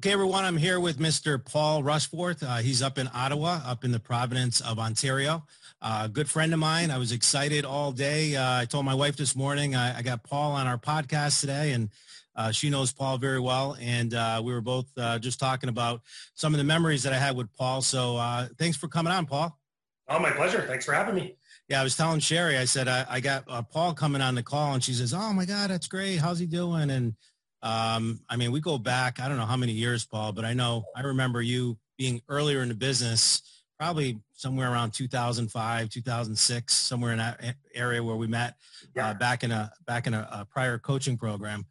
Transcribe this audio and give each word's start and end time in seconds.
Okay, 0.00 0.12
everyone, 0.12 0.46
I'm 0.46 0.56
here 0.56 0.80
with 0.80 0.98
Mr. 0.98 1.44
Paul 1.44 1.82
Rushforth. 1.82 2.42
Uh, 2.42 2.62
he's 2.62 2.80
up 2.80 2.96
in 2.96 3.10
Ottawa, 3.12 3.60
up 3.66 3.84
in 3.84 3.92
the 3.92 4.00
province 4.00 4.62
of 4.62 4.78
Ontario. 4.78 5.44
A 5.82 5.86
uh, 5.86 6.06
good 6.06 6.26
friend 6.26 6.54
of 6.54 6.58
mine. 6.58 6.90
I 6.90 6.96
was 6.96 7.12
excited 7.12 7.66
all 7.66 7.92
day. 7.92 8.34
Uh, 8.34 8.60
I 8.60 8.64
told 8.64 8.86
my 8.86 8.94
wife 8.94 9.18
this 9.18 9.36
morning 9.36 9.76
I, 9.76 9.98
I, 9.98 10.00
got 10.00 10.22
Paul 10.22 10.52
on 10.52 10.66
our 10.66 10.78
podcast 10.78 11.40
today, 11.40 11.72
and 11.72 11.90
uh, 12.34 12.50
she 12.50 12.70
knows 12.70 12.92
Paul 12.92 13.18
very 13.18 13.40
well. 13.40 13.76
And 13.78 14.14
uh, 14.14 14.40
we 14.42 14.54
were 14.54 14.62
both 14.62 14.86
uh, 14.96 15.18
just 15.18 15.38
talking 15.38 15.68
about 15.68 16.00
some 16.32 16.54
of 16.54 16.58
the 16.58 16.64
memories 16.64 17.02
that 17.02 17.12
I 17.12 17.18
had 17.18 17.36
with 17.36 17.52
Paul. 17.52 17.82
So 17.82 18.48
thanks 18.58 18.78
for 18.78 18.88
coming 18.88 19.12
on, 19.12 19.26
Paul. 19.26 19.54
Oh, 20.08 20.18
my 20.18 20.30
pleasure. 20.30 20.62
Thanks 20.62 20.86
for 20.86 20.94
having 20.94 21.14
me. 21.14 21.36
Yeah, 21.68 21.82
I 21.82 21.84
was 21.84 21.94
telling 21.94 22.20
Sherry, 22.20 22.56
I 22.56 22.64
said, 22.64 22.88
I, 22.88 23.04
I 23.06 23.20
got 23.20 23.44
Paul 23.70 23.92
coming 23.92 24.22
on 24.22 24.34
the 24.34 24.42
call, 24.42 24.72
and 24.72 24.82
she 24.82 24.94
says, 24.94 25.12
oh, 25.12 25.34
my 25.34 25.44
God, 25.44 25.68
that's 25.68 25.88
great. 25.88 26.16
How's 26.16 26.38
he 26.38 26.46
doing? 26.46 26.88
And 26.88 27.16
um, 27.62 28.20
I 28.28 28.36
mean, 28.36 28.52
we 28.52 28.60
go 28.60 28.78
back, 28.78 29.20
I 29.20 29.28
don't 29.28 29.36
know 29.36 29.46
how 29.46 29.56
many 29.56 29.72
years, 29.72 30.04
Paul, 30.04 30.32
but 30.32 30.44
I 30.44 30.54
know 30.54 30.84
I 30.96 31.02
remember 31.02 31.42
you 31.42 31.78
being 31.98 32.22
earlier 32.28 32.62
in 32.62 32.68
the 32.68 32.74
business, 32.74 33.42
probably 33.78 34.18
somewhere 34.32 34.72
around 34.72 34.92
2005, 34.92 35.90
2006, 35.90 36.74
somewhere 36.74 37.12
in 37.12 37.18
that 37.18 37.56
area 37.74 38.02
where 38.02 38.16
we 38.16 38.26
met 38.26 38.54
uh, 38.98 39.14
back 39.14 39.44
in 39.44 39.50
a 39.50 39.70
back 39.86 40.06
in 40.06 40.14
a, 40.14 40.28
a 40.32 40.44
prior 40.44 40.78
coaching 40.78 41.18
program. 41.18 41.66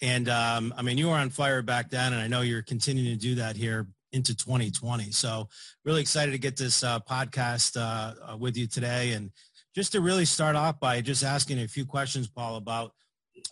And 0.00 0.28
um, 0.28 0.74
I 0.76 0.82
mean, 0.82 0.98
you 0.98 1.08
were 1.08 1.14
on 1.14 1.30
fire 1.30 1.62
back 1.62 1.90
then, 1.90 2.12
and 2.12 2.20
I 2.20 2.26
know 2.26 2.40
you're 2.40 2.62
continuing 2.62 3.16
to 3.16 3.20
do 3.20 3.36
that 3.36 3.54
here 3.54 3.86
into 4.12 4.36
2020. 4.36 5.10
So 5.12 5.48
really 5.84 6.00
excited 6.00 6.32
to 6.32 6.38
get 6.38 6.56
this 6.56 6.82
uh, 6.82 6.98
podcast 7.00 7.76
uh, 7.76 8.32
uh, 8.32 8.36
with 8.36 8.56
you 8.56 8.66
today. 8.66 9.12
And 9.12 9.30
just 9.74 9.92
to 9.92 10.00
really 10.00 10.24
start 10.24 10.56
off 10.56 10.78
by 10.80 11.00
just 11.00 11.24
asking 11.24 11.60
a 11.60 11.68
few 11.68 11.86
questions, 11.86 12.28
Paul, 12.28 12.56
about 12.56 12.92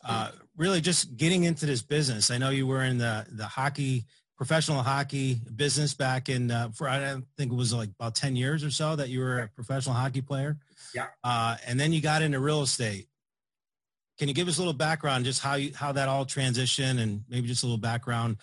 uh, 0.04 0.30
really 0.56 0.80
just 0.80 1.16
getting 1.16 1.44
into 1.44 1.66
this 1.66 1.82
business. 1.82 2.30
I 2.30 2.38
know 2.38 2.50
you 2.50 2.66
were 2.66 2.84
in 2.84 2.98
the 2.98 3.26
the 3.30 3.46
hockey 3.46 4.06
professional 4.36 4.82
hockey 4.82 5.38
business 5.54 5.92
back 5.92 6.30
in 6.30 6.50
uh, 6.50 6.70
for 6.70 6.88
I 6.88 7.16
think 7.36 7.52
it 7.52 7.54
was 7.54 7.74
like 7.74 7.90
about 7.98 8.14
ten 8.14 8.36
years 8.36 8.64
or 8.64 8.70
so 8.70 8.96
that 8.96 9.10
you 9.10 9.20
were 9.20 9.40
a 9.40 9.48
professional 9.48 9.94
hockey 9.94 10.22
player. 10.22 10.58
Yeah. 10.94 11.06
Uh, 11.22 11.56
and 11.66 11.78
then 11.78 11.92
you 11.92 12.00
got 12.00 12.22
into 12.22 12.40
real 12.40 12.62
estate. 12.62 13.06
Can 14.18 14.28
you 14.28 14.34
give 14.34 14.48
us 14.48 14.56
a 14.56 14.60
little 14.60 14.72
background, 14.72 15.24
just 15.24 15.42
how 15.42 15.54
you 15.54 15.72
how 15.74 15.92
that 15.92 16.08
all 16.08 16.24
transitioned, 16.24 17.00
and 17.00 17.22
maybe 17.28 17.46
just 17.48 17.62
a 17.62 17.66
little 17.66 17.78
background 17.78 18.38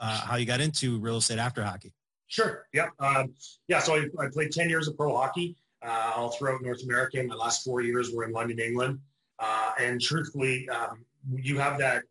uh, 0.00 0.20
how 0.20 0.36
you 0.36 0.46
got 0.46 0.60
into 0.60 0.98
real 0.98 1.18
estate 1.18 1.38
after 1.38 1.62
hockey? 1.62 1.92
Sure. 2.26 2.66
Yeah. 2.72 2.88
Um, 2.98 3.34
yeah. 3.68 3.80
So 3.80 3.94
I, 3.94 4.06
I, 4.18 4.28
played 4.32 4.50
ten 4.50 4.68
years 4.68 4.88
of 4.88 4.96
pro 4.96 5.14
hockey 5.14 5.56
uh, 5.82 6.12
all 6.16 6.30
throughout 6.30 6.62
North 6.62 6.82
America. 6.84 7.22
My 7.22 7.34
last 7.34 7.64
four 7.64 7.80
years 7.80 8.12
were 8.12 8.24
in 8.24 8.32
London, 8.32 8.58
England. 8.58 8.98
Uh, 9.44 9.72
and 9.78 10.00
truthfully, 10.00 10.68
um, 10.70 11.04
you 11.34 11.58
have 11.58 11.78
that. 11.78 12.04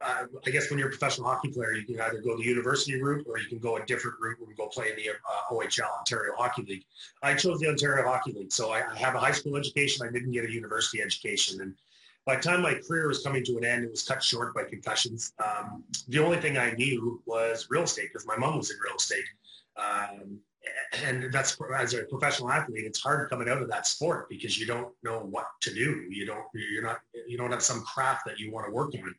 Uh, 0.00 0.24
I 0.46 0.50
guess 0.50 0.68
when 0.68 0.78
you're 0.78 0.88
a 0.88 0.90
professional 0.90 1.28
hockey 1.28 1.48
player, 1.48 1.72
you 1.72 1.84
can 1.84 1.98
either 1.98 2.20
go 2.20 2.36
the 2.36 2.44
university 2.44 3.00
route 3.00 3.24
or 3.26 3.38
you 3.38 3.46
can 3.46 3.58
go 3.58 3.78
a 3.78 3.86
different 3.86 4.16
route 4.20 4.36
and 4.46 4.54
go 4.54 4.66
play 4.66 4.90
in 4.90 4.96
the 4.96 5.10
uh, 5.10 5.54
OHL, 5.54 5.98
Ontario 5.98 6.34
Hockey 6.36 6.62
League. 6.62 6.84
I 7.22 7.34
chose 7.34 7.58
the 7.58 7.68
Ontario 7.68 8.06
Hockey 8.06 8.32
League, 8.32 8.52
so 8.52 8.70
I, 8.70 8.82
I 8.92 8.98
have 8.98 9.14
a 9.14 9.18
high 9.18 9.32
school 9.32 9.56
education. 9.56 10.06
I 10.06 10.12
didn't 10.12 10.32
get 10.32 10.44
a 10.44 10.52
university 10.52 11.00
education, 11.00 11.62
and 11.62 11.74
by 12.26 12.36
the 12.36 12.42
time 12.42 12.60
my 12.60 12.74
career 12.74 13.08
was 13.08 13.22
coming 13.22 13.44
to 13.44 13.56
an 13.56 13.64
end, 13.64 13.84
it 13.84 13.90
was 13.90 14.02
cut 14.02 14.22
short 14.22 14.54
by 14.54 14.64
concussions. 14.64 15.32
Um, 15.38 15.84
the 16.08 16.18
only 16.18 16.38
thing 16.38 16.58
I 16.58 16.72
knew 16.72 17.22
was 17.24 17.68
real 17.70 17.84
estate 17.84 18.08
because 18.12 18.26
my 18.26 18.36
mom 18.36 18.58
was 18.58 18.70
in 18.70 18.76
real 18.84 18.96
estate. 18.96 19.24
Um, 19.76 20.38
and 21.04 21.32
that's 21.32 21.56
as 21.76 21.94
a 21.94 22.04
professional 22.04 22.50
athlete, 22.50 22.84
it's 22.84 23.00
hard 23.00 23.28
coming 23.30 23.48
out 23.48 23.60
of 23.62 23.68
that 23.68 23.86
sport 23.86 24.28
because 24.28 24.58
you 24.58 24.66
don't 24.66 24.92
know 25.02 25.20
what 25.20 25.46
to 25.62 25.74
do. 25.74 26.06
You 26.08 26.26
don't, 26.26 26.44
you're 26.54 26.82
not, 26.82 27.00
you 27.26 27.36
don't 27.36 27.50
have 27.50 27.62
some 27.62 27.82
craft 27.82 28.22
that 28.26 28.38
you 28.38 28.52
want 28.52 28.66
to 28.66 28.72
work 28.72 28.94
on. 28.94 29.14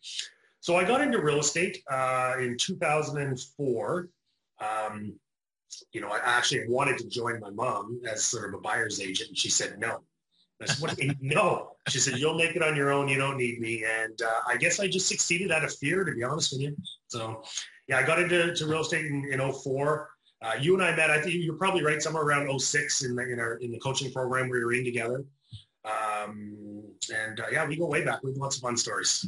So 0.61 0.75
I 0.75 0.83
got 0.83 1.01
into 1.01 1.21
real 1.21 1.39
estate 1.39 1.83
uh, 1.91 2.35
in 2.39 2.57
2004. 2.57 4.09
Um, 4.61 5.13
you 5.91 6.01
know, 6.01 6.09
I 6.09 6.19
actually 6.23 6.67
wanted 6.67 6.97
to 6.99 7.07
join 7.07 7.39
my 7.39 7.49
mom 7.49 7.99
as 8.09 8.23
sort 8.23 8.47
of 8.47 8.53
a 8.55 8.61
buyer's 8.61 9.01
agent, 9.01 9.29
and 9.29 9.37
she 9.37 9.49
said 9.49 9.77
no. 9.79 10.01
I 10.61 10.65
said, 10.65 10.81
what 10.81 10.95
do 10.95 11.03
you 11.03 11.09
mean, 11.09 11.17
no? 11.21 11.71
She 11.89 11.99
said, 11.99 12.17
you'll 12.17 12.37
make 12.37 12.55
it 12.55 12.63
on 12.63 12.75
your 12.75 12.91
own. 12.91 13.09
You 13.09 13.17
don't 13.17 13.37
need 13.37 13.59
me. 13.59 13.83
And 13.83 14.19
uh, 14.21 14.39
I 14.47 14.55
guess 14.55 14.79
I 14.79 14.87
just 14.87 15.07
succeeded 15.07 15.51
out 15.51 15.65
of 15.65 15.75
fear, 15.75 16.05
to 16.05 16.13
be 16.13 16.23
honest 16.23 16.53
with 16.53 16.61
you. 16.61 16.75
So, 17.09 17.43
yeah, 17.87 17.97
I 17.97 18.03
got 18.03 18.19
into 18.19 18.65
real 18.65 18.81
estate 18.81 19.05
in, 19.05 19.27
in 19.31 19.51
04. 19.51 20.09
Uh, 20.41 20.53
you 20.59 20.73
and 20.73 20.83
I 20.83 20.95
met. 20.95 21.09
I 21.09 21.21
think 21.21 21.35
you're 21.35 21.55
probably 21.55 21.83
right 21.83 22.01
somewhere 22.01 22.23
around 22.23 22.59
06 22.59 23.03
in 23.03 23.15
the 23.15 23.23
in 23.23 23.39
our 23.39 23.55
in 23.55 23.71
the 23.71 23.79
coaching 23.79 24.11
program 24.11 24.49
we 24.49 24.63
were 24.63 24.73
in 24.73 24.83
together. 24.83 25.23
Um, 25.85 26.83
and 27.13 27.39
uh, 27.39 27.45
yeah, 27.51 27.65
we 27.65 27.75
go 27.75 27.85
way 27.85 28.03
back. 28.03 28.23
We 28.23 28.31
have 28.31 28.37
lots 28.37 28.57
of 28.57 28.61
fun 28.61 28.77
stories. 28.77 29.25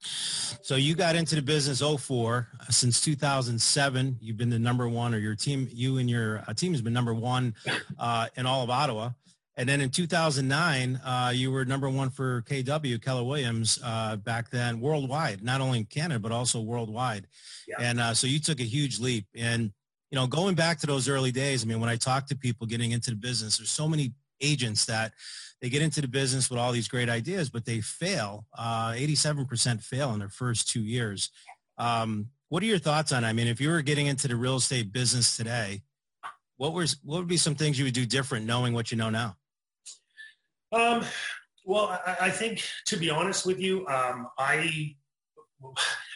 So 0.00 0.76
you 0.76 0.94
got 0.94 1.16
into 1.16 1.34
the 1.34 1.42
business 1.42 1.80
04 1.80 2.48
since 2.70 3.00
2007. 3.00 4.18
You've 4.20 4.36
been 4.36 4.50
the 4.50 4.58
number 4.58 4.88
one, 4.88 5.14
or 5.14 5.18
your 5.18 5.34
team, 5.34 5.68
you 5.72 5.98
and 5.98 6.08
your 6.08 6.42
uh, 6.46 6.54
team 6.54 6.72
has 6.72 6.82
been 6.82 6.92
number 6.92 7.14
one 7.14 7.54
uh, 7.98 8.28
in 8.36 8.46
all 8.46 8.62
of 8.62 8.70
Ottawa. 8.70 9.10
And 9.58 9.66
then 9.68 9.80
in 9.80 9.88
2009, 9.88 10.96
uh, 10.96 11.32
you 11.34 11.50
were 11.50 11.64
number 11.64 11.88
one 11.88 12.10
for 12.10 12.42
KW, 12.42 13.02
Keller 13.02 13.24
Williams, 13.24 13.78
uh, 13.82 14.16
back 14.16 14.50
then 14.50 14.80
worldwide, 14.80 15.42
not 15.42 15.62
only 15.62 15.78
in 15.78 15.84
Canada, 15.86 16.20
but 16.20 16.30
also 16.30 16.60
worldwide. 16.60 17.26
Yeah. 17.66 17.76
And 17.80 17.98
uh, 17.98 18.12
so 18.12 18.26
you 18.26 18.38
took 18.38 18.60
a 18.60 18.64
huge 18.64 19.00
leap. 19.00 19.26
And 19.34 19.72
you 20.16 20.22
know, 20.22 20.26
going 20.26 20.54
back 20.54 20.78
to 20.78 20.86
those 20.86 21.10
early 21.10 21.30
days, 21.30 21.62
I 21.62 21.66
mean, 21.66 21.78
when 21.78 21.90
I 21.90 21.96
talk 21.96 22.26
to 22.28 22.34
people 22.34 22.66
getting 22.66 22.92
into 22.92 23.10
the 23.10 23.16
business, 23.16 23.58
there's 23.58 23.68
so 23.68 23.86
many 23.86 24.14
agents 24.40 24.86
that 24.86 25.12
they 25.60 25.68
get 25.68 25.82
into 25.82 26.00
the 26.00 26.08
business 26.08 26.48
with 26.48 26.58
all 26.58 26.72
these 26.72 26.88
great 26.88 27.10
ideas, 27.10 27.50
but 27.50 27.66
they 27.66 27.82
fail. 27.82 28.46
Uh, 28.56 28.92
87% 28.92 29.82
fail 29.82 30.14
in 30.14 30.20
their 30.20 30.30
first 30.30 30.70
two 30.70 30.80
years. 30.80 31.30
Um, 31.76 32.28
what 32.48 32.62
are 32.62 32.66
your 32.66 32.78
thoughts 32.78 33.12
on? 33.12 33.26
I 33.26 33.34
mean, 33.34 33.46
if 33.46 33.60
you 33.60 33.68
were 33.68 33.82
getting 33.82 34.06
into 34.06 34.26
the 34.26 34.36
real 34.36 34.56
estate 34.56 34.90
business 34.90 35.36
today, 35.36 35.82
what 36.56 36.72
was 36.72 36.96
what 37.04 37.18
would 37.18 37.28
be 37.28 37.36
some 37.36 37.54
things 37.54 37.78
you 37.78 37.84
would 37.84 37.92
do 37.92 38.06
different, 38.06 38.46
knowing 38.46 38.72
what 38.72 38.90
you 38.90 38.96
know 38.96 39.10
now? 39.10 39.36
Um, 40.72 41.04
well, 41.66 42.00
I, 42.06 42.16
I 42.22 42.30
think 42.30 42.64
to 42.86 42.96
be 42.96 43.10
honest 43.10 43.44
with 43.44 43.60
you, 43.60 43.86
um, 43.88 44.28
I 44.38 44.96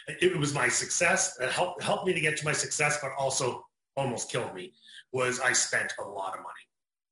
it 0.07 0.35
was 0.39 0.55
my 0.55 0.69
success 0.69 1.35
that 1.35 1.51
helped 1.51 1.83
helped 1.83 2.07
me 2.07 2.13
to 2.13 2.19
get 2.19 2.35
to 2.37 2.45
my 2.45 2.53
success, 2.53 2.97
but 2.99 3.11
also 3.19 3.63
almost 3.95 4.31
killed 4.31 4.53
me 4.53 4.73
was 5.11 5.39
I 5.39 5.53
spent 5.53 5.93
a 5.99 6.07
lot 6.07 6.33
of 6.33 6.39
money. 6.39 6.65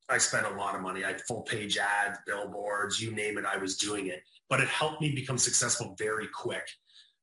I 0.10 0.18
spent 0.18 0.48
a 0.48 0.56
lot 0.56 0.76
of 0.76 0.82
money. 0.82 1.06
I 1.06 1.16
full 1.28 1.42
page 1.42 1.78
ads, 1.78 2.20
billboards, 2.26 3.02
you 3.02 3.12
name 3.12 3.38
it, 3.38 3.46
I 3.46 3.58
was 3.58 3.78
doing 3.78 4.08
it. 4.08 4.24
But 4.50 4.60
it 4.60 4.68
helped 4.68 5.02
me 5.02 5.12
become 5.14 5.38
successful 5.38 5.96
very 5.98 6.28
quick. 6.28 6.68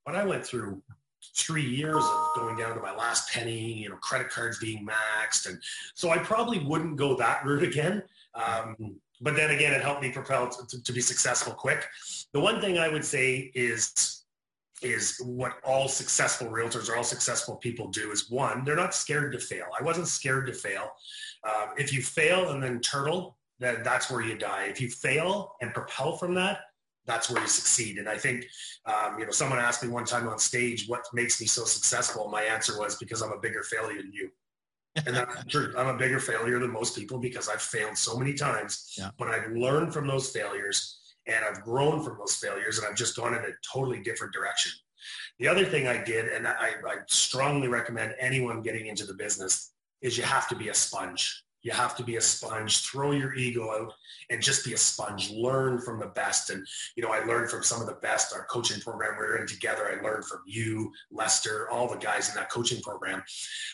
But 0.05 0.15
I 0.15 0.25
went 0.25 0.47
through 0.47 0.83
three 1.37 1.65
years 1.65 1.97
of 1.97 2.37
going 2.37 2.57
down 2.57 2.77
to 2.77 2.81
my 2.81 2.95
last 2.95 3.33
penny, 3.33 3.73
you 3.73 3.89
know, 3.89 3.97
credit 3.97 4.31
cards 4.31 4.59
being 4.61 4.87
maxed. 4.87 5.49
And 5.49 5.61
so 5.95 6.11
I 6.11 6.19
probably 6.19 6.61
wouldn't 6.61 6.97
go 6.97 7.17
that 7.17 7.45
route 7.45 7.65
again. 7.65 8.03
Um, 8.35 8.97
but 9.21 9.35
then 9.35 9.51
again, 9.51 9.73
it 9.73 9.83
helped 9.83 10.03
me 10.03 10.13
propel 10.13 10.49
to, 10.49 10.83
to 10.83 10.93
be 10.93 11.01
successful 11.01 11.53
quick. 11.53 11.87
The 12.33 12.41
one 12.41 12.61
thing 12.61 12.79
I 12.79 12.89
would 12.89 13.05
say 13.05 13.51
is 13.55 14.25
is 14.83 15.19
what 15.25 15.55
all 15.65 15.89
successful 15.89 16.49
realtors 16.49 16.89
or 16.89 16.97
all 16.97 17.05
successful 17.05 17.57
people 17.57 17.89
do 17.89 18.11
is 18.11 18.31
one, 18.31 18.65
they're 18.65 18.77
not 18.77 18.95
scared 18.95 19.33
to 19.33 19.39
fail. 19.39 19.67
I 19.79 19.83
wasn't 19.83 20.09
scared 20.09 20.47
to 20.47 20.53
fail. 20.53 20.91
Um, 21.45 21.71
if 21.79 21.93
you 21.93 22.03
fail 22.03 22.51
and 22.51 22.63
then 22.63 22.81
turtle, 22.81 23.39
then 23.59 23.83
that's 23.83 24.11
where 24.11 24.21
you 24.21 24.37
die. 24.37 24.65
If 24.65 24.81
you 24.81 24.89
fail 24.89 25.55
and 25.61 25.73
propel 25.73 26.17
from 26.17 26.35
that, 26.35 26.61
that's 27.07 27.31
where 27.31 27.41
you 27.41 27.49
succeed. 27.49 27.99
And 27.99 28.09
I 28.09 28.19
think, 28.19 28.45
um, 28.85 29.19
you 29.19 29.25
know, 29.25 29.31
someone 29.31 29.59
asked 29.59 29.83
me 29.83 29.89
one 29.89 30.05
time 30.05 30.29
on 30.29 30.39
stage, 30.39 30.89
what 30.89 31.05
makes 31.15 31.41
me 31.41 31.47
so 31.47 31.65
successful? 31.65 32.29
My 32.29 32.43
answer 32.43 32.79
was 32.79 32.97
because 32.97 33.23
I'm 33.23 33.33
a 33.33 33.39
bigger 33.39 33.63
failure 33.63 34.03
than 34.03 34.13
you. 34.13 34.31
and 34.97 35.15
that's 35.15 35.45
true. 35.45 35.73
I'm 35.77 35.89
a 35.89 35.97
bigger 35.97 36.19
failure 36.19 36.59
than 36.59 36.73
most 36.73 36.97
people 36.97 37.19
because 37.19 37.49
I've 37.49 37.63
failed 37.63 37.97
so 37.97 38.19
many 38.19 38.35
times, 38.35 38.95
yeah. 38.99 39.11
but 39.19 39.29
I've 39.29 39.53
learned 39.53 39.93
from 39.93 40.07
those 40.07 40.31
failures 40.31 41.06
and 41.27 41.45
I've 41.45 41.63
grown 41.63 42.03
from 42.03 42.19
those 42.19 42.37
failures 42.37 42.79
and 42.79 42.87
I've 42.87 42.97
just 42.97 43.17
gone 43.17 43.35
in 43.35 43.41
a 43.41 43.53
totally 43.73 44.01
different 44.01 44.33
direction. 44.33 44.73
The 45.39 45.49
other 45.49 45.65
thing 45.65 45.87
I 45.87 46.03
did, 46.03 46.27
and 46.27 46.47
I, 46.47 46.75
I 46.87 46.97
strongly 47.09 47.69
recommend 47.69 48.15
anyone 48.19 48.63
getting 48.63 48.87
into 48.87 49.05
the 49.05 49.15
business, 49.15 49.73
is 50.01 50.17
you 50.17 50.25
have 50.25 50.49
to 50.49 50.57
be 50.57 50.69
a 50.69 50.75
sponge. 50.75 51.43
You 51.63 51.73
have 51.73 51.97
to 51.97 52.05
be 52.05 52.15
a 52.15 52.21
sponge, 52.21 52.85
throw 52.85 53.11
your 53.11 53.35
ego 53.35 53.73
out 53.73 53.93
and 54.31 54.41
just 54.41 54.65
be 54.65 54.75
a 54.75 54.79
sponge, 54.79 55.33
learn 55.33 55.81
from 55.81 55.99
the 55.99 56.07
best. 56.07 56.51
And, 56.51 56.65
you 56.95 57.03
know, 57.03 57.11
I 57.11 57.25
learned 57.25 57.51
from 57.51 57.65
some 57.65 57.81
of 57.81 57.89
the 57.89 57.95
best, 57.95 58.33
our 58.33 58.45
coaching 58.45 58.81
program 58.81 59.17
we 59.19 59.25
are 59.25 59.39
in 59.39 59.49
together. 59.49 59.89
I 59.91 60.01
learned 60.01 60.27
from 60.27 60.43
you, 60.47 60.93
Lester, 61.11 61.69
all 61.69 61.89
the 61.89 61.99
guys 61.99 62.29
in 62.29 62.37
that 62.37 62.51
coaching 62.51 62.81
program. 62.83 63.21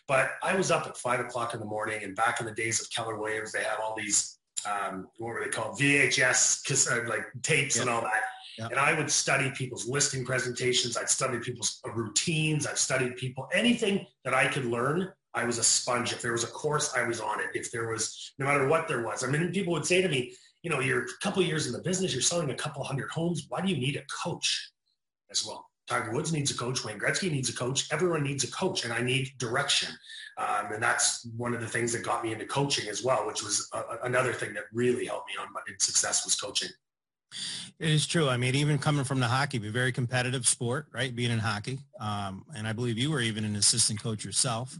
But 0.08 0.30
I 0.42 0.56
was 0.56 0.70
up 0.70 0.86
at 0.86 0.96
five 0.96 1.20
o'clock 1.20 1.52
in 1.52 1.60
the 1.60 1.66
morning 1.66 2.02
and 2.02 2.16
back 2.16 2.40
in 2.40 2.46
the 2.46 2.52
days 2.52 2.80
of 2.80 2.90
Keller 2.90 3.18
Williams, 3.18 3.52
they 3.52 3.62
had 3.62 3.76
all 3.78 3.94
these 3.94 4.38
um, 4.66 5.08
what 5.18 5.28
were 5.28 5.44
they 5.44 5.50
called? 5.50 5.78
VHS, 5.78 6.90
uh, 6.90 7.08
like 7.08 7.26
tapes 7.42 7.76
yep. 7.76 7.82
and 7.82 7.90
all 7.90 8.02
that. 8.02 8.22
Yep. 8.58 8.70
And 8.70 8.80
I 8.80 8.92
would 8.94 9.10
study 9.10 9.50
people's 9.50 9.86
listing 9.86 10.24
presentations. 10.24 10.96
I'd 10.96 11.08
study 11.08 11.38
people's 11.38 11.80
routines. 11.94 12.66
I've 12.66 12.78
studied 12.78 13.16
people, 13.16 13.48
anything 13.52 14.06
that 14.24 14.34
I 14.34 14.46
could 14.46 14.66
learn. 14.66 15.10
I 15.34 15.44
was 15.44 15.56
a 15.56 15.64
sponge. 15.64 16.12
If 16.12 16.20
there 16.20 16.32
was 16.32 16.44
a 16.44 16.48
course, 16.48 16.92
I 16.94 17.04
was 17.04 17.20
on 17.20 17.40
it. 17.40 17.46
If 17.54 17.70
there 17.70 17.88
was, 17.88 18.32
no 18.38 18.44
matter 18.44 18.68
what 18.68 18.86
there 18.86 19.02
was. 19.02 19.24
I 19.24 19.28
mean, 19.28 19.50
people 19.52 19.72
would 19.72 19.86
say 19.86 20.02
to 20.02 20.08
me, 20.08 20.34
you 20.62 20.70
know, 20.70 20.80
you're 20.80 21.04
a 21.04 21.06
couple 21.22 21.42
years 21.42 21.66
in 21.66 21.72
the 21.72 21.80
business, 21.80 22.12
you're 22.12 22.22
selling 22.22 22.50
a 22.50 22.54
couple 22.54 22.84
hundred 22.84 23.10
homes. 23.10 23.46
Why 23.48 23.62
do 23.62 23.68
you 23.68 23.76
need 23.76 23.96
a 23.96 24.02
coach 24.22 24.70
as 25.30 25.44
well? 25.44 25.66
Tiger 25.88 26.12
Woods 26.12 26.32
needs 26.32 26.50
a 26.50 26.56
coach. 26.56 26.84
Wayne 26.84 26.98
Gretzky 26.98 27.30
needs 27.30 27.48
a 27.48 27.54
coach. 27.54 27.92
Everyone 27.92 28.22
needs 28.22 28.44
a 28.44 28.50
coach, 28.50 28.84
and 28.84 28.92
I 28.92 29.02
need 29.02 29.32
direction. 29.38 29.88
Um, 30.38 30.72
and 30.72 30.82
that's 30.82 31.26
one 31.36 31.54
of 31.54 31.60
the 31.60 31.68
things 31.68 31.92
that 31.92 32.02
got 32.02 32.24
me 32.24 32.32
into 32.32 32.46
coaching 32.46 32.88
as 32.88 33.04
well, 33.04 33.26
which 33.26 33.42
was 33.42 33.68
a, 33.74 33.82
another 34.04 34.32
thing 34.32 34.54
that 34.54 34.64
really 34.72 35.06
helped 35.06 35.28
me 35.28 35.34
on 35.40 35.52
my 35.52 35.60
success 35.78 36.24
was 36.24 36.34
coaching. 36.34 36.70
It 37.78 37.90
is 37.90 38.06
true. 38.06 38.28
I 38.28 38.36
mean, 38.36 38.54
even 38.54 38.78
coming 38.78 39.04
from 39.04 39.20
the 39.20 39.28
hockey, 39.28 39.56
a 39.56 39.70
very 39.70 39.92
competitive 39.92 40.46
sport, 40.46 40.86
right? 40.92 41.14
Being 41.14 41.30
in 41.30 41.38
hockey, 41.38 41.78
um, 41.98 42.44
and 42.54 42.66
I 42.66 42.72
believe 42.72 42.98
you 42.98 43.10
were 43.10 43.20
even 43.20 43.44
an 43.44 43.56
assistant 43.56 44.02
coach 44.02 44.24
yourself 44.24 44.78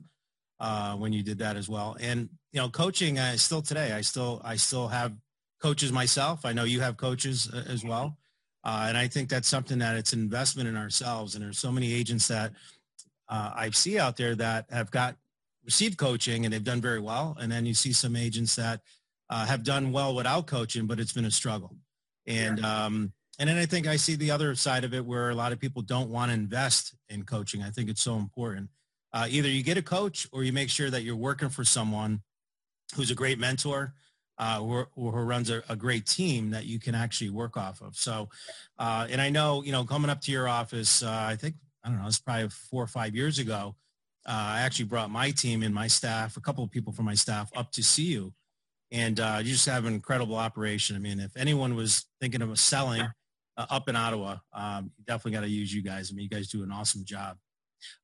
uh, 0.61 0.95
when 0.97 1.13
you 1.13 1.23
did 1.23 1.39
that 1.39 1.57
as 1.57 1.69
well. 1.69 1.97
And 2.01 2.29
you 2.53 2.61
know, 2.61 2.69
coaching 2.69 3.19
uh, 3.19 3.37
still 3.37 3.63
today, 3.63 3.93
I 3.93 4.03
still 4.03 4.41
I 4.45 4.57
still 4.57 4.89
have 4.89 5.15
coaches 5.61 5.93
myself. 5.93 6.45
I 6.45 6.53
know 6.53 6.65
you 6.65 6.81
have 6.81 6.97
coaches 6.97 7.51
uh, 7.53 7.65
as 7.69 7.85
well. 7.85 8.19
Uh, 8.65 8.87
and 8.89 8.97
I 8.97 9.09
think 9.09 9.29
that's 9.29 9.49
something 9.49 9.79
that 9.79 9.97
it's 9.97 10.13
an 10.13 10.21
investment 10.21 10.69
in 10.69 10.77
ourselves. 10.77 11.35
And 11.35 11.45
there's 11.45 11.59
so 11.59 11.73
many 11.73 11.93
agents 11.93 12.29
that 12.29 12.53
uh, 13.29 13.51
I 13.55 13.71
see 13.71 13.99
out 13.99 14.17
there 14.17 14.37
that 14.37 14.67
have 14.71 14.91
got 14.91 15.17
received 15.65 15.99
coaching 15.99 16.45
and 16.45 16.53
they've 16.53 16.65
done 16.65 16.81
very 16.81 17.01
well. 17.01 17.37
And 17.41 17.51
then 17.51 17.67
you 17.67 17.75
see 17.75 17.93
some 17.93 18.17
agents 18.17 18.57
that 18.57 18.81
uh, 19.31 19.47
have 19.47 19.63
done 19.63 19.93
well 19.93 20.15
without 20.15 20.47
coaching, 20.47 20.87
but 20.87 21.01
it's 21.01 21.13
been 21.13 21.25
a 21.25 21.31
struggle. 21.31 21.77
And 22.27 22.59
yeah. 22.59 22.85
um, 22.85 23.13
and 23.39 23.49
then 23.49 23.57
I 23.57 23.67
think 23.67 23.87
I 23.87 23.97
see 23.97 24.15
the 24.15 24.31
other 24.31 24.55
side 24.55 24.85
of 24.85 24.95
it 24.95 25.05
where 25.05 25.31
a 25.31 25.35
lot 25.35 25.53
of 25.53 25.59
people 25.59 25.83
don't 25.83 26.11
want 26.11 26.31
to 26.31 26.35
invest 26.35 26.95
in 27.09 27.25
coaching. 27.25 27.63
I 27.63 27.71
think 27.71 27.89
it's 27.89 28.03
so 28.03 28.17
important. 28.17 28.69
Uh, 29.13 29.27
either 29.29 29.49
you 29.49 29.63
get 29.63 29.77
a 29.77 29.83
coach 29.83 30.27
or 30.33 30.45
you 30.45 30.53
make 30.53 30.71
sure 30.71 30.91
that 30.91 31.03
you're 31.03 31.17
working 31.17 31.49
for 31.49 31.65
someone 31.65 32.23
who's 32.95 33.11
a 33.11 33.15
great 33.15 33.39
mentor 33.39 33.95
uh, 34.39 34.61
or, 34.63 34.89
or, 34.97 35.13
who 35.13 35.19
runs 35.19 35.51
a, 35.51 35.63
a, 35.69 35.77
great 35.77 36.07
team 36.07 36.51
that 36.51 36.65
you 36.67 36.79
can 36.79 36.95
actually 36.95 37.31
work 37.31 37.57
off 37.57 37.81
of. 37.81 37.95
So, 37.97 38.29
uh, 38.79 39.07
and 39.11 39.21
I 39.21 39.29
know, 39.29 39.63
you 39.63 39.73
know, 39.73 39.85
coming 39.85 40.11
up 40.11 40.21
to 40.23 40.33
your 40.33 40.49
office, 40.49 41.03
uh, 41.03 41.27
I 41.29 41.37
think, 41.37 41.55
I 41.85 41.89
don't 41.89 42.01
know, 42.01 42.07
it's 42.07 42.19
probably 42.19 42.49
four 42.49 42.83
or 42.83 42.87
five 42.87 43.15
years 43.15 43.39
ago, 43.39 43.77
I 44.27 44.61
actually 44.61 44.87
brought 44.87 45.11
my 45.11 45.31
team 45.31 45.63
and 45.63 45.75
my 45.75 45.87
staff, 45.87 46.37
a 46.37 46.41
couple 46.41 46.63
of 46.63 46.71
people 46.71 46.93
from 46.93 47.05
my 47.05 47.15
staff 47.15 47.51
up 47.57 47.73
to 47.73 47.83
see 47.83 48.05
you. 48.05 48.33
And 48.91 49.19
uh, 49.19 49.39
you 49.39 49.53
just 49.53 49.67
have 49.67 49.87
an 49.87 49.95
incredible 49.95 50.37
operation. 50.37 50.97
I 50.97 50.99
mean, 50.99 51.19
if 51.19 51.37
anyone 51.37 51.75
was 51.75 52.07
thinking 52.21 52.43
of 52.43 52.59
selling 52.59 53.03
uh, 53.57 53.67
up 53.71 53.89
in 53.89 53.97
Ottawa, 53.97 54.37
um, 54.53 54.91
you 54.99 55.05
definitely 55.07 55.33
got 55.33 55.41
to 55.41 55.49
use 55.49 55.73
you 55.73 55.83
guys. 55.83 56.11
I 56.11 56.15
mean, 56.15 56.25
you 56.25 56.29
guys 56.29 56.49
do 56.49 56.63
an 56.63 56.71
awesome 56.71 57.05
job. 57.05 57.39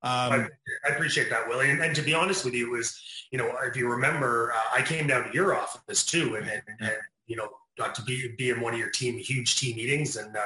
Um, 0.02 0.10
I, 0.32 0.46
I, 0.88 0.94
appreciate 0.94 1.30
that, 1.30 1.46
Willie. 1.46 1.70
And, 1.70 1.80
and, 1.80 1.94
to 1.94 2.02
be 2.02 2.12
honest 2.12 2.44
with 2.44 2.54
you, 2.54 2.70
was 2.70 3.00
you 3.30 3.38
know 3.38 3.52
if 3.64 3.76
you 3.76 3.88
remember, 3.88 4.52
uh, 4.52 4.76
I 4.76 4.82
came 4.82 5.06
down 5.06 5.28
to 5.28 5.32
your 5.32 5.54
office 5.54 6.04
too, 6.04 6.34
and, 6.34 6.48
and, 6.48 6.62
and 6.80 6.92
you 7.28 7.36
know 7.36 7.48
got 7.78 7.94
to 7.94 8.02
be 8.02 8.34
be 8.36 8.50
in 8.50 8.60
one 8.60 8.74
of 8.74 8.78
your 8.78 8.90
team 8.90 9.16
huge 9.16 9.58
team 9.58 9.76
meetings, 9.76 10.16
and 10.16 10.36
uh, 10.36 10.40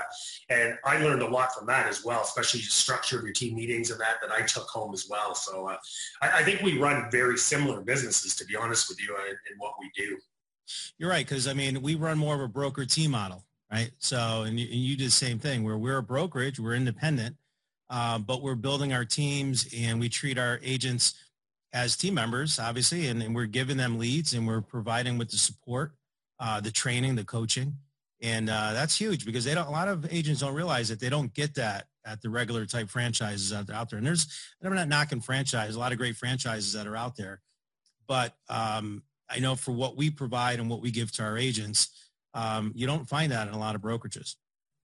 and 0.48 0.78
I 0.84 0.98
learned 0.98 1.22
a 1.22 1.28
lot 1.28 1.52
from 1.54 1.66
that 1.66 1.86
as 1.88 2.04
well, 2.04 2.22
especially 2.22 2.60
the 2.60 2.66
structure 2.66 3.18
of 3.18 3.24
your 3.24 3.32
team 3.32 3.56
meetings 3.56 3.90
and 3.90 4.00
that 4.00 4.16
that 4.22 4.30
I 4.30 4.42
took 4.42 4.68
home 4.68 4.92
as 4.92 5.06
well. 5.08 5.34
So 5.34 5.68
uh, 5.68 5.76
I, 6.22 6.40
I, 6.40 6.42
think 6.44 6.62
we 6.62 6.78
run 6.78 7.10
very 7.10 7.38
similar 7.38 7.80
businesses, 7.80 8.36
to 8.36 8.44
be 8.44 8.54
honest 8.54 8.88
with 8.88 9.00
you, 9.00 9.16
in, 9.16 9.32
in 9.32 9.58
what 9.58 9.74
we 9.80 9.90
do. 9.96 10.16
You're 10.98 11.10
right, 11.10 11.26
because 11.26 11.48
I 11.48 11.54
mean 11.54 11.82
we 11.82 11.96
run 11.96 12.18
more 12.18 12.34
of 12.34 12.40
a 12.40 12.48
broker 12.48 12.84
team 12.84 13.10
model, 13.12 13.44
right? 13.72 13.90
So 13.98 14.42
and 14.42 14.60
you, 14.60 14.66
and 14.66 14.76
you 14.76 14.96
did 14.96 15.08
the 15.08 15.10
same 15.10 15.38
thing 15.38 15.64
where 15.64 15.78
we're 15.78 15.98
a 15.98 16.02
brokerage, 16.02 16.60
we're 16.60 16.74
independent 16.74 17.36
uh, 17.92 18.18
but 18.18 18.40
we're 18.40 18.54
building 18.54 18.94
our 18.94 19.04
teams 19.04 19.68
and 19.76 20.00
we 20.00 20.08
treat 20.08 20.38
our 20.38 20.58
agents 20.62 21.12
as 21.74 21.94
team 21.94 22.14
members, 22.14 22.58
obviously, 22.58 23.08
and, 23.08 23.22
and 23.22 23.34
we're 23.34 23.44
giving 23.44 23.76
them 23.76 23.98
leads 23.98 24.32
and 24.32 24.46
we're 24.46 24.62
providing 24.62 25.18
with 25.18 25.30
the 25.30 25.36
support, 25.36 25.92
uh, 26.42 26.60
the 26.60 26.72
training, 26.72 27.14
the 27.14 27.24
coaching. 27.24 27.78
And 28.20 28.50
uh, 28.50 28.72
that's 28.72 28.96
huge 28.96 29.24
because 29.24 29.44
they 29.44 29.54
don't, 29.54 29.66
a 29.66 29.70
lot 29.70 29.88
of 29.88 30.12
agents 30.12 30.40
don't 30.40 30.54
realize 30.54 30.88
that 30.90 31.00
they 31.00 31.08
don't 31.08 31.32
get 31.32 31.54
that 31.54 31.86
at 32.04 32.20
the 32.20 32.30
regular 32.30 32.66
type 32.66 32.90
franchises 32.90 33.52
out 33.52 33.66
there. 33.66 33.76
Out 33.76 33.90
there. 33.90 33.98
And 33.98 34.06
there's, 34.06 34.26
I'm 34.62 34.74
not 34.74 34.88
knocking 34.88 35.20
franchise, 35.20 35.74
a 35.74 35.78
lot 35.78 35.92
of 35.92 35.98
great 35.98 36.16
franchises 36.16 36.72
that 36.74 36.86
are 36.86 36.96
out 36.96 37.16
there. 37.16 37.40
But 38.06 38.34
um, 38.48 39.02
I 39.30 39.38
know 39.38 39.54
for 39.54 39.72
what 39.72 39.96
we 39.96 40.10
provide 40.10 40.60
and 40.60 40.68
what 40.68 40.82
we 40.82 40.90
give 40.90 41.12
to 41.12 41.22
our 41.22 41.38
agents, 41.38 41.88
um, 42.34 42.72
you 42.74 42.86
don't 42.86 43.08
find 43.08 43.30
that 43.32 43.48
in 43.48 43.54
a 43.54 43.58
lot 43.58 43.74
of 43.74 43.80
brokerages. 43.80 44.34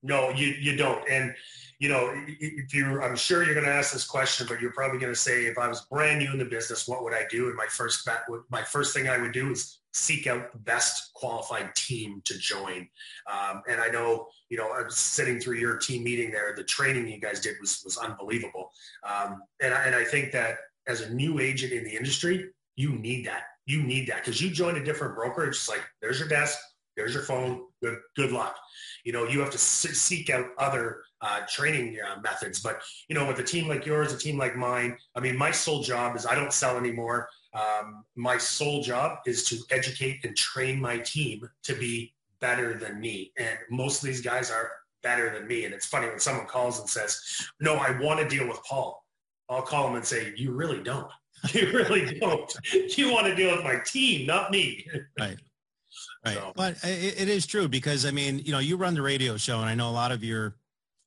No, 0.01 0.29
you, 0.29 0.47
you 0.47 0.77
don't. 0.77 1.03
And, 1.09 1.35
you 1.77 1.89
know, 1.89 2.11
if 2.39 2.73
you, 2.73 3.01
I'm 3.01 3.17
sure 3.17 3.43
you're 3.43 3.53
going 3.53 3.65
to 3.65 3.71
ask 3.71 3.91
this 3.91 4.05
question, 4.05 4.47
but 4.47 4.61
you're 4.61 4.71
probably 4.71 4.99
going 4.99 5.13
to 5.13 5.19
say, 5.19 5.45
if 5.45 5.57
I 5.57 5.67
was 5.67 5.81
brand 5.81 6.19
new 6.19 6.31
in 6.31 6.39
the 6.39 6.45
business, 6.45 6.87
what 6.87 7.03
would 7.03 7.13
I 7.13 7.25
do? 7.29 7.47
And 7.47 7.55
my 7.55 7.67
first, 7.67 8.07
my 8.49 8.63
first 8.63 8.93
thing 8.93 9.09
I 9.09 9.17
would 9.17 9.33
do 9.33 9.51
is 9.51 9.78
seek 9.93 10.27
out 10.27 10.51
the 10.51 10.59
best 10.59 11.13
qualified 11.13 11.73
team 11.75 12.21
to 12.25 12.37
join. 12.37 12.87
Um, 13.31 13.61
and 13.67 13.81
I 13.81 13.87
know, 13.87 14.27
you 14.49 14.57
know, 14.57 14.71
I 14.71 14.83
was 14.83 14.97
sitting 14.97 15.39
through 15.39 15.55
your 15.55 15.77
team 15.77 16.03
meeting 16.03 16.31
there. 16.31 16.53
The 16.55 16.63
training 16.63 17.07
you 17.07 17.19
guys 17.19 17.39
did 17.39 17.55
was, 17.59 17.81
was 17.83 17.97
unbelievable. 17.97 18.71
Um, 19.03 19.41
and, 19.61 19.73
I, 19.73 19.85
and 19.85 19.95
I 19.95 20.03
think 20.03 20.31
that 20.31 20.57
as 20.87 21.01
a 21.01 21.13
new 21.13 21.39
agent 21.39 21.73
in 21.73 21.83
the 21.83 21.95
industry, 21.95 22.49
you 22.75 22.91
need 22.93 23.25
that. 23.25 23.43
You 23.65 23.83
need 23.83 24.07
that 24.07 24.23
because 24.23 24.41
you 24.41 24.49
join 24.49 24.77
a 24.77 24.83
different 24.83 25.15
brokerage. 25.15 25.55
It's 25.55 25.69
like, 25.69 25.83
there's 26.01 26.19
your 26.19 26.27
desk, 26.27 26.57
there's 26.95 27.13
your 27.13 27.23
phone. 27.23 27.63
Good, 27.81 27.97
good 28.15 28.31
luck. 28.31 28.57
You 29.05 29.13
know, 29.13 29.25
you 29.25 29.39
have 29.39 29.51
to 29.51 29.57
seek 29.57 30.29
out 30.29 30.47
other 30.57 31.01
uh, 31.21 31.41
training 31.47 31.97
uh, 32.05 32.19
methods. 32.21 32.59
But 32.59 32.81
you 33.07 33.15
know, 33.15 33.25
with 33.25 33.39
a 33.39 33.43
team 33.43 33.67
like 33.67 33.85
yours, 33.85 34.11
a 34.11 34.17
team 34.17 34.37
like 34.37 34.55
mine, 34.55 34.97
I 35.15 35.19
mean, 35.19 35.37
my 35.37 35.51
sole 35.51 35.81
job 35.81 36.15
is 36.15 36.25
I 36.25 36.35
don't 36.35 36.51
sell 36.51 36.77
anymore. 36.77 37.29
Um, 37.53 38.03
my 38.15 38.37
sole 38.37 38.81
job 38.81 39.19
is 39.25 39.43
to 39.45 39.57
educate 39.71 40.23
and 40.23 40.35
train 40.35 40.79
my 40.79 40.99
team 40.99 41.49
to 41.63 41.73
be 41.73 42.13
better 42.39 42.77
than 42.77 42.99
me. 42.99 43.31
And 43.37 43.57
most 43.69 44.03
of 44.03 44.07
these 44.07 44.21
guys 44.21 44.51
are 44.51 44.71
better 45.01 45.33
than 45.33 45.47
me. 45.47 45.65
And 45.65 45.73
it's 45.73 45.85
funny 45.85 46.07
when 46.07 46.19
someone 46.19 46.45
calls 46.45 46.79
and 46.79 46.89
says, 46.89 47.21
"No, 47.59 47.75
I 47.75 47.99
want 47.99 48.19
to 48.19 48.27
deal 48.27 48.47
with 48.47 48.61
Paul." 48.63 49.03
I'll 49.49 49.63
call 49.63 49.87
them 49.87 49.95
and 49.95 50.05
say, 50.05 50.33
"You 50.35 50.51
really 50.51 50.81
don't. 50.81 51.11
You 51.53 51.71
really 51.71 52.19
don't. 52.19 52.53
You 52.97 53.13
want 53.13 53.27
to 53.27 53.33
deal 53.33 53.55
with 53.55 53.63
my 53.63 53.77
team, 53.85 54.27
not 54.27 54.51
me." 54.51 54.85
Right. 55.17 55.37
Right. 56.25 56.35
So. 56.35 56.51
But 56.55 56.83
it, 56.83 57.21
it 57.21 57.29
is 57.29 57.45
true 57.45 57.67
because 57.67 58.05
I 58.05 58.11
mean, 58.11 58.39
you 58.39 58.51
know, 58.51 58.59
you 58.59 58.77
run 58.77 58.93
the 58.93 59.01
radio 59.01 59.37
show 59.37 59.59
and 59.59 59.69
I 59.69 59.75
know 59.75 59.89
a 59.89 59.91
lot 59.91 60.11
of 60.11 60.23
your, 60.23 60.55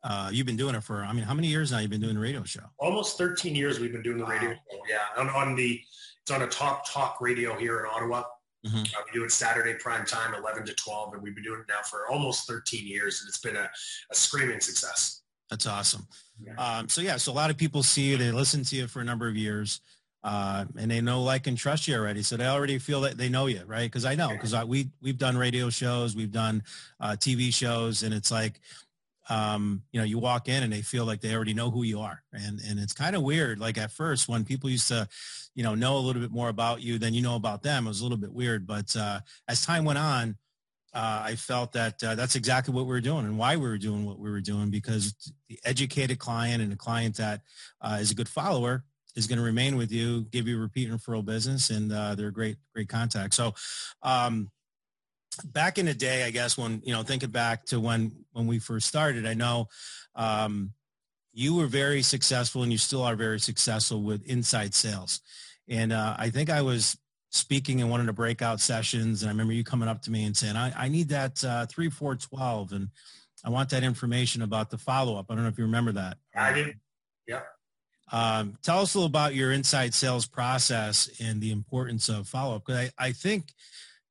uh, 0.02 0.30
you've 0.32 0.46
been 0.46 0.56
doing 0.56 0.74
it 0.74 0.82
for, 0.82 1.04
I 1.04 1.12
mean, 1.12 1.24
how 1.24 1.34
many 1.34 1.48
years 1.48 1.70
now 1.70 1.78
you've 1.78 1.90
been 1.90 2.00
doing 2.00 2.14
the 2.14 2.20
radio 2.20 2.42
show? 2.44 2.62
Almost 2.78 3.18
13 3.18 3.54
years 3.54 3.78
we've 3.78 3.92
been 3.92 4.02
doing 4.02 4.18
the 4.18 4.24
wow. 4.24 4.30
radio 4.30 4.50
show. 4.50 4.78
Yeah. 4.88 5.20
On, 5.20 5.28
on, 5.28 5.54
the, 5.54 5.80
it's 6.22 6.30
on 6.30 6.42
a 6.42 6.46
top 6.46 6.88
talk 6.90 7.20
radio 7.20 7.56
here 7.56 7.80
in 7.80 7.86
Ottawa. 7.86 8.22
Mm-hmm. 8.66 8.78
Uh, 8.78 9.02
we 9.06 9.18
do 9.18 9.24
it 9.24 9.32
Saturday 9.32 9.74
prime 9.74 10.06
time, 10.06 10.34
11 10.34 10.66
to 10.66 10.74
12, 10.74 11.14
and 11.14 11.22
we've 11.22 11.34
been 11.34 11.44
doing 11.44 11.60
it 11.60 11.66
now 11.68 11.82
for 11.82 12.08
almost 12.08 12.48
13 12.48 12.86
years, 12.86 13.20
and 13.20 13.28
it's 13.28 13.40
been 13.40 13.56
a, 13.56 13.68
a 14.10 14.14
screaming 14.14 14.60
success. 14.60 15.22
That's 15.50 15.66
awesome. 15.66 16.06
Yeah. 16.40 16.54
Um, 16.54 16.88
so 16.88 17.00
yeah, 17.00 17.16
so 17.16 17.32
a 17.32 17.34
lot 17.34 17.50
of 17.50 17.56
people 17.56 17.82
see 17.82 18.10
you, 18.10 18.16
they 18.16 18.30
listen 18.30 18.62
to 18.64 18.76
you 18.76 18.86
for 18.86 19.00
a 19.00 19.04
number 19.04 19.28
of 19.28 19.36
years 19.36 19.80
uh, 20.24 20.64
and 20.78 20.90
they 20.90 21.00
know, 21.00 21.22
like, 21.22 21.46
and 21.46 21.58
trust 21.58 21.88
you 21.88 21.96
already. 21.96 22.22
So 22.22 22.36
they 22.36 22.46
already 22.46 22.78
feel 22.78 23.00
that 23.02 23.16
they 23.16 23.28
know 23.28 23.46
you, 23.46 23.62
right? 23.66 23.90
Because 23.90 24.04
I 24.04 24.14
know, 24.14 24.30
because 24.30 24.54
we 24.66 24.90
we've 25.00 25.18
done 25.18 25.36
radio 25.36 25.68
shows, 25.68 26.14
we've 26.14 26.30
done 26.30 26.62
uh, 27.00 27.16
TV 27.18 27.52
shows, 27.52 28.02
and 28.04 28.14
it's 28.14 28.30
like, 28.30 28.60
um, 29.28 29.82
you 29.92 30.00
know, 30.00 30.04
you 30.04 30.18
walk 30.18 30.48
in 30.48 30.62
and 30.62 30.72
they 30.72 30.82
feel 30.82 31.04
like 31.04 31.20
they 31.20 31.34
already 31.34 31.54
know 31.54 31.70
who 31.70 31.82
you 31.82 32.00
are, 32.00 32.22
and 32.32 32.60
and 32.68 32.78
it's 32.78 32.92
kind 32.92 33.14
of 33.14 33.22
weird. 33.22 33.60
Like 33.60 33.78
at 33.78 33.92
first, 33.92 34.28
when 34.28 34.44
people 34.44 34.68
used 34.68 34.88
to, 34.88 35.08
you 35.54 35.62
know, 35.62 35.74
know 35.74 35.96
a 35.96 36.00
little 36.00 36.22
bit 36.22 36.32
more 36.32 36.48
about 36.48 36.82
you 36.82 36.98
than 36.98 37.14
you 37.14 37.22
know 37.22 37.36
about 37.36 37.62
them, 37.62 37.86
it 37.86 37.90
was 37.90 38.00
a 38.00 38.04
little 38.04 38.18
bit 38.18 38.32
weird. 38.32 38.66
But 38.66 38.94
uh, 38.96 39.20
as 39.48 39.64
time 39.64 39.84
went 39.84 39.98
on, 39.98 40.36
uh, 40.94 41.22
I 41.24 41.36
felt 41.36 41.72
that 41.72 42.02
uh, 42.02 42.14
that's 42.14 42.36
exactly 42.36 42.74
what 42.74 42.84
we 42.84 42.90
were 42.90 43.00
doing 43.00 43.24
and 43.24 43.38
why 43.38 43.56
we 43.56 43.66
were 43.66 43.78
doing 43.78 44.04
what 44.04 44.18
we 44.18 44.30
were 44.30 44.40
doing 44.40 44.70
because 44.70 45.32
the 45.48 45.58
educated 45.64 46.18
client 46.18 46.62
and 46.62 46.72
a 46.72 46.76
client 46.76 47.16
that 47.16 47.40
uh, 47.80 47.98
is 48.00 48.10
a 48.10 48.14
good 48.14 48.28
follower 48.28 48.84
is 49.14 49.26
going 49.26 49.38
to 49.38 49.44
remain 49.44 49.76
with 49.76 49.92
you, 49.92 50.22
give 50.30 50.48
you 50.48 50.58
repeat 50.58 50.90
referral 50.90 51.24
business, 51.24 51.70
and 51.70 51.92
uh, 51.92 52.14
they're 52.14 52.30
great, 52.30 52.56
great 52.74 52.88
contact. 52.88 53.34
So, 53.34 53.54
um, 54.02 54.50
back 55.44 55.78
in 55.78 55.86
the 55.86 55.94
day, 55.94 56.24
I 56.24 56.30
guess 56.30 56.58
when 56.58 56.82
you 56.84 56.92
know, 56.92 57.02
thinking 57.02 57.30
back 57.30 57.64
to 57.66 57.80
when 57.80 58.12
when 58.32 58.46
we 58.46 58.58
first 58.58 58.86
started, 58.86 59.26
I 59.26 59.34
know 59.34 59.68
um, 60.14 60.72
you 61.32 61.54
were 61.54 61.66
very 61.66 62.02
successful, 62.02 62.62
and 62.62 62.72
you 62.72 62.78
still 62.78 63.02
are 63.02 63.16
very 63.16 63.40
successful 63.40 64.02
with 64.02 64.24
inside 64.26 64.74
sales. 64.74 65.20
And 65.68 65.92
uh, 65.92 66.16
I 66.18 66.30
think 66.30 66.50
I 66.50 66.62
was 66.62 66.96
speaking 67.30 67.78
in 67.78 67.88
one 67.88 68.00
of 68.00 68.06
the 68.06 68.12
breakout 68.12 68.60
sessions, 68.60 69.22
and 69.22 69.30
I 69.30 69.32
remember 69.32 69.54
you 69.54 69.64
coming 69.64 69.88
up 69.88 70.02
to 70.02 70.10
me 70.10 70.24
and 70.24 70.36
saying, 70.36 70.56
"I, 70.56 70.72
I 70.76 70.88
need 70.88 71.08
that 71.08 71.42
uh, 71.44 71.66
three, 71.66 71.88
four, 71.88 72.16
twelve, 72.16 72.72
and 72.72 72.88
I 73.44 73.50
want 73.50 73.70
that 73.70 73.82
information 73.84 74.42
about 74.42 74.70
the 74.70 74.78
follow 74.78 75.16
up." 75.16 75.26
I 75.30 75.34
don't 75.34 75.44
know 75.44 75.50
if 75.50 75.58
you 75.58 75.64
remember 75.64 75.92
that. 75.92 76.18
I 76.36 76.52
do. 76.52 76.72
Yeah. 77.26 77.40
Um, 78.10 78.58
tell 78.62 78.80
us 78.80 78.94
a 78.94 78.98
little 78.98 79.06
about 79.06 79.34
your 79.34 79.52
inside 79.52 79.94
sales 79.94 80.26
process 80.26 81.10
and 81.18 81.40
the 81.40 81.50
importance 81.50 82.10
of 82.10 82.28
follow 82.28 82.56
up. 82.56 82.66
Because 82.66 82.90
I, 82.98 83.06
I 83.06 83.12
think, 83.12 83.54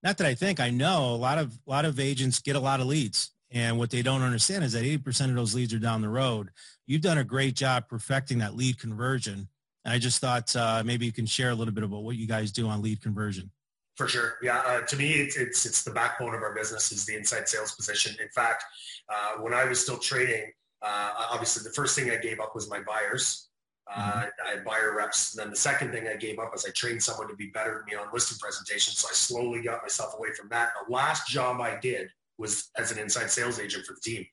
not 0.03 0.17
that 0.17 0.27
I 0.27 0.35
think, 0.35 0.59
I 0.59 0.69
know 0.69 1.13
a 1.13 1.15
lot 1.17 1.37
of 1.37 1.57
a 1.67 1.69
lot 1.69 1.85
of 1.85 1.99
agents 1.99 2.39
get 2.39 2.55
a 2.55 2.59
lot 2.59 2.79
of 2.79 2.87
leads, 2.87 3.31
and 3.51 3.77
what 3.77 3.89
they 3.89 4.01
don't 4.01 4.21
understand 4.21 4.63
is 4.63 4.73
that 4.73 4.83
80% 4.83 5.29
of 5.29 5.35
those 5.35 5.53
leads 5.53 5.73
are 5.73 5.79
down 5.79 6.01
the 6.01 6.09
road. 6.09 6.49
You've 6.87 7.01
done 7.01 7.17
a 7.17 7.23
great 7.23 7.55
job 7.55 7.87
perfecting 7.87 8.39
that 8.39 8.55
lead 8.55 8.79
conversion. 8.79 9.47
And 9.83 9.93
I 9.93 9.97
just 9.99 10.21
thought 10.21 10.55
uh, 10.55 10.83
maybe 10.85 11.05
you 11.05 11.11
can 11.11 11.25
share 11.25 11.49
a 11.49 11.55
little 11.55 11.73
bit 11.73 11.83
about 11.83 12.03
what 12.03 12.15
you 12.15 12.27
guys 12.27 12.51
do 12.51 12.67
on 12.67 12.81
lead 12.81 13.01
conversion. 13.01 13.51
For 13.97 14.07
sure, 14.07 14.35
yeah. 14.41 14.59
Uh, 14.65 14.81
to 14.81 14.95
me, 14.95 15.13
it's, 15.13 15.35
it's 15.37 15.65
it's 15.65 15.83
the 15.83 15.91
backbone 15.91 16.33
of 16.33 16.41
our 16.41 16.53
business 16.55 16.91
is 16.91 17.05
the 17.05 17.15
inside 17.15 17.47
sales 17.49 17.73
position. 17.75 18.15
In 18.21 18.29
fact, 18.29 18.63
uh, 19.09 19.41
when 19.41 19.53
I 19.53 19.65
was 19.65 19.79
still 19.81 19.97
trading, 19.97 20.51
Uh, 20.83 21.11
obviously, 21.29 21.61
the 21.63 21.73
first 21.75 21.95
thing 21.95 22.09
I 22.09 22.17
gave 22.17 22.39
up 22.39 22.55
was 22.55 22.67
my 22.67 22.81
buyers. 22.81 23.49
Uh, 23.93 23.99
mm-hmm. 23.99 24.47
I 24.47 24.49
had 24.55 24.65
buyer 24.65 24.95
reps. 24.95 25.33
And 25.33 25.43
then 25.43 25.49
the 25.49 25.55
second 25.55 25.91
thing 25.91 26.07
I 26.07 26.15
gave 26.15 26.39
up 26.39 26.51
was 26.51 26.65
I 26.65 26.71
trained 26.71 27.03
someone 27.03 27.27
to 27.27 27.35
be 27.35 27.47
better 27.47 27.73
than 27.73 27.85
me 27.85 28.01
on 28.01 28.11
listing 28.13 28.37
presentations. 28.39 28.99
So 28.99 29.07
I 29.09 29.13
slowly 29.13 29.61
got 29.61 29.81
myself 29.81 30.15
away 30.17 30.29
from 30.37 30.49
that. 30.49 30.71
The 30.87 30.93
last 30.93 31.27
job 31.27 31.61
I 31.61 31.79
did 31.79 32.09
was 32.41 32.71
as 32.77 32.91
an 32.91 32.97
inside 32.97 33.29
sales 33.29 33.59
agent 33.59 33.85
for 33.85 33.93
the 33.93 34.01
team. 34.01 34.25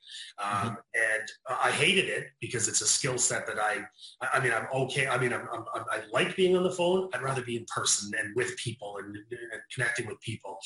Um, 0.42 0.50
mm-hmm. 0.50 0.74
And 0.94 1.28
I 1.48 1.70
hated 1.70 2.06
it 2.06 2.28
because 2.40 2.66
it's 2.66 2.80
a 2.80 2.86
skill 2.86 3.18
set 3.18 3.46
that 3.46 3.58
I, 3.58 3.84
I 4.32 4.40
mean, 4.40 4.52
I'm 4.52 4.66
okay. 4.72 5.06
I 5.06 5.18
mean, 5.18 5.32
I'm, 5.32 5.46
I'm, 5.52 5.64
i 5.74 6.00
like 6.12 6.34
being 6.34 6.56
on 6.56 6.62
the 6.62 6.70
phone. 6.70 7.10
I'd 7.12 7.22
rather 7.22 7.42
be 7.42 7.56
in 7.56 7.66
person 7.66 8.10
and 8.18 8.34
with 8.34 8.56
people 8.56 8.96
and, 8.98 9.14
and 9.14 9.60
connecting 9.72 10.06
with 10.06 10.20
people. 10.20 10.58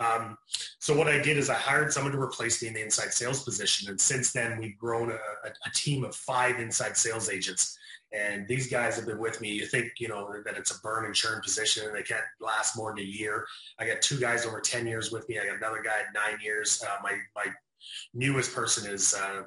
Um, 0.00 0.36
so 0.80 0.94
what 0.94 1.06
I 1.06 1.22
did 1.22 1.38
is 1.38 1.48
I 1.48 1.54
hired 1.54 1.92
someone 1.92 2.12
to 2.12 2.20
replace 2.20 2.60
me 2.60 2.68
in 2.68 2.74
the 2.74 2.82
inside 2.82 3.12
sales 3.12 3.44
position. 3.44 3.88
And 3.88 4.00
since 4.00 4.32
then, 4.32 4.58
we've 4.58 4.76
grown 4.76 5.10
a, 5.10 5.14
a, 5.14 5.48
a 5.66 5.70
team 5.74 6.04
of 6.04 6.14
five 6.14 6.58
inside 6.58 6.96
sales 6.96 7.30
agents. 7.30 7.78
And 8.12 8.46
these 8.48 8.68
guys 8.68 8.96
have 8.96 9.06
been 9.06 9.18
with 9.18 9.40
me. 9.40 9.50
You 9.50 9.66
think, 9.66 9.92
you 9.98 10.08
know, 10.08 10.32
that 10.44 10.56
it's 10.56 10.76
a 10.76 10.80
burn 10.80 11.04
and 11.04 11.14
churn 11.14 11.40
position 11.42 11.86
and 11.86 11.94
they 11.94 12.02
can't 12.02 12.24
last 12.40 12.76
more 12.76 12.90
than 12.90 13.04
a 13.04 13.06
year. 13.06 13.46
I 13.78 13.86
got 13.86 14.02
two 14.02 14.18
guys 14.18 14.44
over 14.46 14.60
10 14.60 14.86
years 14.86 15.12
with 15.12 15.28
me. 15.28 15.38
I 15.38 15.46
got 15.46 15.56
another 15.56 15.82
guy 15.82 16.00
at 16.00 16.14
nine 16.14 16.40
years. 16.42 16.82
Uh, 16.86 16.96
my, 17.02 17.12
my 17.36 17.52
newest 18.14 18.54
person 18.54 18.90
is 18.90 19.14
uh, 19.14 19.42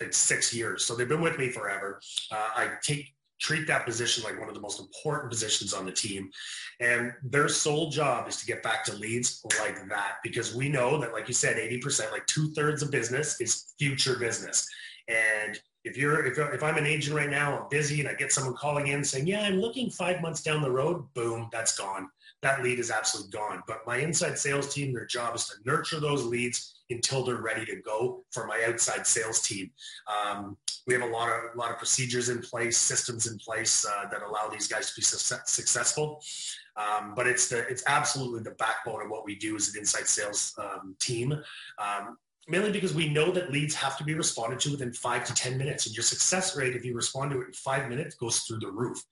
it's 0.00 0.18
six 0.18 0.52
years. 0.52 0.84
So 0.84 0.94
they've 0.94 1.08
been 1.08 1.20
with 1.20 1.38
me 1.38 1.50
forever. 1.50 2.00
Uh, 2.32 2.48
I 2.56 2.70
take 2.82 3.14
treat 3.40 3.66
that 3.66 3.86
position 3.86 4.22
like 4.22 4.38
one 4.38 4.48
of 4.48 4.54
the 4.54 4.60
most 4.60 4.80
important 4.80 5.30
positions 5.30 5.72
on 5.72 5.86
the 5.86 5.92
team. 5.92 6.30
And 6.78 7.12
their 7.22 7.48
sole 7.48 7.90
job 7.90 8.28
is 8.28 8.36
to 8.36 8.46
get 8.46 8.62
back 8.62 8.84
to 8.84 8.94
leads 8.94 9.42
like 9.60 9.88
that 9.88 10.16
because 10.22 10.54
we 10.54 10.68
know 10.68 10.98
that, 11.00 11.12
like 11.12 11.26
you 11.26 11.34
said, 11.34 11.56
80%, 11.56 12.12
like 12.12 12.26
two 12.26 12.52
thirds 12.52 12.82
of 12.82 12.90
business 12.90 13.40
is 13.40 13.74
future 13.78 14.18
business. 14.18 14.68
And 15.08 15.58
if 15.84 15.96
you're 15.96 16.26
if, 16.26 16.38
if 16.38 16.62
i'm 16.62 16.76
an 16.76 16.86
agent 16.86 17.16
right 17.16 17.30
now 17.30 17.58
i'm 17.58 17.68
busy 17.70 18.00
and 18.00 18.08
i 18.08 18.14
get 18.14 18.32
someone 18.32 18.54
calling 18.54 18.88
in 18.88 19.02
saying 19.04 19.26
yeah 19.26 19.42
i'm 19.42 19.60
looking 19.60 19.90
five 19.90 20.20
months 20.20 20.42
down 20.42 20.62
the 20.62 20.70
road 20.70 21.04
boom 21.14 21.48
that's 21.52 21.76
gone. 21.76 22.08
That 22.42 22.62
lead 22.62 22.78
is 22.78 22.90
absolutely 22.90 23.32
gone. 23.32 23.62
But 23.66 23.86
my 23.86 23.98
inside 23.98 24.38
sales 24.38 24.72
team 24.72 24.92
their 24.92 25.06
job 25.06 25.34
is 25.34 25.46
to 25.48 25.54
nurture 25.64 26.00
those 26.00 26.24
leads 26.24 26.74
until 26.88 27.24
they're 27.24 27.42
ready 27.42 27.64
to 27.66 27.76
go 27.76 28.24
for 28.30 28.46
my 28.46 28.64
outside 28.66 29.06
sales 29.06 29.40
team. 29.42 29.70
Um, 30.08 30.56
we 30.86 30.94
have 30.94 31.02
a 31.02 31.06
lot 31.06 31.28
of 31.28 31.54
a 31.54 31.58
lot 31.58 31.70
of 31.70 31.78
procedures 31.78 32.28
in 32.28 32.40
place 32.40 32.78
systems 32.78 33.26
in 33.26 33.38
place 33.38 33.86
uh, 33.86 34.08
that 34.10 34.22
allow 34.22 34.48
these 34.48 34.68
guys 34.68 34.88
to 34.90 34.96
be 34.96 35.02
su- 35.02 35.36
successful. 35.44 36.22
Um, 36.76 37.12
but 37.14 37.26
it's 37.26 37.48
the 37.48 37.58
it's 37.68 37.84
absolutely 37.86 38.42
the 38.42 38.52
backbone 38.52 39.02
of 39.02 39.10
what 39.10 39.24
we 39.24 39.34
do 39.34 39.56
as 39.56 39.68
an 39.74 39.80
inside 39.80 40.06
sales 40.06 40.54
um, 40.58 40.96
team. 40.98 41.32
Um, 41.78 42.16
mainly 42.48 42.72
because 42.72 42.94
we 42.94 43.08
know 43.08 43.30
that 43.30 43.52
leads 43.52 43.74
have 43.74 43.96
to 43.98 44.04
be 44.04 44.14
responded 44.14 44.60
to 44.60 44.70
within 44.72 44.92
five 44.92 45.24
to 45.24 45.34
10 45.34 45.56
minutes. 45.56 45.86
And 45.86 45.96
your 45.96 46.02
success 46.02 46.56
rate, 46.56 46.74
if 46.74 46.84
you 46.84 46.94
respond 46.94 47.30
to 47.32 47.40
it 47.40 47.48
in 47.48 47.52
five 47.52 47.88
minutes, 47.88 48.14
goes 48.16 48.40
through 48.40 48.60
the 48.60 48.70
roof. 48.70 49.02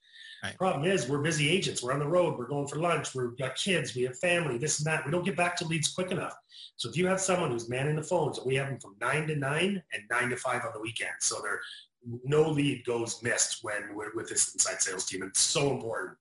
Right. 0.43 0.57
Problem 0.57 0.89
is, 0.89 1.09
we're 1.09 1.21
busy 1.21 1.49
agents. 1.49 1.83
We're 1.83 1.91
on 1.91 1.99
the 1.99 2.07
road. 2.07 2.37
We're 2.37 2.47
going 2.47 2.67
for 2.67 2.77
lunch. 2.77 3.13
We've 3.13 3.37
got 3.37 3.55
kids. 3.55 3.93
We 3.93 4.03
have 4.03 4.17
family, 4.19 4.57
this 4.57 4.79
and 4.79 4.87
that. 4.87 5.05
We 5.05 5.11
don't 5.11 5.25
get 5.25 5.35
back 5.35 5.57
to 5.57 5.65
leads 5.65 5.89
quick 5.93 6.11
enough. 6.11 6.33
So 6.77 6.89
if 6.89 6.95
you 6.95 7.07
have 7.07 7.19
someone 7.19 7.51
who's 7.51 7.69
manning 7.69 7.97
the 7.97 8.03
phones, 8.03 8.37
and 8.37 8.47
we 8.47 8.55
have 8.55 8.67
them 8.67 8.79
from 8.79 8.95
nine 9.01 9.27
to 9.27 9.35
nine 9.35 9.83
and 9.91 10.03
nine 10.09 10.29
to 10.29 10.37
five 10.37 10.63
on 10.63 10.71
the 10.73 10.79
weekend. 10.79 11.11
So 11.19 11.41
there, 11.41 11.59
no 12.23 12.49
lead 12.49 12.85
goes 12.85 13.21
missed 13.21 13.59
when 13.63 13.95
with 14.15 14.29
this 14.29 14.53
inside 14.53 14.81
sales 14.81 15.05
team. 15.05 15.23
It's 15.23 15.41
so 15.41 15.71
important. 15.71 16.17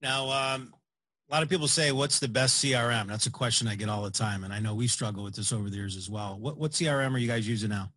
Now, 0.00 0.30
um, 0.30 0.72
a 1.30 1.34
lot 1.34 1.42
of 1.44 1.48
people 1.48 1.68
say, 1.68 1.92
what's 1.92 2.18
the 2.18 2.28
best 2.28 2.62
CRM? 2.62 3.06
That's 3.06 3.26
a 3.26 3.30
question 3.30 3.68
I 3.68 3.76
get 3.76 3.88
all 3.88 4.02
the 4.02 4.10
time. 4.10 4.42
And 4.42 4.52
I 4.52 4.58
know 4.58 4.74
we 4.74 4.88
struggle 4.88 5.22
with 5.22 5.36
this 5.36 5.52
over 5.52 5.70
the 5.70 5.76
years 5.76 5.96
as 5.96 6.10
well. 6.10 6.36
What, 6.38 6.58
what 6.58 6.72
CRM 6.72 7.14
are 7.14 7.18
you 7.18 7.28
guys 7.28 7.46
using 7.46 7.70
now? 7.70 7.92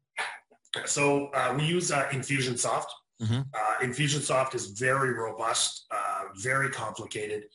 So 0.86 1.28
uh, 1.34 1.56
we 1.58 1.66
use 1.66 1.92
uh, 1.92 2.06
Infusionsoft. 2.12 2.86
Mm-hmm. 3.22 3.42
Uh, 3.54 3.86
Infusionsoft 3.86 4.54
is 4.54 4.68
very 4.68 5.14
robust, 5.14 5.88
uh, 5.90 6.26
very 6.36 6.70
complicated. 6.70 7.46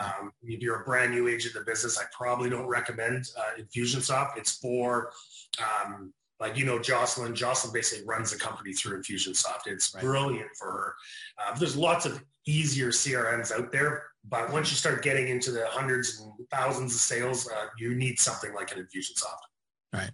Um, 0.00 0.32
if 0.42 0.60
you're 0.62 0.80
a 0.80 0.84
brand 0.84 1.12
new 1.12 1.28
agent 1.28 1.54
in 1.54 1.60
the 1.60 1.70
business, 1.70 1.98
I 1.98 2.04
probably 2.16 2.50
don't 2.50 2.66
recommend 2.66 3.26
uh, 3.38 3.60
Infusionsoft. 3.60 4.36
It's 4.36 4.56
for 4.56 5.12
um, 5.60 6.12
like 6.40 6.56
you 6.56 6.64
know 6.64 6.78
Jocelyn. 6.78 7.34
Jocelyn 7.34 7.72
basically 7.72 8.06
runs 8.06 8.32
the 8.32 8.38
company 8.38 8.72
through 8.72 8.98
Infusionsoft. 8.98 9.66
It's 9.66 9.94
right. 9.94 10.02
brilliant 10.02 10.50
for 10.58 10.70
her. 10.70 10.94
Uh, 11.38 11.58
there's 11.58 11.76
lots 11.76 12.06
of 12.06 12.22
easier 12.46 12.88
CRMs 12.88 13.52
out 13.52 13.70
there, 13.70 14.04
but 14.28 14.52
once 14.52 14.70
you 14.70 14.76
start 14.76 15.02
getting 15.02 15.28
into 15.28 15.50
the 15.50 15.66
hundreds 15.68 16.20
and 16.20 16.48
thousands 16.50 16.94
of 16.94 17.00
sales, 17.00 17.48
uh, 17.48 17.66
you 17.78 17.94
need 17.94 18.18
something 18.18 18.54
like 18.54 18.74
an 18.74 18.82
Infusionsoft. 18.82 19.40
Right. 19.92 20.10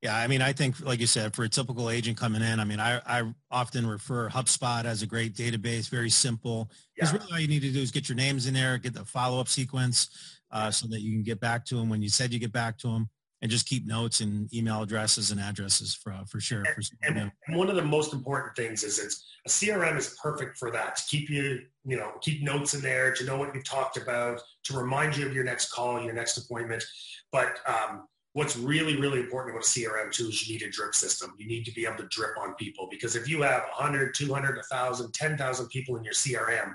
Yeah, 0.00 0.16
I 0.16 0.28
mean, 0.28 0.42
I 0.42 0.52
think, 0.52 0.80
like 0.80 1.00
you 1.00 1.08
said, 1.08 1.34
for 1.34 1.42
a 1.42 1.48
typical 1.48 1.90
agent 1.90 2.16
coming 2.16 2.40
in, 2.40 2.60
I 2.60 2.64
mean, 2.64 2.78
I, 2.78 3.00
I 3.04 3.34
often 3.50 3.84
refer 3.84 4.28
HubSpot 4.28 4.84
as 4.84 5.02
a 5.02 5.06
great 5.06 5.34
database, 5.34 5.88
very 5.88 6.10
simple. 6.10 6.70
Because 6.94 7.12
yeah. 7.12 7.18
really 7.18 7.32
all 7.32 7.40
you 7.40 7.48
need 7.48 7.62
to 7.62 7.72
do 7.72 7.80
is 7.80 7.90
get 7.90 8.08
your 8.08 8.14
names 8.14 8.46
in 8.46 8.54
there, 8.54 8.78
get 8.78 8.94
the 8.94 9.04
follow-up 9.04 9.48
sequence 9.48 10.38
uh, 10.52 10.70
so 10.70 10.86
that 10.86 11.00
you 11.00 11.12
can 11.12 11.24
get 11.24 11.40
back 11.40 11.64
to 11.66 11.74
them 11.74 11.88
when 11.88 12.00
you 12.00 12.08
said 12.08 12.32
you 12.32 12.38
get 12.38 12.52
back 12.52 12.78
to 12.78 12.86
them 12.86 13.08
and 13.42 13.50
just 13.50 13.66
keep 13.66 13.86
notes 13.86 14.20
and 14.20 14.52
email 14.54 14.82
addresses 14.82 15.32
and 15.32 15.40
addresses 15.40 15.94
for, 15.94 16.12
uh, 16.12 16.24
for 16.24 16.40
sure. 16.40 16.64
For 16.64 16.82
and, 17.02 17.32
and, 17.46 17.56
one 17.56 17.68
of 17.68 17.76
the 17.76 17.82
most 17.82 18.12
important 18.12 18.56
things 18.56 18.84
is 18.84 18.98
it's 18.98 19.24
a 19.46 19.48
CRM 19.48 19.96
is 19.96 20.16
perfect 20.22 20.58
for 20.58 20.70
that 20.70 20.96
to 20.96 21.02
keep 21.08 21.28
you, 21.28 21.60
you 21.88 21.96
know, 21.96 22.12
keep 22.20 22.42
notes 22.42 22.74
in 22.74 22.82
there, 22.82 23.14
to 23.14 23.24
know 23.24 23.38
what 23.38 23.54
you've 23.54 23.64
talked 23.64 23.96
about, 23.96 24.40
to 24.64 24.76
remind 24.76 25.16
you 25.16 25.26
of 25.26 25.34
your 25.34 25.42
next 25.42 25.72
call, 25.72 26.02
your 26.02 26.12
next 26.12 26.36
appointment. 26.36 26.84
But 27.32 27.60
um, 27.66 28.06
what's 28.34 28.58
really, 28.58 29.00
really 29.00 29.20
important 29.20 29.56
about 29.56 29.64
CRM 29.64 30.12
too 30.12 30.28
is 30.28 30.46
you 30.46 30.54
need 30.54 30.62
a 30.62 30.70
drip 30.70 30.94
system. 30.94 31.34
You 31.38 31.46
need 31.46 31.64
to 31.64 31.72
be 31.72 31.86
able 31.86 31.96
to 31.96 32.08
drip 32.08 32.36
on 32.38 32.54
people 32.56 32.88
because 32.90 33.16
if 33.16 33.26
you 33.26 33.40
have 33.40 33.62
100, 33.78 34.14
200, 34.14 34.56
1,000, 34.56 35.14
10,000 35.14 35.68
people 35.68 35.96
in 35.96 36.04
your 36.04 36.12
CRM, 36.12 36.74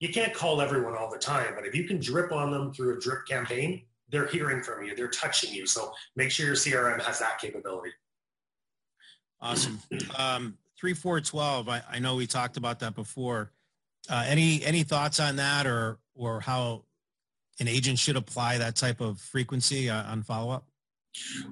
you 0.00 0.08
can't 0.08 0.34
call 0.34 0.60
everyone 0.60 0.96
all 0.96 1.08
the 1.08 1.18
time. 1.18 1.54
But 1.54 1.64
if 1.64 1.76
you 1.76 1.84
can 1.84 2.00
drip 2.00 2.32
on 2.32 2.50
them 2.50 2.72
through 2.72 2.96
a 2.96 3.00
drip 3.00 3.24
campaign, 3.28 3.84
they're 4.10 4.26
hearing 4.26 4.60
from 4.60 4.82
you, 4.82 4.96
they're 4.96 5.08
touching 5.08 5.54
you. 5.54 5.66
So 5.66 5.92
make 6.16 6.32
sure 6.32 6.46
your 6.46 6.56
CRM 6.56 7.00
has 7.00 7.20
that 7.20 7.38
capability. 7.38 7.90
Awesome. 9.40 9.80
Um, 10.18 10.58
three, 10.78 10.94
four, 10.94 11.20
12. 11.20 11.68
I, 11.68 11.82
I 11.88 11.98
know 12.00 12.16
we 12.16 12.26
talked 12.26 12.56
about 12.56 12.80
that 12.80 12.96
before. 12.96 13.52
Uh, 14.08 14.24
any, 14.26 14.64
any 14.64 14.82
thoughts 14.82 15.20
on 15.20 15.36
that 15.36 15.66
or, 15.66 15.98
or 16.14 16.40
how 16.40 16.84
an 17.60 17.68
agent 17.68 17.98
should 17.98 18.16
apply 18.16 18.58
that 18.58 18.76
type 18.76 19.00
of 19.00 19.20
frequency 19.20 19.88
uh, 19.88 20.10
on 20.10 20.22
follow-up? 20.22 20.64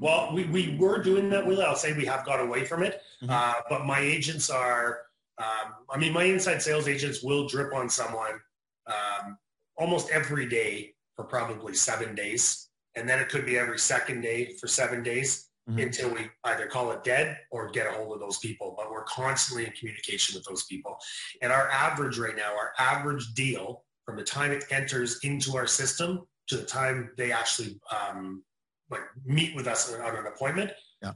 Well, 0.01 0.33
we, 0.33 0.45
we 0.45 0.77
were 0.79 1.03
doing 1.03 1.29
that 1.31 1.47
with, 1.47 1.61
I'll 1.61 1.77
say 1.77 1.93
we 1.93 2.07
have 2.07 2.25
got 2.25 2.41
away 2.41 2.65
from 2.65 2.83
it, 2.83 3.03
mm-hmm. 3.23 3.31
uh, 3.31 3.55
but 3.69 3.85
my 3.85 4.01
agents 4.01 4.49
are, 4.49 5.03
um, 5.39 5.75
I 5.91 5.99
mean, 5.99 6.13
my 6.13 6.25
inside 6.25 6.63
sales 6.63 6.89
agents 6.89 7.23
will 7.23 7.47
drip 7.47 7.75
on 7.75 7.89
someone 7.89 8.41
um, 8.87 9.39
almost 9.77 10.11
every 10.11 10.49
day 10.49 10.95
for 11.15 11.25
probably 11.25 11.75
seven 11.75 12.15
days. 12.15 12.69
And 12.97 13.09
then 13.09 13.21
it 13.21 13.29
could 13.29 13.47
be 13.47 13.59
every 13.59 13.79
second 13.79 14.23
day 14.23 14.55
for 14.55 14.67
seven 14.67 15.03
days 15.03 15.50
mm-hmm. 15.71 15.81
until 15.81 16.11
we 16.11 16.29
either 16.45 16.67
call 16.67 16.91
it 16.93 17.05
dead 17.05 17.39
or 17.51 17.71
get 17.71 17.87
a 17.87 17.91
hold 17.91 18.15
of 18.15 18.21
those 18.21 18.39
people. 18.39 18.75
But 18.77 18.91
we're 18.91 19.05
constantly 19.05 19.67
in 19.67 19.73
communication 19.73 20.35
with 20.37 20.45
those 20.45 20.65
people. 20.65 20.99
And 21.43 21.53
our 21.53 21.69
average 21.69 22.19
right 22.19 22.37
now, 22.37 22.53
our 22.53 22.73
average 22.79 23.33
deal 23.35 23.85
from 24.05 24.17
the 24.17 24.25
time 24.25 24.51
it 24.51 24.65
enters 24.71 25.21
into 25.23 25.57
our 25.57 25.67
system 25.67 26.27
to 26.49 26.57
the 26.57 26.65
time 26.65 27.11
they 27.17 27.33
actually 27.33 27.81
um, 27.91 28.43
like 28.91 29.03
meet 29.25 29.55
with 29.55 29.67
us 29.67 29.93
on 29.95 30.17
an 30.17 30.27
appointment 30.27 30.73
yeah. 31.03 31.13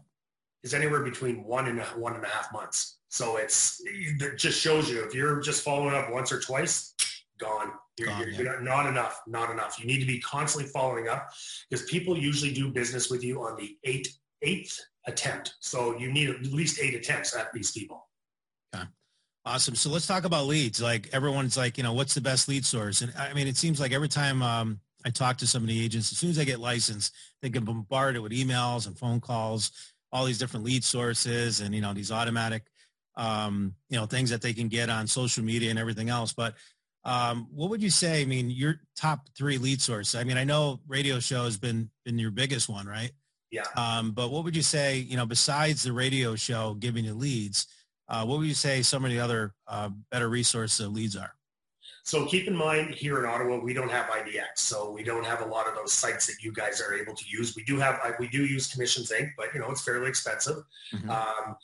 is 0.62 0.74
anywhere 0.74 1.02
between 1.02 1.44
one 1.44 1.66
and 1.66 1.80
a, 1.80 1.84
one 1.84 2.14
and 2.14 2.24
a 2.24 2.28
half 2.28 2.52
months. 2.52 2.98
So 3.08 3.36
it's 3.36 3.80
it 3.84 4.38
just 4.38 4.60
shows 4.60 4.90
you 4.90 5.04
if 5.04 5.14
you're 5.14 5.40
just 5.40 5.62
following 5.62 5.94
up 5.94 6.10
once 6.10 6.32
or 6.32 6.40
twice, 6.40 6.94
gone. 7.38 7.72
You're, 7.96 8.08
gone, 8.08 8.20
you're, 8.20 8.30
yeah. 8.30 8.40
you're 8.40 8.60
not 8.60 8.86
enough, 8.86 9.20
not 9.26 9.50
enough. 9.50 9.78
You 9.78 9.86
need 9.86 10.00
to 10.00 10.06
be 10.06 10.18
constantly 10.20 10.70
following 10.70 11.08
up 11.08 11.28
because 11.68 11.84
people 11.86 12.18
usually 12.18 12.52
do 12.52 12.70
business 12.70 13.10
with 13.10 13.22
you 13.22 13.40
on 13.42 13.56
the 13.56 13.76
eighth 13.84 14.16
eighth 14.44 14.78
attempt. 15.06 15.54
So 15.60 15.98
you 15.98 16.12
need 16.12 16.30
at 16.30 16.42
least 16.46 16.80
eight 16.80 16.94
attempts 16.94 17.34
at 17.36 17.52
these 17.52 17.72
people. 17.72 18.08
Okay. 18.74 18.84
Awesome. 19.44 19.74
So 19.74 19.90
let's 19.90 20.06
talk 20.06 20.24
about 20.24 20.46
leads. 20.46 20.80
Like 20.80 21.10
everyone's 21.12 21.56
like, 21.56 21.76
you 21.76 21.84
know, 21.84 21.92
what's 21.92 22.14
the 22.14 22.20
best 22.20 22.48
lead 22.48 22.64
source? 22.64 23.02
And 23.02 23.12
I 23.18 23.34
mean, 23.34 23.46
it 23.46 23.56
seems 23.56 23.78
like 23.78 23.92
every 23.92 24.08
time 24.08 24.42
um, 24.42 24.80
I 25.04 25.10
talk 25.10 25.36
to 25.38 25.46
some 25.46 25.62
of 25.62 25.68
the 25.68 25.84
agents, 25.84 26.12
as 26.12 26.18
soon 26.18 26.30
as 26.30 26.36
they 26.36 26.46
get 26.46 26.60
licensed, 26.60 27.14
they 27.42 27.50
get 27.50 27.64
bombarded 27.64 28.22
with 28.22 28.32
emails 28.32 28.86
and 28.86 28.98
phone 28.98 29.20
calls, 29.20 29.70
all 30.12 30.24
these 30.24 30.38
different 30.38 30.64
lead 30.64 30.82
sources 30.84 31.60
and, 31.60 31.74
you 31.74 31.82
know, 31.82 31.92
these 31.92 32.10
automatic, 32.10 32.62
um, 33.16 33.74
you 33.90 33.98
know, 33.98 34.06
things 34.06 34.30
that 34.30 34.40
they 34.40 34.54
can 34.54 34.68
get 34.68 34.88
on 34.88 35.06
social 35.06 35.44
media 35.44 35.68
and 35.70 35.78
everything 35.78 36.08
else. 36.08 36.32
But 36.32 36.54
um, 37.04 37.48
what 37.50 37.68
would 37.68 37.82
you 37.82 37.90
say? 37.90 38.22
I 38.22 38.24
mean, 38.24 38.48
your 38.48 38.80
top 38.96 39.28
three 39.36 39.58
lead 39.58 39.82
sources. 39.82 40.14
I 40.14 40.24
mean, 40.24 40.38
I 40.38 40.44
know 40.44 40.80
radio 40.88 41.20
show 41.20 41.44
has 41.44 41.58
been 41.58 41.90
been 42.04 42.18
your 42.18 42.30
biggest 42.30 42.68
one, 42.68 42.86
right? 42.86 43.12
Yeah. 43.54 43.62
Um, 43.76 44.10
but 44.10 44.32
what 44.32 44.42
would 44.42 44.56
you 44.56 44.62
say? 44.62 44.98
You 44.98 45.16
know, 45.16 45.26
besides 45.26 45.84
the 45.84 45.92
radio 45.92 46.34
show 46.34 46.74
giving 46.74 47.04
you 47.04 47.14
leads, 47.14 47.68
uh, 48.08 48.24
what 48.24 48.38
would 48.38 48.48
you 48.48 48.54
say 48.54 48.82
some 48.82 49.04
of 49.04 49.12
the 49.12 49.20
other 49.20 49.54
uh, 49.68 49.90
better 50.10 50.28
resources 50.28 50.84
of 50.84 50.92
leads 50.92 51.16
are? 51.16 51.34
So 52.02 52.26
keep 52.26 52.48
in 52.48 52.56
mind 52.56 52.94
here 52.94 53.18
in 53.20 53.24
Ottawa, 53.24 53.60
we 53.60 53.72
don't 53.72 53.90
have 53.90 54.06
IDX, 54.06 54.56
so 54.56 54.90
we 54.90 55.04
don't 55.04 55.24
have 55.24 55.40
a 55.40 55.46
lot 55.46 55.66
of 55.66 55.74
those 55.74 55.92
sites 55.92 56.26
that 56.26 56.42
you 56.42 56.52
guys 56.52 56.82
are 56.82 56.92
able 56.92 57.14
to 57.14 57.24
use. 57.26 57.56
We 57.56 57.64
do 57.64 57.78
have, 57.78 57.98
we 58.18 58.28
do 58.28 58.44
use 58.44 58.66
Commissions 58.66 59.10
Inc., 59.10 59.30
but 59.38 59.54
you 59.54 59.60
know 59.60 59.70
it's 59.70 59.82
fairly 59.82 60.08
expensive. 60.08 60.64
Mm-hmm. 60.92 61.08
Um, 61.08 61.56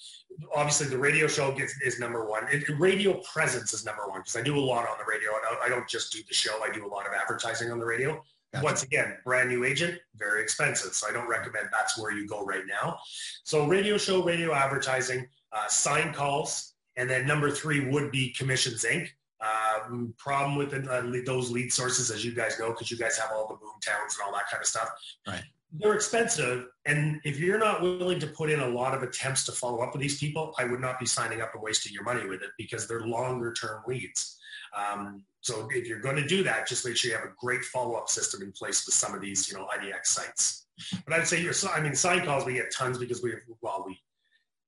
obviously, 0.55 0.87
the 0.87 0.97
radio 0.97 1.27
show 1.27 1.53
gets, 1.53 1.75
is 1.83 1.99
number 1.99 2.25
one. 2.25 2.45
It, 2.51 2.67
radio 2.79 3.21
presence 3.31 3.75
is 3.75 3.85
number 3.85 4.09
one 4.09 4.21
because 4.21 4.37
I 4.37 4.43
do 4.43 4.57
a 4.57 4.65
lot 4.65 4.89
on 4.89 4.97
the 4.97 5.05
radio. 5.07 5.31
I 5.63 5.69
don't 5.69 5.89
just 5.89 6.11
do 6.13 6.21
the 6.27 6.35
show; 6.35 6.63
I 6.65 6.71
do 6.71 6.87
a 6.87 6.89
lot 6.89 7.07
of 7.07 7.13
advertising 7.13 7.71
on 7.71 7.79
the 7.79 7.87
radio. 7.87 8.23
Gotcha. 8.53 8.65
Once 8.65 8.83
again, 8.83 9.17
brand 9.25 9.49
new 9.49 9.65
agent, 9.65 10.01
very 10.17 10.43
expensive. 10.43 10.93
So 10.93 11.09
I 11.09 11.13
don't 11.13 11.29
recommend 11.29 11.69
that's 11.71 11.97
where 11.97 12.11
you 12.13 12.27
go 12.27 12.45
right 12.45 12.65
now. 12.67 12.99
So 13.45 13.67
radio 13.67 13.97
show, 13.97 14.23
radio 14.25 14.53
advertising, 14.53 15.29
uh, 15.53 15.69
sign 15.69 16.13
calls, 16.13 16.75
and 16.97 17.09
then 17.09 17.27
number 17.27 17.51
three 17.51 17.89
would 17.89 18.11
be 18.11 18.31
Commissions 18.31 18.85
Inc. 18.85 19.09
Uh, 19.41 20.09
problem 20.19 20.57
with 20.57 20.71
the, 20.71 20.91
uh, 20.91 21.23
those 21.25 21.51
lead 21.51 21.73
sources, 21.73 22.11
as 22.11 22.25
you 22.25 22.33
guys 22.33 22.59
know, 22.59 22.71
because 22.71 22.91
you 22.91 22.99
guys 22.99 23.17
have 23.17 23.31
all 23.33 23.47
the 23.47 23.55
BoomTowns 23.55 24.19
and 24.19 24.27
all 24.27 24.33
that 24.33 24.51
kind 24.51 24.61
of 24.61 24.67
stuff. 24.67 24.91
Right. 25.27 25.43
They're 25.73 25.95
expensive, 25.95 26.67
and 26.85 27.21
if 27.25 27.39
you're 27.39 27.59
not 27.59 27.81
willing 27.81 28.19
to 28.19 28.27
put 28.27 28.51
in 28.51 28.59
a 28.59 28.67
lot 28.67 28.93
of 28.93 29.05
attempts 29.05 29.45
to 29.45 29.53
follow 29.53 29.79
up 29.83 29.93
with 29.93 30.03
these 30.03 30.19
people, 30.19 30.53
I 30.59 30.65
would 30.65 30.81
not 30.81 30.99
be 30.99 31.07
signing 31.07 31.41
up 31.41 31.55
and 31.55 31.63
wasting 31.63 31.93
your 31.93 32.03
money 32.03 32.27
with 32.27 32.43
it 32.43 32.51
because 32.59 32.89
they're 32.89 33.07
longer 33.07 33.53
term 33.53 33.85
leads. 33.87 34.40
Um, 34.77 35.25
so 35.41 35.69
if 35.73 35.87
you're 35.87 36.01
going 36.01 36.17
to 36.17 36.27
do 36.27 36.43
that, 36.45 36.69
just 36.69 36.87
make 36.87 36.97
sure 36.97 37.11
you 37.11 37.17
have 37.17 37.27
a 37.27 37.33
great 37.39 37.65
follow-up 37.65 38.09
system 38.09 38.43
in 38.43 38.53
place 38.53 38.85
with 38.87 38.95
some 38.95 39.15
of 39.15 39.21
these, 39.21 39.51
you 39.51 39.57
know, 39.57 39.67
IDX 39.67 40.07
sites. 40.07 40.67
But 41.05 41.15
I'd 41.15 41.27
say, 41.27 41.47
I 41.75 41.81
mean, 41.81 41.95
sign 41.95 42.25
calls 42.25 42.45
we 42.45 42.55
get 42.55 42.73
tons 42.73 42.99
because 42.99 43.23
we, 43.23 43.31
have, 43.31 43.41
well, 43.63 43.85
we 43.87 43.99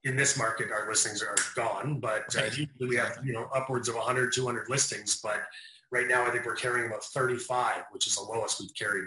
in 0.04 0.16
this 0.16 0.36
market 0.36 0.70
our 0.70 0.88
listings 0.88 1.22
are 1.22 1.36
gone, 1.54 2.00
but 2.00 2.34
uh, 2.36 2.44
usually 2.44 2.88
we 2.88 2.96
have 2.96 3.18
you 3.24 3.32
know 3.32 3.48
upwards 3.54 3.88
of 3.88 3.94
100, 3.94 4.32
200 4.32 4.68
listings. 4.68 5.20
But 5.22 5.42
right 5.90 6.06
now, 6.08 6.26
I 6.26 6.30
think 6.30 6.44
we're 6.44 6.56
carrying 6.56 6.88
about 6.88 7.04
35, 7.04 7.84
which 7.92 8.06
is 8.06 8.16
the 8.16 8.22
lowest 8.22 8.60
we've 8.60 8.74
carried 8.74 9.06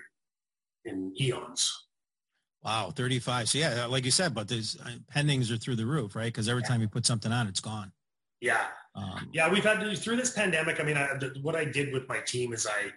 in 0.85 1.13
eons. 1.19 1.85
Wow, 2.63 2.91
35. 2.95 3.49
So 3.49 3.57
yeah, 3.57 3.85
like 3.85 4.05
you 4.05 4.11
said, 4.11 4.33
but 4.33 4.47
these 4.47 4.77
uh, 4.83 4.91
pendings 5.13 5.51
are 5.51 5.57
through 5.57 5.75
the 5.75 5.85
roof, 5.85 6.15
right? 6.15 6.25
Because 6.25 6.49
every 6.49 6.63
time 6.63 6.81
you 6.81 6.87
put 6.87 7.05
something 7.05 7.31
on, 7.31 7.47
it's 7.47 7.59
gone. 7.59 7.91
Yeah. 8.45 8.65
Um, 8.93 9.27
yeah, 9.33 9.51
we've 9.51 9.63
had 9.63 9.79
to, 9.79 9.95
through 9.95 10.17
this 10.17 10.29
pandemic. 10.29 10.79
I 10.79 10.83
mean, 10.83 10.97
I, 10.97 11.17
the, 11.17 11.35
what 11.41 11.55
I 11.55 11.65
did 11.65 11.91
with 11.91 12.07
my 12.07 12.19
team 12.19 12.53
is 12.53 12.67
I, 12.67 12.91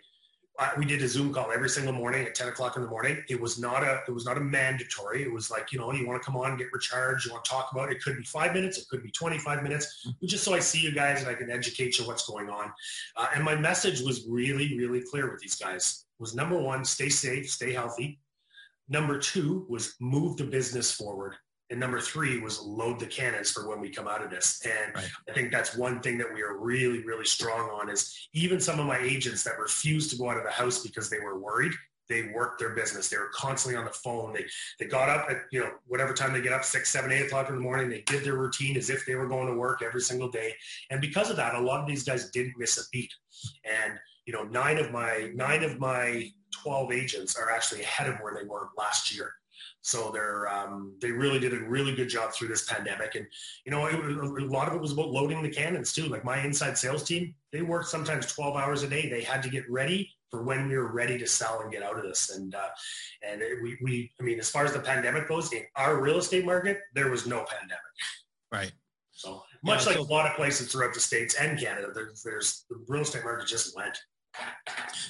I, 0.63 0.73
we 0.77 0.85
did 0.85 1.01
a 1.01 1.09
Zoom 1.09 1.33
call 1.33 1.51
every 1.51 1.71
single 1.71 1.95
morning 1.95 2.27
at 2.27 2.35
10 2.35 2.49
o'clock 2.49 2.77
in 2.77 2.83
the 2.83 2.89
morning. 2.89 3.25
It 3.31 3.41
was 3.41 3.59
not 3.59 3.83
a, 3.83 4.03
it 4.07 4.11
was 4.11 4.27
not 4.27 4.37
a 4.37 4.41
mandatory. 4.41 5.23
It 5.23 5.33
was 5.33 5.51
like, 5.51 5.73
you 5.73 5.79
know, 5.79 5.91
you 5.91 6.07
want 6.07 6.23
to 6.23 6.27
come 6.27 6.37
on, 6.37 6.59
get 6.59 6.67
recharged, 6.71 7.25
you 7.25 7.33
want 7.33 7.47
to 7.47 7.51
talk 7.51 7.71
about 7.73 7.91
it. 7.91 7.97
It 7.97 8.03
could 8.03 8.19
be 8.19 8.25
five 8.25 8.53
minutes. 8.53 8.77
It 8.77 8.89
could 8.91 9.03
be 9.03 9.11
25 9.11 9.63
minutes, 9.63 10.07
mm-hmm. 10.07 10.27
just 10.27 10.45
so 10.45 10.53
I 10.53 10.59
see 10.59 10.81
you 10.81 10.93
guys 10.93 11.21
and 11.23 11.31
I 11.31 11.35
can 11.35 11.51
educate 11.51 11.99
you 11.99 12.07
what's 12.07 12.29
going 12.29 12.51
on. 12.51 12.71
Uh, 13.17 13.29
and 13.35 13.43
my 13.43 13.55
message 13.55 14.03
was 14.03 14.27
really, 14.29 14.77
really 14.77 15.01
clear 15.01 15.31
with 15.31 15.41
these 15.41 15.55
guys 15.55 16.05
was 16.19 16.35
number 16.35 16.59
one, 16.59 16.85
stay 16.85 17.09
safe, 17.09 17.49
stay 17.49 17.73
healthy. 17.73 18.21
Number 18.91 19.19
two 19.19 19.65
was 19.71 19.95
move 19.99 20.37
the 20.37 20.45
business 20.45 20.93
forward 20.93 21.37
and 21.71 21.79
number 21.79 22.01
three 22.01 22.41
was 22.41 22.61
load 22.61 22.99
the 22.99 23.07
cannons 23.07 23.51
for 23.51 23.69
when 23.69 23.81
we 23.81 23.91
come 23.91 24.09
out 24.09 24.23
of 24.23 24.31
this. 24.31 24.63
And 24.65 24.95
right. 24.95 25.05
I 25.29 25.33
think 25.33 25.53
that's 25.53 25.77
one 25.77 26.01
thing 26.01 26.17
that 26.19 26.33
we 26.33 26.43
are 26.43 26.57
really, 26.57 27.05
really 27.05 27.27
strong 27.27 27.69
on 27.71 27.91
is 27.91 28.29
even 28.33 28.61
some 28.61 28.81
of 28.81 28.87
my 28.87 28.99
agents 28.99 29.43
that 29.45 29.59
refused 29.59 30.11
to 30.11 30.17
go 30.17 30.31
out 30.31 30.39
of 30.39 30.45
the 30.45 30.51
house 30.51 30.83
because 30.83 31.11
they 31.11 31.21
were 31.21 31.39
worried, 31.39 31.73
they 32.09 32.31
worked 32.35 32.59
their 32.59 32.71
business. 32.71 33.09
They 33.09 33.19
were 33.19 33.31
constantly 33.35 33.79
on 33.79 33.85
the 33.85 33.93
phone. 33.93 34.33
They 34.33 34.47
they 34.79 34.87
got 34.87 35.09
up 35.09 35.27
at 35.31 35.43
you 35.53 35.61
know 35.61 35.71
whatever 35.87 36.15
time 36.15 36.33
they 36.33 36.41
get 36.41 36.53
up 36.53 36.65
six, 36.65 36.91
seven, 36.91 37.13
eight 37.13 37.27
o'clock 37.27 37.49
in 37.49 37.55
the 37.55 37.61
morning. 37.61 37.91
They 37.91 38.01
did 38.03 38.25
their 38.25 38.37
routine 38.37 38.77
as 38.77 38.91
if 38.91 39.05
they 39.05 39.15
were 39.15 39.29
going 39.29 39.47
to 39.47 39.55
work 39.55 39.83
every 39.83 40.01
single 40.01 40.29
day. 40.29 40.55
And 40.91 41.01
because 41.01 41.31
of 41.31 41.37
that, 41.37 41.55
a 41.55 41.61
lot 41.61 41.81
of 41.81 41.87
these 41.87 42.05
guys 42.05 42.31
didn't 42.31 42.55
miss 42.57 42.79
a 42.79 42.83
beat. 42.91 43.13
And 43.65 43.99
you 44.27 44.33
know, 44.33 44.45
nine 44.45 44.79
of 44.79 44.91
my 44.91 45.31
nine 45.35 45.63
of 45.63 45.79
my 45.79 46.33
twelve 46.51 46.93
agents 46.93 47.37
are 47.37 47.51
actually 47.51 47.83
ahead 47.83 48.09
of 48.09 48.17
where 48.21 48.35
they 48.35 48.49
were 48.49 48.69
last 48.77 49.15
year. 49.15 49.35
So 49.89 50.11
they're 50.13 50.47
um, 50.53 50.93
they 51.01 51.11
really 51.11 51.39
did 51.39 51.55
a 51.55 51.61
really 51.61 51.95
good 51.95 52.11
job 52.11 52.35
through 52.35 52.49
this 52.49 52.71
pandemic, 52.71 53.15
and 53.15 53.27
you 53.65 53.73
know 53.73 53.87
it, 53.87 53.95
a 53.95 54.45
lot 54.45 54.69
of 54.69 54.75
it 54.75 54.81
was 54.83 54.93
about 54.93 55.09
loading 55.09 55.43
the 55.43 55.49
cannons 55.49 55.95
too. 55.95 56.09
Like 56.09 56.27
my 56.27 56.45
inside 56.45 56.77
sales 56.77 57.05
team, 57.05 57.35
they 57.53 57.63
worked 57.63 57.89
sometimes 57.89 58.27
12 58.27 58.55
hours 58.55 58.83
a 58.83 58.89
day. 58.89 59.09
They 59.09 59.23
had 59.23 59.43
to 59.45 59.49
get 59.49 59.65
ready 59.71 60.11
for 60.31 60.43
when 60.43 60.69
we 60.69 60.77
were 60.77 60.93
ready 60.93 61.17
to 61.17 61.27
sell 61.27 61.63
and 61.63 61.73
get 61.73 61.83
out 61.83 61.97
of 61.97 62.05
this. 62.05 62.37
And 62.37 62.55
uh, 62.55 62.69
and 63.27 63.41
it, 63.41 63.63
we 63.63 63.79
we 63.83 64.13
I 64.21 64.25
mean, 64.25 64.39
as 64.39 64.51
far 64.51 64.67
as 64.67 64.75
the 64.75 64.81
pandemic 64.81 65.27
goes, 65.27 65.55
in 65.55 65.63
our 65.75 66.03
real 66.03 66.19
estate 66.19 66.45
market, 66.45 66.81
there 66.95 67.11
was 67.11 67.27
no 67.27 67.47
pandemic. 67.49 67.81
Right. 68.53 68.73
So 69.13 69.43
much 69.65 69.81
yeah, 69.81 69.87
like 69.87 69.97
so- 69.97 70.03
a 70.03 70.13
lot 70.13 70.31
of 70.31 70.37
places 70.37 70.71
throughout 70.71 70.93
the 70.93 71.01
states 71.01 71.35
and 71.35 71.59
Canada, 71.59 71.89
there's, 71.95 72.23
there's 72.23 72.67
the 72.69 72.77
real 72.89 73.03
estate 73.03 73.25
market 73.25 73.49
just 73.49 73.75
went. 73.75 73.99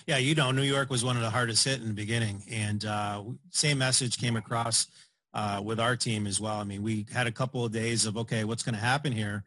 Yeah, 0.06 0.16
you 0.16 0.34
know, 0.34 0.50
New 0.52 0.62
York 0.62 0.88
was 0.88 1.04
one 1.04 1.16
of 1.16 1.22
the 1.22 1.28
hardest 1.28 1.64
hit 1.64 1.82
in 1.82 1.88
the 1.88 1.94
beginning, 1.94 2.42
and 2.50 2.82
uh, 2.84 3.22
same 3.50 3.76
message 3.78 4.18
came 4.18 4.36
across 4.36 4.86
uh, 5.34 5.60
with 5.62 5.78
our 5.78 5.96
team 5.96 6.26
as 6.26 6.40
well. 6.40 6.56
I 6.56 6.64
mean, 6.64 6.82
we 6.82 7.04
had 7.12 7.26
a 7.26 7.32
couple 7.32 7.62
of 7.64 7.72
days 7.72 8.06
of 8.06 8.16
okay, 8.16 8.44
what's 8.44 8.62
going 8.62 8.74
to 8.74 8.80
happen 8.80 9.12
here, 9.12 9.44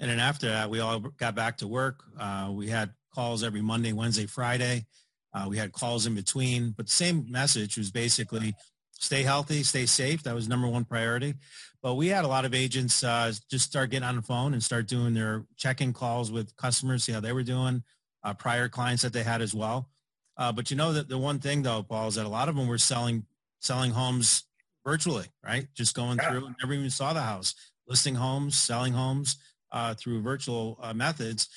and 0.00 0.10
then 0.10 0.20
after 0.20 0.48
that, 0.48 0.68
we 0.68 0.80
all 0.80 1.00
got 1.00 1.34
back 1.34 1.56
to 1.58 1.66
work. 1.66 2.04
Uh, 2.18 2.50
we 2.52 2.68
had 2.68 2.90
calls 3.14 3.42
every 3.42 3.62
Monday, 3.62 3.92
Wednesday, 3.92 4.26
Friday. 4.26 4.84
Uh, 5.32 5.46
we 5.48 5.56
had 5.56 5.72
calls 5.72 6.04
in 6.04 6.14
between, 6.14 6.72
but 6.72 6.86
the 6.86 6.92
same 6.92 7.24
message 7.30 7.78
was 7.78 7.90
basically 7.90 8.54
stay 8.92 9.22
healthy, 9.22 9.62
stay 9.62 9.86
safe. 9.86 10.22
That 10.24 10.34
was 10.34 10.46
number 10.46 10.68
one 10.68 10.84
priority. 10.84 11.34
But 11.82 11.94
we 11.94 12.08
had 12.08 12.26
a 12.26 12.28
lot 12.28 12.44
of 12.44 12.52
agents 12.52 13.02
uh, 13.02 13.32
just 13.50 13.64
start 13.64 13.90
getting 13.90 14.06
on 14.06 14.16
the 14.16 14.22
phone 14.22 14.52
and 14.52 14.62
start 14.62 14.88
doing 14.88 15.14
their 15.14 15.46
check-in 15.56 15.94
calls 15.94 16.30
with 16.30 16.54
customers, 16.56 17.04
see 17.04 17.12
how 17.12 17.20
they 17.20 17.32
were 17.32 17.42
doing 17.42 17.82
uh, 18.24 18.34
prior 18.34 18.68
clients 18.68 19.02
that 19.02 19.12
they 19.12 19.22
had 19.22 19.42
as 19.42 19.54
well. 19.54 19.88
Uh, 20.36 20.52
but 20.52 20.70
you 20.70 20.76
know 20.76 20.92
that 20.92 21.08
the 21.08 21.18
one 21.18 21.38
thing 21.38 21.62
though, 21.62 21.82
Paul, 21.82 22.08
is 22.08 22.14
that 22.14 22.26
a 22.26 22.28
lot 22.28 22.48
of 22.48 22.56
them 22.56 22.66
were 22.66 22.78
selling 22.78 23.26
selling 23.60 23.92
homes 23.92 24.44
virtually, 24.84 25.26
right? 25.44 25.68
Just 25.74 25.94
going 25.94 26.18
yeah. 26.18 26.30
through, 26.30 26.54
never 26.60 26.72
even 26.74 26.90
saw 26.90 27.12
the 27.12 27.22
house, 27.22 27.54
listing 27.86 28.14
homes, 28.14 28.58
selling 28.58 28.92
homes 28.92 29.36
uh, 29.70 29.94
through 29.94 30.22
virtual 30.22 30.78
uh, 30.82 30.92
methods. 30.92 31.48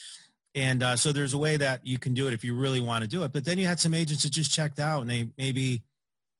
And 0.54 0.84
uh, 0.84 0.96
so 0.96 1.12
there's 1.12 1.34
a 1.34 1.38
way 1.38 1.58
that 1.58 1.86
you 1.86 1.98
can 1.98 2.14
do 2.14 2.28
it 2.28 2.34
if 2.34 2.44
you 2.44 2.56
really 2.56 2.80
want 2.80 3.04
to 3.04 3.10
do 3.10 3.24
it. 3.24 3.34
But 3.34 3.44
then 3.44 3.58
you 3.58 3.68
had 3.68 3.80
some 3.80 3.94
agents 3.94 4.24
that 4.24 4.32
just 4.32 4.52
checked 4.52 4.80
out 4.80 5.02
and 5.02 5.10
they 5.10 5.30
maybe, 5.38 5.84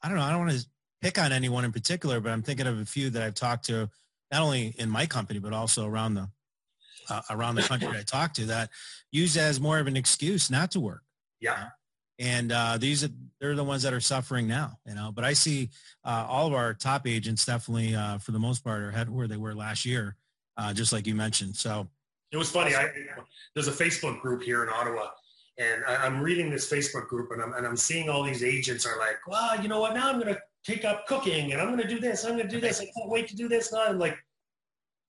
I 0.02 0.08
don't 0.08 0.18
know, 0.18 0.24
I 0.24 0.32
don't 0.32 0.46
want 0.46 0.52
to 0.52 0.66
pick 1.02 1.20
on 1.20 1.32
anyone 1.32 1.66
in 1.66 1.72
particular, 1.72 2.20
but 2.20 2.32
I'm 2.32 2.42
thinking 2.42 2.68
of 2.68 2.80
a 2.80 2.86
few 2.86 3.10
that 3.10 3.22
I've 3.22 3.34
talked 3.34 3.66
to, 3.66 3.90
not 4.32 4.42
only 4.42 4.74
in 4.78 4.90
my 4.90 5.06
company, 5.06 5.40
but 5.40 5.52
also 5.52 5.86
around 5.86 6.14
the 6.14 6.30
uh, 7.10 7.22
around 7.30 7.56
the 7.56 7.64
country 7.64 7.90
I 7.90 8.04
talk 8.04 8.34
to 8.36 8.46
that 8.46 8.70
use 9.12 9.38
as 9.38 9.60
more 9.60 9.80
of 9.80 9.88
an 9.88 9.98
excuse 9.98 10.50
not 10.50 10.72
to 10.72 10.80
work. 10.80 11.02
Yeah. 11.40 11.70
And 12.18 12.52
uh, 12.52 12.78
these 12.78 13.04
are 13.04 13.10
they're 13.40 13.56
the 13.56 13.64
ones 13.64 13.84
that 13.84 13.94
are 13.94 14.00
suffering 14.00 14.48
now, 14.48 14.80
you 14.88 14.96
know. 14.96 15.12
But 15.14 15.26
I 15.26 15.34
see 15.34 15.70
uh, 16.06 16.26
all 16.30 16.48
of 16.48 16.54
our 16.54 16.74
top 16.74 17.08
agents 17.08 17.46
definitely, 17.46 17.94
uh, 17.94 18.20
for 18.20 18.32
the 18.32 18.40
most 18.40 18.64
part, 18.64 18.82
are 18.82 18.90
ahead 18.90 19.10
where 19.10 19.28
they 19.28 19.38
were 19.38 19.54
last 19.54 19.86
year, 19.86 20.16
uh, 20.58 20.74
just 20.74 20.94
like 20.94 21.06
you 21.06 21.14
mentioned. 21.14 21.58
So 21.58 21.90
it 22.32 22.38
was 22.38 22.50
funny. 22.50 22.74
I, 22.74 22.90
there's 23.54 23.68
a 23.68 23.72
Facebook 23.72 24.22
group 24.22 24.44
here 24.44 24.64
in 24.64 24.70
Ottawa, 24.70 25.10
and 25.58 25.84
I, 25.86 26.06
am 26.06 26.22
reading 26.22 26.50
this 26.50 26.72
Facebook 26.72 27.08
group, 27.08 27.32
and 27.32 27.42
I'm 27.42 27.54
and 27.54 27.68
I'm 27.68 27.76
seeing 27.76 28.10
all 28.10 28.24
these 28.24 28.44
agents 28.44 28.86
are 28.86 28.98
like, 28.98 29.18
well, 29.28 29.62
you 29.62 29.68
know 29.68 29.82
what? 29.82 29.94
Now 29.94 30.10
I'm 30.10 30.20
going 30.20 30.34
to 30.34 30.40
take 30.66 30.86
up 30.86 31.08
cooking, 31.08 31.52
and 31.52 31.62
I'm 31.62 31.68
going 31.68 31.82
to 31.82 31.88
do 31.88 32.00
this. 32.00 32.24
I'm 32.24 32.38
going 32.38 32.48
to 32.48 32.56
do 32.56 32.62
this. 32.62 32.80
I 32.80 32.86
can't 32.86 33.10
wait 33.10 33.28
to 33.28 33.36
do 33.36 33.50
this. 33.50 33.74
Now 33.74 33.86
I'm 33.88 34.00
like, 34.00 34.18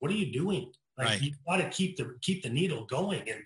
what 0.00 0.10
are 0.10 0.14
you 0.14 0.32
doing? 0.32 0.72
Like 0.98 1.08
right. 1.08 1.22
you 1.22 1.32
got 1.46 1.58
to 1.58 1.68
keep 1.68 1.98
the 1.98 2.16
keep 2.22 2.42
the 2.42 2.48
needle 2.48 2.86
going, 2.86 3.20
and 3.28 3.42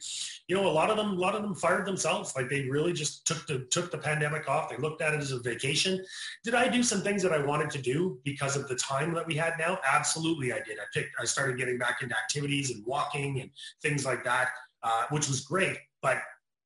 you 0.46 0.54
know 0.54 0.68
a 0.68 0.70
lot 0.70 0.88
of 0.88 0.96
them 0.96 1.08
a 1.08 1.14
lot 1.14 1.34
of 1.34 1.42
them 1.42 1.54
fired 1.54 1.84
themselves. 1.84 2.32
Like 2.36 2.48
they 2.48 2.68
really 2.68 2.92
just 2.92 3.26
took 3.26 3.44
the 3.48 3.66
took 3.70 3.90
the 3.90 3.98
pandemic 3.98 4.48
off. 4.48 4.70
They 4.70 4.76
looked 4.76 5.02
at 5.02 5.14
it 5.14 5.20
as 5.20 5.32
a 5.32 5.40
vacation. 5.40 6.04
Did 6.44 6.54
I 6.54 6.68
do 6.68 6.84
some 6.84 7.02
things 7.02 7.24
that 7.24 7.32
I 7.32 7.38
wanted 7.38 7.70
to 7.70 7.82
do 7.82 8.20
because 8.24 8.56
of 8.56 8.68
the 8.68 8.76
time 8.76 9.12
that 9.14 9.26
we 9.26 9.34
had 9.34 9.54
now? 9.58 9.80
Absolutely, 9.84 10.52
I 10.52 10.60
did. 10.60 10.78
I 10.78 10.84
picked. 10.94 11.10
I 11.20 11.24
started 11.24 11.58
getting 11.58 11.76
back 11.76 12.02
into 12.02 12.16
activities 12.16 12.70
and 12.70 12.86
walking 12.86 13.40
and 13.40 13.50
things 13.82 14.04
like 14.04 14.22
that, 14.22 14.50
uh, 14.84 15.06
which 15.10 15.26
was 15.26 15.40
great. 15.40 15.76
But 16.02 16.18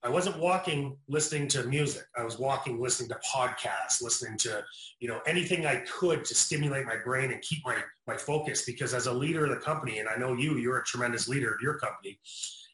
I 0.04 0.10
wasn't 0.10 0.38
walking 0.38 0.98
listening 1.08 1.48
to 1.48 1.64
music. 1.64 2.04
I 2.14 2.24
was 2.24 2.38
walking 2.38 2.78
listening 2.78 3.08
to 3.08 3.18
podcasts, 3.26 4.02
listening 4.02 4.36
to, 4.38 4.62
you 5.00 5.08
know, 5.08 5.20
anything 5.26 5.64
I 5.64 5.76
could 5.76 6.26
to 6.26 6.34
stimulate 6.34 6.84
my 6.84 6.96
brain 7.02 7.32
and 7.32 7.40
keep 7.40 7.64
my, 7.64 7.78
my 8.06 8.18
focus. 8.18 8.66
Because 8.66 8.92
as 8.92 9.06
a 9.06 9.12
leader 9.12 9.44
of 9.44 9.50
the 9.50 9.64
company, 9.64 10.00
and 10.00 10.08
I 10.08 10.16
know 10.16 10.34
you, 10.34 10.58
you're 10.58 10.78
a 10.78 10.84
tremendous 10.84 11.26
leader 11.26 11.54
of 11.54 11.62
your 11.62 11.78
company. 11.78 12.18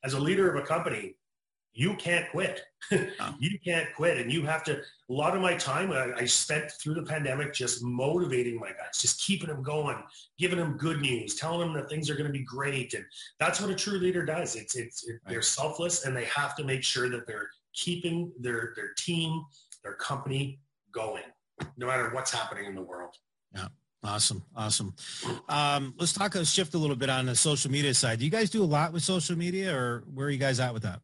As 0.02 0.14
a 0.14 0.18
leader 0.18 0.52
of 0.52 0.60
a 0.60 0.66
company, 0.66 1.14
you 1.72 1.94
can't 1.94 2.28
quit. 2.30 2.62
you 3.38 3.58
can't 3.64 3.88
quit. 3.94 4.18
And 4.18 4.32
you 4.32 4.42
have 4.42 4.64
to, 4.64 4.78
a 4.78 5.12
lot 5.12 5.36
of 5.36 5.42
my 5.42 5.54
time 5.54 5.92
I, 5.92 6.12
I, 6.16 6.24
spent 6.24 6.70
through 6.72 6.94
the 6.94 7.02
pandemic 7.02 7.54
just 7.54 7.82
motivating 7.82 8.58
my 8.58 8.68
guys, 8.68 8.98
just 9.00 9.20
keeping 9.24 9.48
them 9.48 9.62
going, 9.62 9.96
giving 10.38 10.58
them 10.58 10.76
good 10.76 11.00
news, 11.00 11.36
telling 11.36 11.60
them 11.60 11.74
that 11.74 11.88
things 11.88 12.10
are 12.10 12.14
going 12.14 12.26
to 12.26 12.32
be 12.32 12.44
great. 12.44 12.94
And 12.94 13.04
that's 13.38 13.60
what 13.60 13.70
a 13.70 13.74
true 13.74 13.98
leader 13.98 14.24
does. 14.24 14.56
It's, 14.56 14.76
it's, 14.76 15.06
it, 15.08 15.20
they're 15.26 15.42
selfless 15.42 16.04
and 16.04 16.16
they 16.16 16.24
have 16.24 16.56
to 16.56 16.64
make 16.64 16.82
sure 16.82 17.08
that 17.08 17.26
they're 17.26 17.48
keeping 17.72 18.32
their, 18.40 18.72
their 18.74 18.92
team, 18.98 19.44
their 19.84 19.94
company 19.94 20.58
going, 20.92 21.22
no 21.76 21.86
matter 21.86 22.10
what's 22.12 22.32
happening 22.32 22.64
in 22.64 22.74
the 22.74 22.82
world. 22.82 23.14
Yeah. 23.54 23.68
Awesome. 24.02 24.42
Awesome. 24.56 24.94
Um, 25.48 25.94
let's 25.98 26.14
talk, 26.14 26.34
let's 26.34 26.50
shift 26.50 26.72
a 26.74 26.78
little 26.78 26.96
bit 26.96 27.10
on 27.10 27.26
the 27.26 27.36
social 27.36 27.70
media 27.70 27.92
side. 27.92 28.18
Do 28.18 28.24
you 28.24 28.30
guys 28.30 28.48
do 28.48 28.62
a 28.62 28.64
lot 28.64 28.92
with 28.92 29.02
social 29.02 29.36
media 29.36 29.76
or 29.76 30.02
where 30.12 30.26
are 30.26 30.30
you 30.30 30.38
guys 30.38 30.58
at 30.58 30.72
with 30.72 30.84
that? 30.84 31.00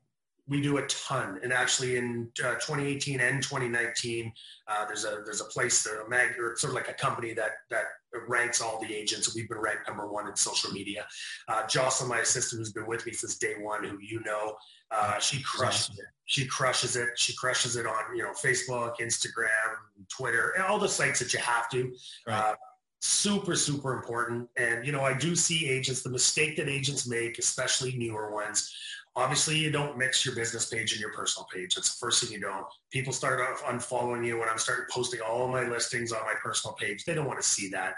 We 0.48 0.60
do 0.60 0.76
a 0.78 0.86
ton. 0.86 1.40
And 1.42 1.52
actually 1.52 1.96
in 1.96 2.30
uh, 2.44 2.54
2018 2.54 3.20
and 3.20 3.42
2019, 3.42 4.32
uh, 4.68 4.84
there's 4.86 5.04
a 5.04 5.22
there's 5.24 5.40
a 5.40 5.46
place, 5.46 5.86
a 5.86 6.08
mag, 6.08 6.38
or 6.38 6.54
sort 6.56 6.70
of 6.70 6.74
like 6.74 6.88
a 6.88 6.94
company 6.94 7.32
that 7.34 7.50
that 7.70 7.84
ranks 8.28 8.60
all 8.60 8.80
the 8.80 8.94
agents. 8.94 9.34
We've 9.34 9.48
been 9.48 9.58
ranked 9.58 9.88
number 9.88 10.06
one 10.10 10.28
in 10.28 10.36
social 10.36 10.70
media. 10.72 11.06
Uh, 11.48 11.66
Jocelyn, 11.66 12.08
my 12.08 12.20
assistant, 12.20 12.60
who's 12.60 12.72
been 12.72 12.86
with 12.86 13.04
me 13.06 13.12
since 13.12 13.38
day 13.38 13.54
one, 13.60 13.84
who 13.84 13.98
you 14.00 14.20
know, 14.24 14.54
uh, 14.90 15.18
she 15.18 15.42
crushes 15.42 15.90
awesome. 15.90 15.96
it. 15.98 16.06
She 16.26 16.46
crushes 16.46 16.96
it. 16.96 17.08
She 17.16 17.34
crushes 17.34 17.76
it 17.76 17.86
on 17.86 18.16
you 18.16 18.22
know 18.22 18.32
Facebook, 18.32 18.94
Instagram, 19.00 19.74
Twitter, 20.08 20.54
all 20.68 20.78
the 20.78 20.88
sites 20.88 21.18
that 21.18 21.32
you 21.32 21.40
have 21.40 21.68
to. 21.70 21.92
Right. 22.26 22.38
Uh, 22.38 22.54
super 23.00 23.54
super 23.54 23.92
important 23.92 24.48
and 24.56 24.84
you 24.84 24.90
know 24.90 25.02
i 25.02 25.12
do 25.12 25.36
see 25.36 25.68
agents 25.68 26.02
the 26.02 26.08
mistake 26.08 26.56
that 26.56 26.66
agents 26.66 27.06
make 27.06 27.38
especially 27.38 27.94
newer 27.96 28.32
ones 28.32 28.74
Obviously, 29.16 29.56
you 29.56 29.70
don't 29.70 29.96
mix 29.96 30.26
your 30.26 30.34
business 30.34 30.68
page 30.68 30.92
and 30.92 31.00
your 31.00 31.12
personal 31.12 31.48
page. 31.52 31.74
That's 31.74 31.94
the 31.94 31.98
first 31.98 32.22
thing 32.22 32.32
you 32.32 32.40
don't. 32.40 32.66
People 32.90 33.14
start 33.14 33.40
off 33.40 33.62
unfollowing 33.64 34.26
you 34.26 34.38
when 34.38 34.48
I'm 34.50 34.58
starting 34.58 34.84
posting 34.90 35.20
all 35.20 35.48
my 35.48 35.66
listings 35.66 36.12
on 36.12 36.20
my 36.20 36.34
personal 36.42 36.74
page. 36.74 37.04
They 37.04 37.14
don't 37.14 37.26
want 37.26 37.40
to 37.40 37.46
see 37.46 37.70
that. 37.70 37.94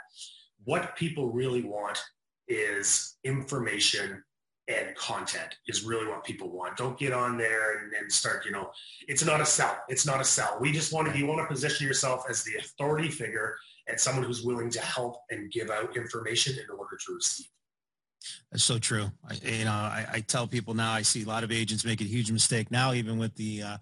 What 0.64 0.94
people 0.94 1.32
really 1.32 1.62
want 1.62 2.00
is 2.46 3.16
information 3.24 4.22
and 4.68 4.94
content 4.94 5.56
is 5.66 5.82
really 5.82 6.06
what 6.06 6.24
people 6.24 6.50
want. 6.50 6.76
Don't 6.76 6.98
get 6.98 7.12
on 7.12 7.36
there 7.36 7.78
and, 7.78 7.92
and, 7.94 8.12
start, 8.12 8.44
you 8.44 8.52
know, 8.52 8.70
it's 9.08 9.24
not 9.24 9.40
a 9.40 9.46
sell. 9.46 9.76
It's 9.88 10.06
not 10.06 10.20
a 10.20 10.24
sell. 10.24 10.58
We 10.60 10.72
just 10.72 10.92
want 10.92 11.10
to, 11.10 11.18
you 11.18 11.26
want 11.26 11.40
to 11.40 11.52
position 11.52 11.86
yourself 11.86 12.24
as 12.28 12.44
the 12.44 12.56
authority 12.58 13.08
figure 13.08 13.56
and 13.88 13.98
someone 13.98 14.24
who's 14.24 14.44
willing 14.44 14.70
to 14.70 14.80
help 14.80 15.16
and 15.30 15.50
give 15.50 15.70
out 15.70 15.96
information 15.96 16.52
in 16.52 16.70
order 16.70 16.96
to 17.06 17.14
receive. 17.14 17.46
That's 18.50 18.64
so 18.64 18.78
true. 18.78 19.10
I, 19.28 19.34
you 19.44 19.64
know, 19.64 19.70
I, 19.70 20.06
I, 20.14 20.20
tell 20.20 20.46
people 20.46 20.74
now. 20.74 20.92
I 20.92 21.02
see 21.02 21.22
a 21.22 21.26
lot 21.26 21.44
of 21.44 21.52
agents 21.52 21.84
make 21.84 22.00
a 22.00 22.04
huge 22.04 22.30
mistake 22.30 22.70
now, 22.70 22.92
even 22.92 23.18
with 23.18 23.34
the 23.34 23.62
uh, 23.62 23.76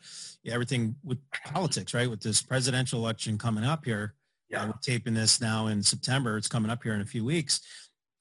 everything 0.47 0.97
with 1.05 1.19
politics, 1.45 1.95
right? 1.95 2.11
With 2.11 2.21
this 2.21 2.43
presidential 2.43 3.01
election 3.01 3.39
coming 3.39 3.65
up 3.65 3.85
here. 3.85 4.15
Yeah, 4.49 4.63
uh, 4.63 4.67
we're 4.67 4.73
taping 4.83 5.15
this 5.15 5.41
now 5.41 5.69
in 5.69 5.83
September. 5.83 6.37
It's 6.37 6.49
coming 6.49 6.71
up 6.71 6.83
here 6.83 6.95
in 6.95 7.01
a 7.01 7.07
few 7.07 7.25
weeks. 7.25 7.61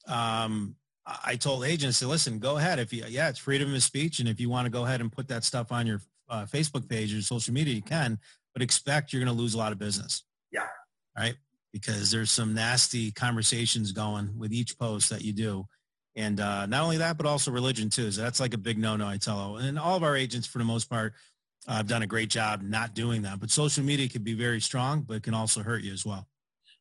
Um, 0.08 0.76
I 1.24 1.36
told 1.36 1.64
agents 1.64 2.00
to 2.00 2.08
listen. 2.08 2.38
Go 2.38 2.56
ahead. 2.56 2.78
If 2.78 2.92
you, 2.92 3.04
yeah, 3.08 3.28
it's 3.28 3.38
freedom 3.38 3.72
of 3.74 3.82
speech, 3.82 4.18
and 4.18 4.28
if 4.28 4.40
you 4.40 4.48
want 4.48 4.66
to 4.66 4.70
go 4.70 4.84
ahead 4.84 5.00
and 5.00 5.12
put 5.12 5.28
that 5.28 5.44
stuff 5.44 5.70
on 5.70 5.86
your 5.86 6.00
uh, 6.28 6.44
Facebook 6.44 6.88
page 6.88 7.14
or 7.14 7.22
social 7.22 7.54
media, 7.54 7.74
you 7.74 7.82
can. 7.82 8.18
But 8.52 8.62
expect 8.62 9.12
you're 9.12 9.22
going 9.22 9.34
to 9.34 9.40
lose 9.40 9.54
a 9.54 9.58
lot 9.58 9.72
of 9.72 9.78
business. 9.78 10.24
Yeah. 10.50 10.66
Right. 11.16 11.36
Because 11.72 12.10
there's 12.10 12.30
some 12.30 12.54
nasty 12.54 13.12
conversations 13.12 13.92
going 13.92 14.36
with 14.38 14.52
each 14.52 14.78
post 14.78 15.10
that 15.10 15.22
you 15.22 15.32
do 15.32 15.66
and 16.16 16.40
uh, 16.40 16.66
not 16.66 16.82
only 16.82 16.96
that, 16.96 17.18
but 17.18 17.26
also 17.26 17.50
religion 17.50 17.90
too. 17.90 18.10
So 18.10 18.22
that's 18.22 18.40
like 18.40 18.54
a 18.54 18.58
big 18.58 18.78
no-no, 18.78 19.06
I 19.06 19.18
tell. 19.18 19.58
And 19.58 19.78
all 19.78 19.96
of 19.96 20.02
our 20.02 20.16
agents, 20.16 20.46
for 20.46 20.58
the 20.58 20.64
most 20.64 20.88
part, 20.88 21.12
uh, 21.68 21.76
have 21.76 21.86
done 21.86 22.02
a 22.02 22.06
great 22.06 22.30
job 22.30 22.62
not 22.62 22.94
doing 22.94 23.22
that. 23.22 23.38
But 23.38 23.50
social 23.50 23.84
media 23.84 24.08
can 24.08 24.22
be 24.22 24.34
very 24.34 24.60
strong, 24.60 25.02
but 25.02 25.18
it 25.18 25.22
can 25.22 25.34
also 25.34 25.62
hurt 25.62 25.82
you 25.82 25.92
as 25.92 26.06
well. 26.06 26.26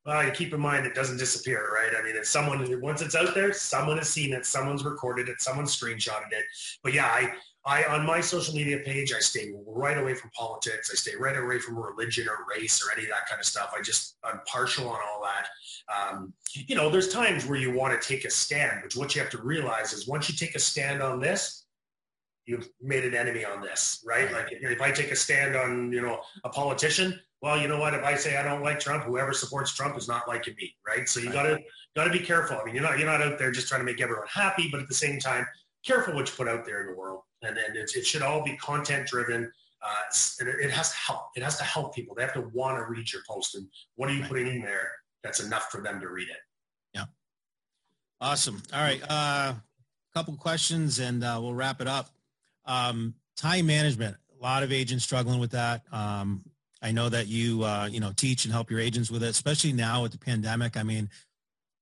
Well, 0.05 0.23
you 0.23 0.31
keep 0.31 0.53
in 0.53 0.59
mind 0.59 0.85
it 0.85 0.93
doesn't 0.93 1.17
disappear, 1.17 1.67
right? 1.73 1.91
I 1.99 2.03
mean, 2.03 2.15
it's 2.15 2.29
someone 2.29 2.79
once 2.79 3.01
it's 3.01 3.15
out 3.15 3.33
there, 3.33 3.51
someone 3.51 3.97
has 3.97 4.07
seen 4.07 4.33
it, 4.33 4.45
someone's 4.45 4.85
recorded 4.85 5.27
it, 5.29 5.41
someone's 5.41 5.75
screenshotted 5.75 6.31
it. 6.31 6.45
But 6.83 6.93
yeah, 6.93 7.07
I, 7.07 7.33
I 7.65 7.83
on 7.85 8.05
my 8.05 8.21
social 8.21 8.53
media 8.53 8.79
page, 8.79 9.11
I 9.13 9.19
stay 9.19 9.51
right 9.65 9.97
away 9.97 10.13
from 10.13 10.29
politics. 10.31 10.89
I 10.91 10.95
stay 10.95 11.15
right 11.19 11.35
away 11.37 11.59
from 11.59 11.77
religion 11.77 12.27
or 12.27 12.45
race 12.49 12.83
or 12.83 12.91
any 12.95 13.03
of 13.03 13.09
that 13.09 13.27
kind 13.27 13.39
of 13.39 13.45
stuff. 13.45 13.73
I 13.77 13.81
just 13.81 14.17
I'm 14.23 14.39
partial 14.45 14.87
on 14.87 14.99
all 14.99 15.23
that. 15.23 15.47
Um, 15.93 16.33
you 16.53 16.75
know, 16.75 16.89
there's 16.89 17.09
times 17.09 17.45
where 17.45 17.59
you 17.59 17.71
want 17.71 17.99
to 17.99 18.07
take 18.07 18.25
a 18.25 18.29
stand, 18.29 18.81
but 18.83 18.95
what 18.95 19.15
you 19.15 19.21
have 19.21 19.31
to 19.31 19.41
realize 19.41 19.93
is 19.93 20.07
once 20.07 20.29
you 20.29 20.35
take 20.35 20.55
a 20.55 20.59
stand 20.59 21.01
on 21.01 21.19
this, 21.19 21.65
you've 22.45 22.69
made 22.81 23.03
an 23.03 23.15
enemy 23.15 23.43
on 23.43 23.61
this, 23.61 24.03
right? 24.05 24.31
Like 24.31 24.49
if 24.51 24.81
I 24.81 24.91
take 24.91 25.11
a 25.11 25.15
stand 25.15 25.55
on, 25.55 25.91
you 25.91 26.01
know, 26.01 26.21
a 26.43 26.49
politician, 26.49 27.19
well, 27.41 27.59
you 27.59 27.67
know 27.67 27.79
what? 27.79 27.93
If 27.93 28.03
I 28.03 28.15
say 28.15 28.37
I 28.37 28.43
don't 28.43 28.63
like 28.63 28.79
Trump, 28.79 29.03
whoever 29.03 29.33
supports 29.33 29.73
Trump 29.73 29.97
is 29.97 30.07
not 30.07 30.27
liking 30.27 30.55
me, 30.55 30.75
right? 30.87 31.07
So 31.09 31.19
you 31.19 31.31
got 31.31 31.43
to 31.43 31.59
got 31.95 32.05
to 32.05 32.11
be 32.11 32.19
careful. 32.19 32.57
I 32.57 32.65
mean, 32.65 32.75
you're 32.75 32.83
not 32.83 32.97
you're 32.97 33.07
not 33.07 33.21
out 33.21 33.37
there 33.37 33.51
just 33.51 33.67
trying 33.67 33.81
to 33.81 33.85
make 33.85 34.01
everyone 34.01 34.27
happy, 34.31 34.69
but 34.71 34.79
at 34.79 34.87
the 34.87 34.95
same 34.95 35.19
time, 35.19 35.45
careful 35.85 36.15
what 36.15 36.27
you 36.27 36.35
put 36.35 36.47
out 36.47 36.65
there 36.65 36.81
in 36.81 36.87
the 36.87 36.95
world, 36.95 37.21
and 37.45 37.57
and 37.57 37.75
it, 37.75 37.91
it 37.95 38.05
should 38.05 38.21
all 38.21 38.43
be 38.43 38.57
content 38.57 39.07
driven. 39.07 39.51
Uh, 39.81 40.39
and 40.39 40.49
it, 40.49 40.55
it 40.61 40.71
has 40.71 40.89
to 40.89 40.97
help. 40.97 41.27
It 41.35 41.43
has 41.43 41.57
to 41.57 41.63
help 41.63 41.93
people. 41.93 42.15
They 42.15 42.23
have 42.23 42.33
to 42.33 42.49
want 42.53 42.77
to 42.79 42.85
read 42.85 43.11
your 43.13 43.21
post. 43.29 43.53
And 43.53 43.67
what 43.95 44.09
are 44.09 44.13
you 44.13 44.23
putting 44.23 44.47
in 44.47 44.61
there 44.61 44.91
that's 45.25 45.39
enough 45.39 45.71
for 45.71 45.81
them 45.81 45.99
to 45.99 46.07
read 46.07 46.29
it. 46.29 46.37
Yeah. 46.93 47.05
Awesome. 48.21 48.61
All 48.71 48.79
right. 48.79 49.01
A 49.01 49.11
uh, 49.11 49.53
couple 50.13 50.35
questions 50.35 50.99
and 50.99 51.23
uh, 51.23 51.39
we'll 51.41 51.55
wrap 51.55 51.81
it 51.81 51.87
up. 51.87 52.09
Um, 52.65 53.15
time 53.35 53.65
management. 53.65 54.15
A 54.39 54.43
lot 54.43 54.61
of 54.61 54.71
agents 54.71 55.03
struggling 55.03 55.39
with 55.39 55.51
that. 55.51 55.81
Um, 55.91 56.43
I 56.81 56.91
know 56.91 57.09
that 57.09 57.27
you, 57.27 57.63
uh, 57.63 57.89
you 57.91 57.99
know, 57.99 58.11
teach 58.15 58.45
and 58.45 58.53
help 58.53 58.69
your 58.69 58.79
agents 58.79 59.09
with 59.09 59.23
it, 59.23 59.29
especially 59.29 59.73
now 59.73 60.03
with 60.03 60.11
the 60.11 60.19
pandemic. 60.19 60.77
I 60.77 60.83
mean, 60.83 61.09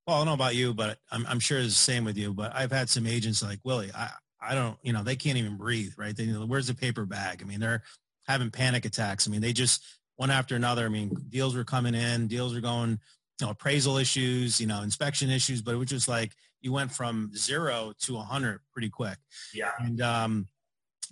well, 0.06 0.16
I 0.16 0.20
don't 0.20 0.26
know 0.26 0.32
about 0.32 0.54
you, 0.54 0.72
but 0.72 0.98
I'm, 1.10 1.26
I'm 1.26 1.40
sure 1.40 1.58
it's 1.58 1.68
the 1.68 1.72
same 1.72 2.04
with 2.04 2.16
you. 2.16 2.32
But 2.32 2.54
I've 2.54 2.72
had 2.72 2.88
some 2.88 3.06
agents 3.06 3.42
like 3.42 3.58
Willie. 3.64 3.90
I, 3.94 4.10
I 4.46 4.54
don't, 4.54 4.76
you 4.82 4.92
know, 4.92 5.02
they 5.02 5.16
can't 5.16 5.38
even 5.38 5.56
breathe, 5.56 5.92
right? 5.96 6.16
They, 6.16 6.26
where's 6.26 6.66
the 6.66 6.74
paper 6.74 7.04
bag? 7.06 7.40
I 7.42 7.46
mean, 7.46 7.60
they're 7.60 7.82
having 8.26 8.50
panic 8.50 8.84
attacks. 8.84 9.26
I 9.26 9.30
mean, 9.30 9.40
they 9.40 9.52
just 9.52 9.82
one 10.16 10.30
after 10.30 10.54
another. 10.56 10.84
I 10.84 10.88
mean, 10.88 11.10
deals 11.28 11.54
were 11.54 11.64
coming 11.64 11.94
in, 11.94 12.26
deals 12.26 12.54
were 12.54 12.60
going 12.60 12.98
you 13.40 13.46
know, 13.46 13.50
appraisal 13.50 13.96
issues, 13.96 14.60
you 14.60 14.66
know, 14.66 14.82
inspection 14.82 15.30
issues, 15.30 15.60
but 15.60 15.74
it 15.74 15.78
was 15.78 15.88
just 15.88 16.08
like 16.08 16.32
you 16.60 16.72
went 16.72 16.92
from 16.92 17.30
zero 17.36 17.92
to 18.00 18.16
a 18.16 18.20
hundred 18.20 18.60
pretty 18.72 18.88
quick. 18.88 19.18
Yeah. 19.52 19.72
And, 19.78 20.00
um, 20.00 20.48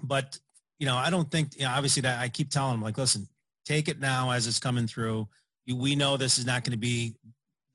but, 0.02 0.38
you 0.78 0.86
know, 0.86 0.96
I 0.96 1.10
don't 1.10 1.30
think, 1.30 1.56
you 1.56 1.62
know, 1.62 1.70
obviously 1.70 2.02
that 2.02 2.20
I 2.20 2.28
keep 2.28 2.50
telling 2.50 2.74
them 2.74 2.82
like, 2.82 2.96
listen, 2.96 3.28
take 3.64 3.88
it 3.88 4.00
now 4.00 4.30
as 4.30 4.46
it's 4.46 4.58
coming 4.58 4.86
through. 4.86 5.28
We 5.66 5.94
know 5.94 6.16
this 6.16 6.38
is 6.38 6.46
not 6.46 6.64
going 6.64 6.72
to 6.72 6.78
be 6.78 7.14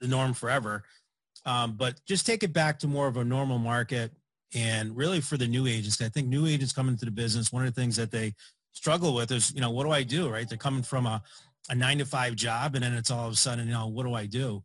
the 0.01 0.07
norm 0.07 0.33
forever. 0.33 0.83
Um, 1.45 1.73
but 1.77 2.01
just 2.05 2.25
take 2.25 2.43
it 2.43 2.51
back 2.51 2.79
to 2.79 2.87
more 2.87 3.07
of 3.07 3.17
a 3.17 3.23
normal 3.23 3.59
market 3.59 4.11
and 4.53 4.95
really 4.95 5.21
for 5.21 5.37
the 5.37 5.47
new 5.47 5.67
agents. 5.67 6.01
I 6.01 6.09
think 6.09 6.27
new 6.27 6.45
agents 6.45 6.73
coming 6.73 6.93
into 6.93 7.05
the 7.05 7.11
business, 7.11 7.51
one 7.51 7.65
of 7.65 7.73
the 7.73 7.79
things 7.79 7.95
that 7.97 8.11
they 8.11 8.33
struggle 8.71 9.13
with 9.13 9.31
is, 9.31 9.53
you 9.53 9.61
know, 9.61 9.71
what 9.71 9.85
do 9.85 9.91
I 9.91 10.03
do? 10.03 10.29
Right. 10.29 10.47
They're 10.47 10.57
coming 10.57 10.83
from 10.83 11.05
a, 11.05 11.21
a 11.69 11.75
nine 11.75 11.97
to 11.97 12.05
five 12.05 12.35
job 12.35 12.75
and 12.75 12.83
then 12.83 12.93
it's 12.93 13.11
all 13.11 13.27
of 13.27 13.33
a 13.33 13.35
sudden, 13.35 13.67
you 13.67 13.73
know, 13.73 13.87
what 13.87 14.05
do 14.05 14.13
I 14.13 14.25
do? 14.25 14.63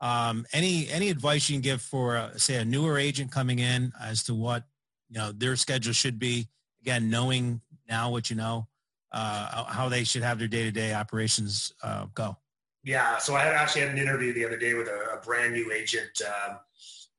Um, 0.00 0.46
any, 0.52 0.88
any 0.90 1.08
advice 1.08 1.48
you 1.48 1.54
can 1.54 1.62
give 1.62 1.80
for 1.80 2.16
uh, 2.16 2.36
say 2.36 2.56
a 2.56 2.64
newer 2.64 2.98
agent 2.98 3.32
coming 3.32 3.58
in 3.58 3.92
as 4.00 4.22
to 4.24 4.34
what, 4.34 4.64
you 5.08 5.18
know, 5.18 5.32
their 5.32 5.56
schedule 5.56 5.92
should 5.92 6.18
be 6.18 6.48
again, 6.84 7.08
knowing 7.08 7.62
now 7.88 8.10
what 8.10 8.28
you 8.28 8.36
know, 8.36 8.68
uh, 9.12 9.64
how 9.64 9.88
they 9.88 10.04
should 10.04 10.22
have 10.22 10.38
their 10.38 10.48
day-to-day 10.48 10.92
operations 10.92 11.72
uh, 11.82 12.06
go. 12.14 12.36
Yeah. 12.82 13.16
So 13.16 13.34
I 13.34 13.44
actually 13.46 13.82
had 13.82 13.90
an 13.92 13.98
interview 13.98 14.34
the 14.34 14.44
other 14.44 14.58
day 14.58 14.74
with 14.74 14.88
a, 14.88 15.14
a 15.14 15.20
brand 15.24 15.54
new 15.54 15.72
agent, 15.72 16.20
um, 16.26 16.58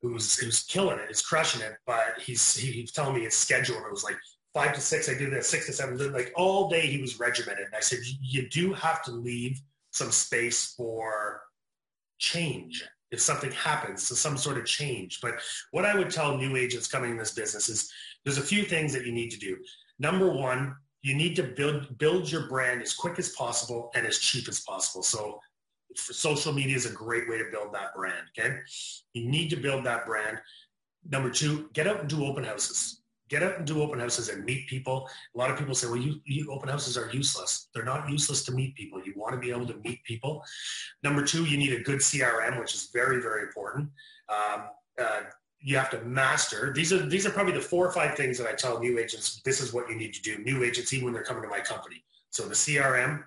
who's, 0.08 0.38
who's 0.38 0.62
killing 0.64 0.98
it 0.98 1.10
is 1.10 1.22
crushing 1.22 1.62
it, 1.62 1.74
but 1.86 2.20
he's, 2.20 2.56
he, 2.56 2.86
telling 2.86 3.14
me 3.14 3.22
his 3.22 3.34
schedule. 3.34 3.76
It 3.76 3.90
was 3.90 4.04
like 4.04 4.16
five 4.54 4.74
to 4.74 4.80
six, 4.80 5.08
I 5.08 5.14
do 5.14 5.30
that 5.30 5.44
six 5.44 5.66
to 5.66 5.72
seven, 5.72 6.12
like 6.12 6.32
all 6.34 6.68
day 6.68 6.86
he 6.86 7.00
was 7.00 7.20
regimented. 7.20 7.66
And 7.66 7.74
I 7.74 7.80
said, 7.80 7.98
you 8.20 8.48
do 8.48 8.72
have 8.72 9.02
to 9.04 9.10
leave 9.10 9.60
some 9.90 10.10
space 10.10 10.74
for 10.76 11.40
change 12.18 12.84
if 13.10 13.20
something 13.20 13.52
happens, 13.52 14.02
so 14.02 14.14
some 14.14 14.36
sort 14.36 14.58
of 14.58 14.64
change. 14.64 15.20
But 15.20 15.34
what 15.70 15.84
I 15.84 15.94
would 15.96 16.10
tell 16.10 16.36
new 16.36 16.56
agents 16.56 16.88
coming 16.88 17.12
in 17.12 17.16
this 17.16 17.34
business 17.34 17.68
is 17.68 17.90
there's 18.24 18.38
a 18.38 18.42
few 18.42 18.64
things 18.64 18.92
that 18.92 19.06
you 19.06 19.12
need 19.12 19.30
to 19.30 19.38
do. 19.38 19.56
Number 19.98 20.28
one, 20.30 20.74
you 21.02 21.14
need 21.14 21.36
to 21.36 21.44
build 21.44 21.96
build 21.98 22.30
your 22.30 22.48
brand 22.48 22.82
as 22.82 22.92
quick 22.92 23.18
as 23.18 23.28
possible 23.30 23.90
and 23.94 24.06
as 24.06 24.18
cheap 24.18 24.48
as 24.48 24.60
possible. 24.60 25.02
So 25.02 25.40
social 25.98 26.52
media 26.52 26.76
is 26.76 26.86
a 26.86 26.92
great 26.92 27.28
way 27.28 27.38
to 27.38 27.44
build 27.50 27.74
that 27.74 27.94
brand. 27.94 28.26
Okay. 28.38 28.56
You 29.12 29.28
need 29.28 29.50
to 29.50 29.56
build 29.56 29.84
that 29.84 30.06
brand. 30.06 30.38
Number 31.08 31.30
two, 31.30 31.68
get 31.72 31.86
out 31.86 32.00
and 32.00 32.08
do 32.08 32.24
open 32.24 32.44
houses 32.44 33.00
get 33.28 33.42
out 33.42 33.58
and 33.58 33.66
do 33.66 33.82
open 33.82 33.98
houses 33.98 34.28
and 34.28 34.44
meet 34.44 34.66
people. 34.68 35.08
A 35.34 35.38
lot 35.38 35.50
of 35.50 35.58
people 35.58 35.74
say, 35.74 35.86
well, 35.86 35.96
you, 35.96 36.20
you, 36.24 36.50
open 36.50 36.68
houses 36.68 36.96
are 36.96 37.10
useless. 37.12 37.68
They're 37.74 37.84
not 37.84 38.08
useless 38.08 38.44
to 38.44 38.52
meet 38.52 38.74
people. 38.74 39.00
You 39.04 39.14
want 39.16 39.34
to 39.34 39.40
be 39.40 39.50
able 39.50 39.66
to 39.66 39.76
meet 39.84 40.02
people. 40.04 40.42
Number 41.02 41.24
two, 41.24 41.44
you 41.44 41.56
need 41.56 41.72
a 41.72 41.82
good 41.82 41.98
CRM, 41.98 42.58
which 42.60 42.74
is 42.74 42.90
very, 42.92 43.20
very 43.20 43.42
important. 43.42 43.90
Um, 44.28 44.64
uh, 45.00 45.20
you 45.60 45.76
have 45.76 45.90
to 45.90 46.00
master. 46.02 46.72
These 46.72 46.92
are 46.92 47.04
these 47.04 47.26
are 47.26 47.30
probably 47.30 47.54
the 47.54 47.60
four 47.60 47.86
or 47.86 47.92
five 47.92 48.14
things 48.14 48.38
that 48.38 48.46
I 48.46 48.52
tell 48.52 48.78
new 48.78 48.98
agents. 48.98 49.40
This 49.44 49.60
is 49.60 49.72
what 49.72 49.88
you 49.88 49.96
need 49.96 50.14
to 50.14 50.22
do. 50.22 50.38
New 50.38 50.62
agents, 50.62 50.92
even 50.92 51.06
when 51.06 51.14
they're 51.14 51.24
coming 51.24 51.42
to 51.42 51.48
my 51.48 51.60
company. 51.60 52.04
So 52.30 52.44
the 52.44 52.54
CRM, 52.54 53.24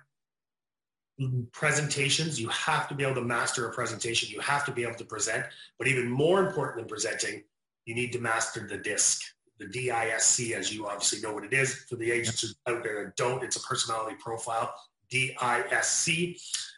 presentations. 1.52 2.40
You 2.40 2.48
have 2.48 2.88
to 2.88 2.94
be 2.94 3.04
able 3.04 3.16
to 3.16 3.22
master 3.24 3.68
a 3.68 3.72
presentation. 3.72 4.30
You 4.30 4.40
have 4.40 4.64
to 4.66 4.72
be 4.72 4.82
able 4.82 4.94
to 4.94 5.04
present. 5.04 5.44
But 5.78 5.88
even 5.88 6.10
more 6.10 6.44
important 6.46 6.78
than 6.78 6.88
presenting, 6.88 7.42
you 7.84 7.94
need 7.94 8.12
to 8.12 8.20
master 8.20 8.66
the 8.66 8.78
disc 8.78 9.22
the 9.60 9.66
DISC, 9.66 10.52
as 10.52 10.74
you 10.74 10.86
obviously 10.86 11.20
know 11.20 11.34
what 11.34 11.44
it 11.44 11.52
is. 11.52 11.74
For 11.88 11.96
the 11.96 12.10
agents 12.10 12.54
out 12.66 12.82
there 12.82 13.04
that 13.04 13.16
don't, 13.16 13.44
it's 13.44 13.56
a 13.56 13.60
personality 13.60 14.16
profile, 14.18 14.74
DISC. 15.10 16.08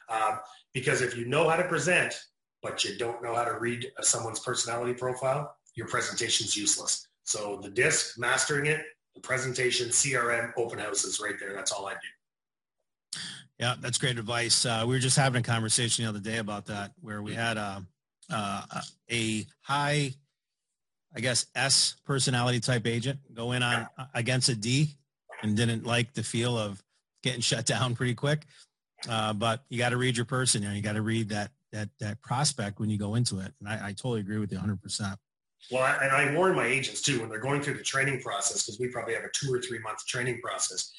Um, 0.08 0.40
because 0.74 1.00
if 1.00 1.16
you 1.16 1.24
know 1.26 1.48
how 1.48 1.56
to 1.56 1.64
present, 1.64 2.12
but 2.62 2.84
you 2.84 2.98
don't 2.98 3.22
know 3.22 3.34
how 3.34 3.44
to 3.44 3.58
read 3.58 3.90
someone's 4.00 4.40
personality 4.40 4.94
profile, 4.94 5.56
your 5.74 5.86
presentation 5.86 6.44
is 6.44 6.56
useless. 6.56 7.06
So 7.22 7.60
the 7.62 7.70
DISC, 7.70 8.18
mastering 8.18 8.66
it, 8.66 8.82
the 9.14 9.20
presentation, 9.20 9.88
CRM, 9.88 10.52
open 10.56 10.78
houses 10.78 11.20
right 11.20 11.34
there. 11.38 11.54
That's 11.54 11.70
all 11.70 11.86
I 11.86 11.92
do. 11.92 11.98
Yeah, 13.58 13.74
that's 13.80 13.98
great 13.98 14.18
advice. 14.18 14.66
Uh, 14.66 14.84
we 14.86 14.94
were 14.94 15.00
just 15.00 15.16
having 15.16 15.40
a 15.40 15.44
conversation 15.44 16.04
the 16.04 16.08
other 16.08 16.18
day 16.18 16.38
about 16.38 16.66
that, 16.66 16.92
where 17.00 17.22
we 17.22 17.34
had 17.34 17.56
a, 17.56 17.84
uh, 18.30 18.62
a 19.10 19.46
high, 19.60 20.12
I 21.14 21.20
guess, 21.20 21.46
S 21.54 21.96
personality 22.04 22.60
type 22.60 22.86
agent 22.86 23.20
go 23.32 23.52
in 23.52 23.62
on 23.62 23.86
against 24.14 24.48
a 24.48 24.56
D 24.56 24.96
and 25.42 25.56
didn't 25.56 25.84
like 25.84 26.14
the 26.14 26.22
feel 26.22 26.58
of 26.58 26.82
getting 27.22 27.40
shut 27.52 27.66
down 27.66 27.94
pretty 27.94 28.14
quick. 28.14 28.46
Uh, 29.08 29.32
but 29.32 29.64
you 29.68 29.78
got 29.78 29.90
to 29.90 29.96
read 29.96 30.16
your 30.16 30.26
person 30.26 30.64
and 30.64 30.76
you 30.76 30.82
got 30.82 30.94
to 30.94 31.02
read 31.02 31.28
that, 31.28 31.50
that, 31.72 31.88
that 31.98 32.20
prospect 32.22 32.78
when 32.78 32.88
you 32.88 32.98
go 32.98 33.16
into 33.16 33.40
it. 33.40 33.52
And 33.60 33.68
I, 33.68 33.88
I 33.88 33.92
totally 33.92 34.20
agree 34.20 34.38
with 34.38 34.52
you 34.52 34.58
100%. 34.58 35.16
Well, 35.70 35.82
I, 35.82 36.04
and 36.04 36.12
I 36.12 36.34
warn 36.34 36.56
my 36.56 36.66
agents 36.66 37.00
too 37.00 37.20
when 37.20 37.28
they're 37.28 37.40
going 37.40 37.62
through 37.62 37.74
the 37.74 37.82
training 37.82 38.20
process 38.20 38.64
because 38.64 38.80
we 38.80 38.88
probably 38.88 39.14
have 39.14 39.24
a 39.24 39.30
two 39.32 39.52
or 39.52 39.60
three 39.60 39.78
month 39.78 40.04
training 40.06 40.40
process. 40.40 40.92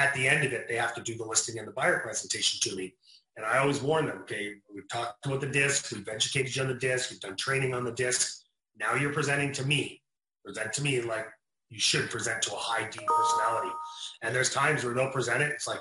At 0.00 0.14
the 0.14 0.26
end 0.26 0.46
of 0.46 0.54
it, 0.54 0.66
they 0.66 0.76
have 0.76 0.94
to 0.94 1.02
do 1.02 1.14
the 1.14 1.26
listing 1.26 1.58
and 1.58 1.68
the 1.68 1.72
buyer 1.72 1.98
presentation 1.98 2.58
to 2.62 2.74
me. 2.74 2.94
And 3.36 3.44
I 3.44 3.58
always 3.58 3.82
warn 3.82 4.06
them, 4.06 4.20
okay, 4.22 4.54
we've 4.74 4.88
talked 4.88 5.26
about 5.26 5.42
the 5.42 5.46
disc, 5.46 5.92
we've 5.92 6.08
educated 6.08 6.56
you 6.56 6.62
on 6.62 6.68
the 6.68 6.74
disc, 6.74 7.10
we've 7.10 7.20
done 7.20 7.36
training 7.36 7.74
on 7.74 7.84
the 7.84 7.92
disc. 7.92 8.42
Now 8.78 8.94
you're 8.94 9.12
presenting 9.12 9.52
to 9.52 9.64
me. 9.66 10.00
Present 10.42 10.72
to 10.72 10.82
me 10.82 11.02
like 11.02 11.26
you 11.68 11.78
should 11.78 12.08
present 12.08 12.40
to 12.42 12.52
a 12.52 12.56
high 12.56 12.88
D 12.88 12.98
personality. 13.06 13.74
And 14.22 14.34
there's 14.34 14.48
times 14.48 14.84
where 14.84 14.94
they'll 14.94 15.12
present 15.12 15.42
it, 15.42 15.52
it's 15.52 15.68
like 15.68 15.80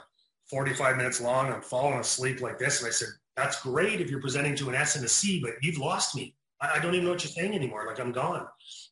45 0.49 0.97
minutes 0.97 1.21
long, 1.21 1.53
I'm 1.53 1.61
falling 1.61 1.99
asleep 1.99 2.41
like 2.41 2.59
this. 2.59 2.81
And 2.81 2.89
I 2.89 2.91
said, 2.91 3.07
that's 3.37 3.61
great 3.61 4.01
if 4.01 4.09
you're 4.09 4.19
presenting 4.19 4.55
to 4.57 4.67
an 4.67 4.75
S 4.75 4.97
and 4.97 5.05
a 5.05 5.09
C, 5.09 5.39
but 5.39 5.53
you've 5.61 5.77
lost 5.77 6.13
me. 6.13 6.35
I 6.59 6.79
don't 6.79 6.93
even 6.93 7.05
know 7.05 7.11
what 7.11 7.23
you're 7.23 7.31
saying 7.31 7.55
anymore. 7.55 7.85
Like 7.87 8.01
I'm 8.01 8.11
gone. 8.11 8.45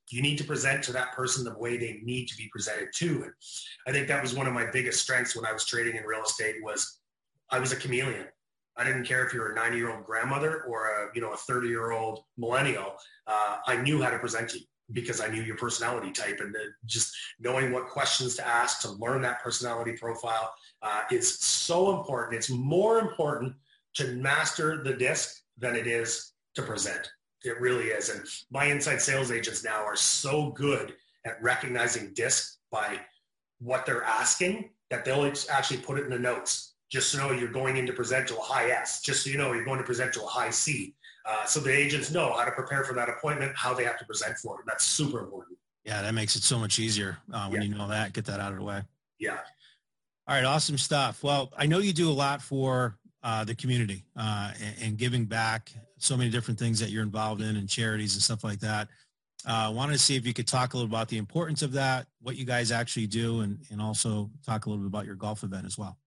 You 0.09 0.21
need 0.21 0.37
to 0.37 0.43
present 0.43 0.83
to 0.85 0.93
that 0.93 1.13
person 1.13 1.43
the 1.43 1.57
way 1.57 1.77
they 1.77 1.99
need 2.03 2.27
to 2.27 2.37
be 2.37 2.49
presented 2.51 2.89
to. 2.95 3.23
And 3.23 3.33
I 3.87 3.91
think 3.91 4.07
that 4.07 4.21
was 4.21 4.33
one 4.33 4.47
of 4.47 4.53
my 4.53 4.65
biggest 4.71 5.01
strengths 5.01 5.35
when 5.35 5.45
I 5.45 5.53
was 5.53 5.65
trading 5.65 5.95
in 5.95 6.03
real 6.03 6.23
estate 6.23 6.55
was 6.63 6.99
I 7.49 7.59
was 7.59 7.71
a 7.71 7.75
chameleon. 7.75 8.25
I 8.77 8.83
didn't 8.83 9.05
care 9.05 9.25
if 9.25 9.33
you 9.33 9.39
were 9.39 9.51
a 9.51 9.55
90 9.55 9.77
year 9.77 9.91
old 9.91 10.05
grandmother 10.05 10.63
or 10.63 10.87
a, 10.87 11.09
you 11.15 11.21
know, 11.21 11.33
a 11.33 11.37
30 11.37 11.67
year 11.67 11.91
old 11.91 12.23
millennial. 12.37 12.95
Uh, 13.25 13.57
I 13.65 13.77
knew 13.77 14.01
how 14.01 14.09
to 14.09 14.19
present 14.19 14.53
you 14.53 14.61
because 14.93 15.19
I 15.19 15.27
knew 15.27 15.41
your 15.41 15.57
personality 15.57 16.11
type 16.11 16.39
and 16.39 16.55
just 16.85 17.13
knowing 17.39 17.73
what 17.73 17.87
questions 17.87 18.35
to 18.35 18.47
ask 18.47 18.81
to 18.81 18.91
learn 18.91 19.21
that 19.23 19.43
personality 19.43 19.93
profile 19.93 20.53
uh, 20.81 21.01
is 21.11 21.39
so 21.39 21.97
important. 21.99 22.37
It's 22.37 22.49
more 22.49 22.99
important 22.99 23.53
to 23.95 24.13
master 24.13 24.83
the 24.83 24.93
disc 24.93 25.41
than 25.57 25.75
it 25.75 25.87
is 25.87 26.33
to 26.55 26.61
present. 26.61 27.09
It 27.43 27.59
really 27.61 27.85
is. 27.85 28.09
And 28.09 28.23
my 28.51 28.65
inside 28.65 29.01
sales 29.01 29.31
agents 29.31 29.63
now 29.63 29.83
are 29.83 29.95
so 29.95 30.51
good 30.51 30.95
at 31.25 31.41
recognizing 31.41 32.13
disc 32.13 32.57
by 32.71 32.99
what 33.59 33.85
they're 33.85 34.03
asking 34.03 34.69
that 34.89 35.05
they'll 35.05 35.31
actually 35.51 35.77
put 35.77 35.99
it 35.99 36.05
in 36.05 36.09
the 36.09 36.19
notes. 36.19 36.73
Just 36.89 37.11
so 37.11 37.17
you 37.17 37.23
know 37.23 37.39
you're 37.39 37.51
going 37.51 37.75
in 37.75 37.85
to 37.85 37.93
present 37.93 38.27
to 38.29 38.37
a 38.37 38.41
high 38.41 38.69
S. 38.69 39.01
Just 39.01 39.23
so 39.23 39.29
you 39.29 39.37
know 39.37 39.51
you're 39.53 39.65
going 39.65 39.79
to 39.79 39.83
present 39.83 40.13
to 40.13 40.23
a 40.23 40.27
high 40.27 40.49
C. 40.49 40.95
Uh, 41.25 41.45
so 41.45 41.59
the 41.59 41.71
agents 41.71 42.11
know 42.11 42.31
how 42.31 42.45
to 42.45 42.51
prepare 42.51 42.85
for 42.85 42.93
that 42.93 43.09
appointment, 43.09 43.51
how 43.55 43.73
they 43.73 43.83
have 43.83 43.99
to 43.99 44.05
present 44.05 44.37
for 44.37 44.59
it. 44.59 44.65
That's 44.65 44.85
super 44.85 45.19
important. 45.19 45.57
Yeah, 45.83 46.01
that 46.01 46.13
makes 46.13 46.37
it 46.37 46.43
so 46.43 46.57
much 46.57 46.79
easier 46.79 47.17
uh, 47.33 47.49
when 47.49 47.61
yeah. 47.61 47.67
you 47.67 47.75
know 47.75 47.87
that. 47.89 48.13
Get 48.13 48.25
that 48.25 48.39
out 48.39 48.53
of 48.53 48.59
the 48.59 48.63
way. 48.63 48.81
Yeah. 49.19 49.37
All 50.27 50.35
right, 50.35 50.45
awesome 50.45 50.77
stuff. 50.77 51.23
Well, 51.23 51.51
I 51.57 51.65
know 51.65 51.79
you 51.79 51.93
do 51.93 52.09
a 52.09 52.13
lot 52.13 52.41
for 52.41 52.97
uh, 53.23 53.43
the 53.43 53.55
community 53.55 54.05
uh, 54.15 54.51
and, 54.61 54.75
and, 54.81 54.97
giving 54.97 55.25
back 55.25 55.73
so 55.97 56.17
many 56.17 56.29
different 56.29 56.59
things 56.59 56.79
that 56.79 56.89
you're 56.89 57.03
involved 57.03 57.41
in 57.41 57.55
and 57.55 57.67
charities 57.67 58.13
and 58.13 58.21
stuff 58.21 58.43
like 58.43 58.59
that. 58.59 58.87
I 59.45 59.65
uh, 59.65 59.71
wanted 59.71 59.93
to 59.93 59.99
see 59.99 60.15
if 60.15 60.25
you 60.25 60.33
could 60.33 60.47
talk 60.47 60.73
a 60.73 60.77
little 60.77 60.89
about 60.89 61.07
the 61.07 61.17
importance 61.17 61.61
of 61.61 61.71
that, 61.73 62.07
what 62.21 62.35
you 62.35 62.45
guys 62.45 62.71
actually 62.71 63.07
do, 63.07 63.41
and, 63.41 63.59
and 63.69 63.81
also 63.81 64.29
talk 64.45 64.65
a 64.65 64.69
little 64.69 64.83
bit 64.83 64.87
about 64.87 65.05
your 65.05 65.15
golf 65.15 65.43
event 65.43 65.65
as 65.65 65.77
well. 65.77 65.97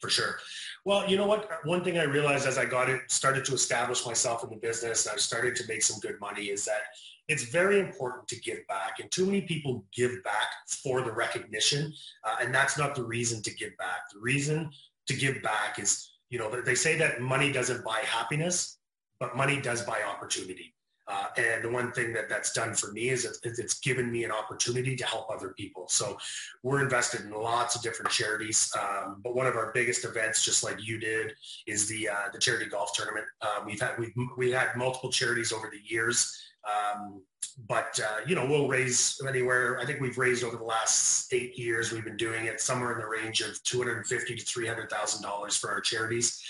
For 0.00 0.10
sure. 0.10 0.38
Well, 0.84 1.08
you 1.08 1.16
know 1.16 1.26
what? 1.26 1.48
One 1.64 1.84
thing 1.84 1.98
I 1.98 2.04
realized 2.04 2.46
as 2.46 2.58
I 2.58 2.64
got 2.64 2.88
it, 2.88 3.02
started 3.08 3.44
to 3.46 3.54
establish 3.54 4.04
myself 4.04 4.42
in 4.42 4.50
the 4.50 4.56
business, 4.56 5.06
and 5.06 5.14
I 5.14 5.18
started 5.18 5.54
to 5.56 5.64
make 5.68 5.82
some 5.82 6.00
good 6.00 6.18
money, 6.20 6.46
is 6.46 6.64
that 6.64 6.80
it's 7.28 7.44
very 7.44 7.78
important 7.78 8.26
to 8.28 8.40
give 8.40 8.66
back. 8.66 8.98
And 8.98 9.10
too 9.10 9.24
many 9.24 9.42
people 9.42 9.84
give 9.94 10.22
back 10.24 10.48
for 10.82 11.02
the 11.02 11.12
recognition, 11.12 11.92
uh, 12.24 12.36
and 12.40 12.52
that's 12.52 12.76
not 12.76 12.94
the 12.94 13.04
reason 13.04 13.42
to 13.42 13.54
give 13.54 13.76
back. 13.76 14.10
The 14.12 14.20
reason 14.20 14.70
to 15.06 15.14
give 15.14 15.42
back 15.42 15.78
is, 15.78 16.10
you 16.28 16.38
know, 16.38 16.60
they 16.60 16.74
say 16.74 16.96
that 16.98 17.20
money 17.20 17.52
doesn't 17.52 17.84
buy 17.84 18.02
happiness 18.04 18.79
but 19.20 19.36
money 19.36 19.60
does 19.60 19.82
buy 19.82 20.00
opportunity. 20.02 20.74
Uh, 21.10 21.26
and 21.38 21.64
the 21.64 21.68
one 21.68 21.90
thing 21.90 22.12
that 22.12 22.28
that's 22.28 22.52
done 22.52 22.72
for 22.72 22.92
me 22.92 23.08
is 23.08 23.24
it's, 23.42 23.80
given 23.80 24.12
me 24.12 24.22
an 24.22 24.30
opportunity 24.30 24.94
to 24.94 25.04
help 25.04 25.28
other 25.28 25.48
people. 25.56 25.88
So 25.88 26.16
we're 26.62 26.82
invested 26.82 27.22
in 27.22 27.32
lots 27.32 27.74
of 27.74 27.82
different 27.82 28.12
charities. 28.12 28.70
Um, 28.78 29.20
but 29.24 29.34
one 29.34 29.46
of 29.46 29.56
our 29.56 29.72
biggest 29.72 30.04
events, 30.04 30.44
just 30.44 30.62
like 30.62 30.76
you 30.86 30.98
did, 30.98 31.32
is 31.66 31.88
the 31.88 32.08
uh, 32.10 32.28
the 32.32 32.38
charity 32.38 32.66
golf 32.66 32.92
tournament. 32.94 33.26
Uh, 33.40 33.60
we've 33.66 33.80
had 33.80 33.98
we've 33.98 34.12
we 34.36 34.52
had 34.52 34.76
multiple 34.76 35.10
charities 35.10 35.52
over 35.52 35.68
the 35.70 35.80
years. 35.82 36.32
Um, 36.68 37.22
but 37.66 37.98
uh, 37.98 38.18
you 38.26 38.34
know 38.36 38.46
we'll 38.46 38.68
raise 38.68 39.20
anywhere. 39.26 39.80
I 39.80 39.86
think 39.86 40.00
we've 40.00 40.18
raised 40.18 40.44
over 40.44 40.56
the 40.56 40.64
last 40.64 41.32
eight 41.32 41.58
years. 41.58 41.90
We've 41.90 42.04
been 42.04 42.16
doing 42.16 42.44
it 42.44 42.60
somewhere 42.60 42.92
in 42.92 42.98
the 42.98 43.06
range 43.06 43.40
of 43.40 43.60
two 43.64 43.78
hundred 43.78 44.06
fifty 44.06 44.36
to 44.36 44.44
three 44.44 44.66
hundred 44.66 44.90
thousand 44.90 45.22
dollars 45.22 45.56
for 45.56 45.70
our 45.70 45.80
charities. 45.80 46.40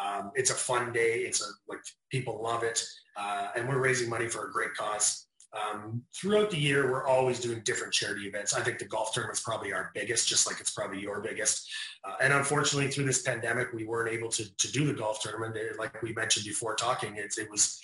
Um, 0.00 0.30
it's 0.34 0.50
a 0.50 0.54
fun 0.54 0.92
day. 0.92 1.20
It's 1.20 1.42
a 1.42 1.50
like 1.68 1.80
people 2.10 2.40
love 2.42 2.62
it, 2.62 2.82
uh, 3.16 3.48
and 3.56 3.68
we're 3.68 3.78
raising 3.80 4.08
money 4.08 4.28
for 4.28 4.48
a 4.48 4.52
great 4.52 4.74
cause. 4.74 5.26
Um, 5.54 6.02
throughout 6.16 6.50
the 6.50 6.58
year, 6.58 6.90
we're 6.90 7.06
always 7.06 7.38
doing 7.38 7.60
different 7.64 7.92
charity 7.92 8.22
events. 8.22 8.54
I 8.54 8.62
think 8.62 8.78
the 8.78 8.86
golf 8.86 9.12
tournament's 9.12 9.40
probably 9.40 9.72
our 9.74 9.90
biggest, 9.94 10.26
just 10.26 10.46
like 10.46 10.60
it's 10.60 10.70
probably 10.70 11.00
your 11.00 11.20
biggest. 11.20 11.70
Uh, 12.04 12.14
and 12.22 12.32
unfortunately, 12.32 12.90
through 12.90 13.04
this 13.04 13.20
pandemic, 13.20 13.70
we 13.74 13.84
weren't 13.84 14.10
able 14.10 14.30
to, 14.30 14.56
to 14.56 14.72
do 14.72 14.86
the 14.86 14.94
golf 14.94 15.20
tournament. 15.20 15.56
Like 15.78 16.00
we 16.00 16.14
mentioned 16.14 16.46
before 16.46 16.74
talking, 16.74 17.16
it, 17.16 17.34
it 17.36 17.50
was 17.50 17.78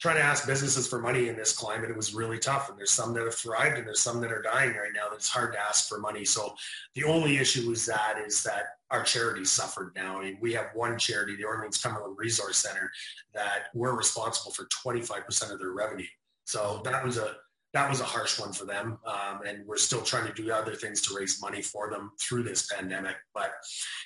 trying 0.00 0.16
to 0.16 0.22
ask 0.22 0.46
businesses 0.46 0.88
for 0.88 0.98
money 0.98 1.28
in 1.28 1.36
this 1.36 1.52
climate, 1.52 1.90
it 1.90 1.96
was 1.96 2.14
really 2.14 2.38
tough. 2.38 2.70
And 2.70 2.78
there's 2.78 2.90
some 2.90 3.12
that 3.14 3.24
have 3.24 3.34
thrived 3.34 3.76
and 3.76 3.86
there's 3.86 4.00
some 4.00 4.20
that 4.22 4.32
are 4.32 4.40
dying 4.40 4.70
right 4.70 4.92
now. 4.94 5.10
That 5.10 5.16
it's 5.16 5.28
hard 5.28 5.52
to 5.52 5.60
ask 5.60 5.88
for 5.88 5.98
money. 5.98 6.24
So 6.24 6.54
the 6.94 7.04
only 7.04 7.36
issue 7.36 7.70
is 7.70 7.84
that 7.86 8.16
is 8.26 8.42
that 8.44 8.64
our 8.90 9.02
charities 9.02 9.50
suffered 9.50 9.92
now. 9.94 10.18
I 10.18 10.24
mean, 10.24 10.38
we 10.40 10.52
have 10.54 10.66
one 10.74 10.98
charity, 10.98 11.36
the 11.36 11.44
Orleans 11.44 11.80
Cumberland 11.80 12.16
Resource 12.18 12.58
Center, 12.58 12.90
that 13.34 13.66
we're 13.74 13.96
responsible 13.96 14.52
for 14.52 14.66
25% 14.66 15.52
of 15.52 15.58
their 15.58 15.72
revenue. 15.72 16.06
So 16.44 16.80
that 16.84 17.04
was 17.04 17.16
a 17.16 17.36
that 17.72 17.88
was 17.88 18.00
a 18.00 18.04
harsh 18.04 18.40
one 18.40 18.52
for 18.52 18.64
them. 18.64 18.98
Um, 19.06 19.42
and 19.46 19.64
we're 19.64 19.76
still 19.76 20.02
trying 20.02 20.26
to 20.26 20.32
do 20.32 20.50
other 20.50 20.74
things 20.74 21.00
to 21.02 21.14
raise 21.14 21.40
money 21.40 21.62
for 21.62 21.88
them 21.88 22.10
through 22.20 22.42
this 22.42 22.66
pandemic. 22.66 23.14
But 23.32 23.52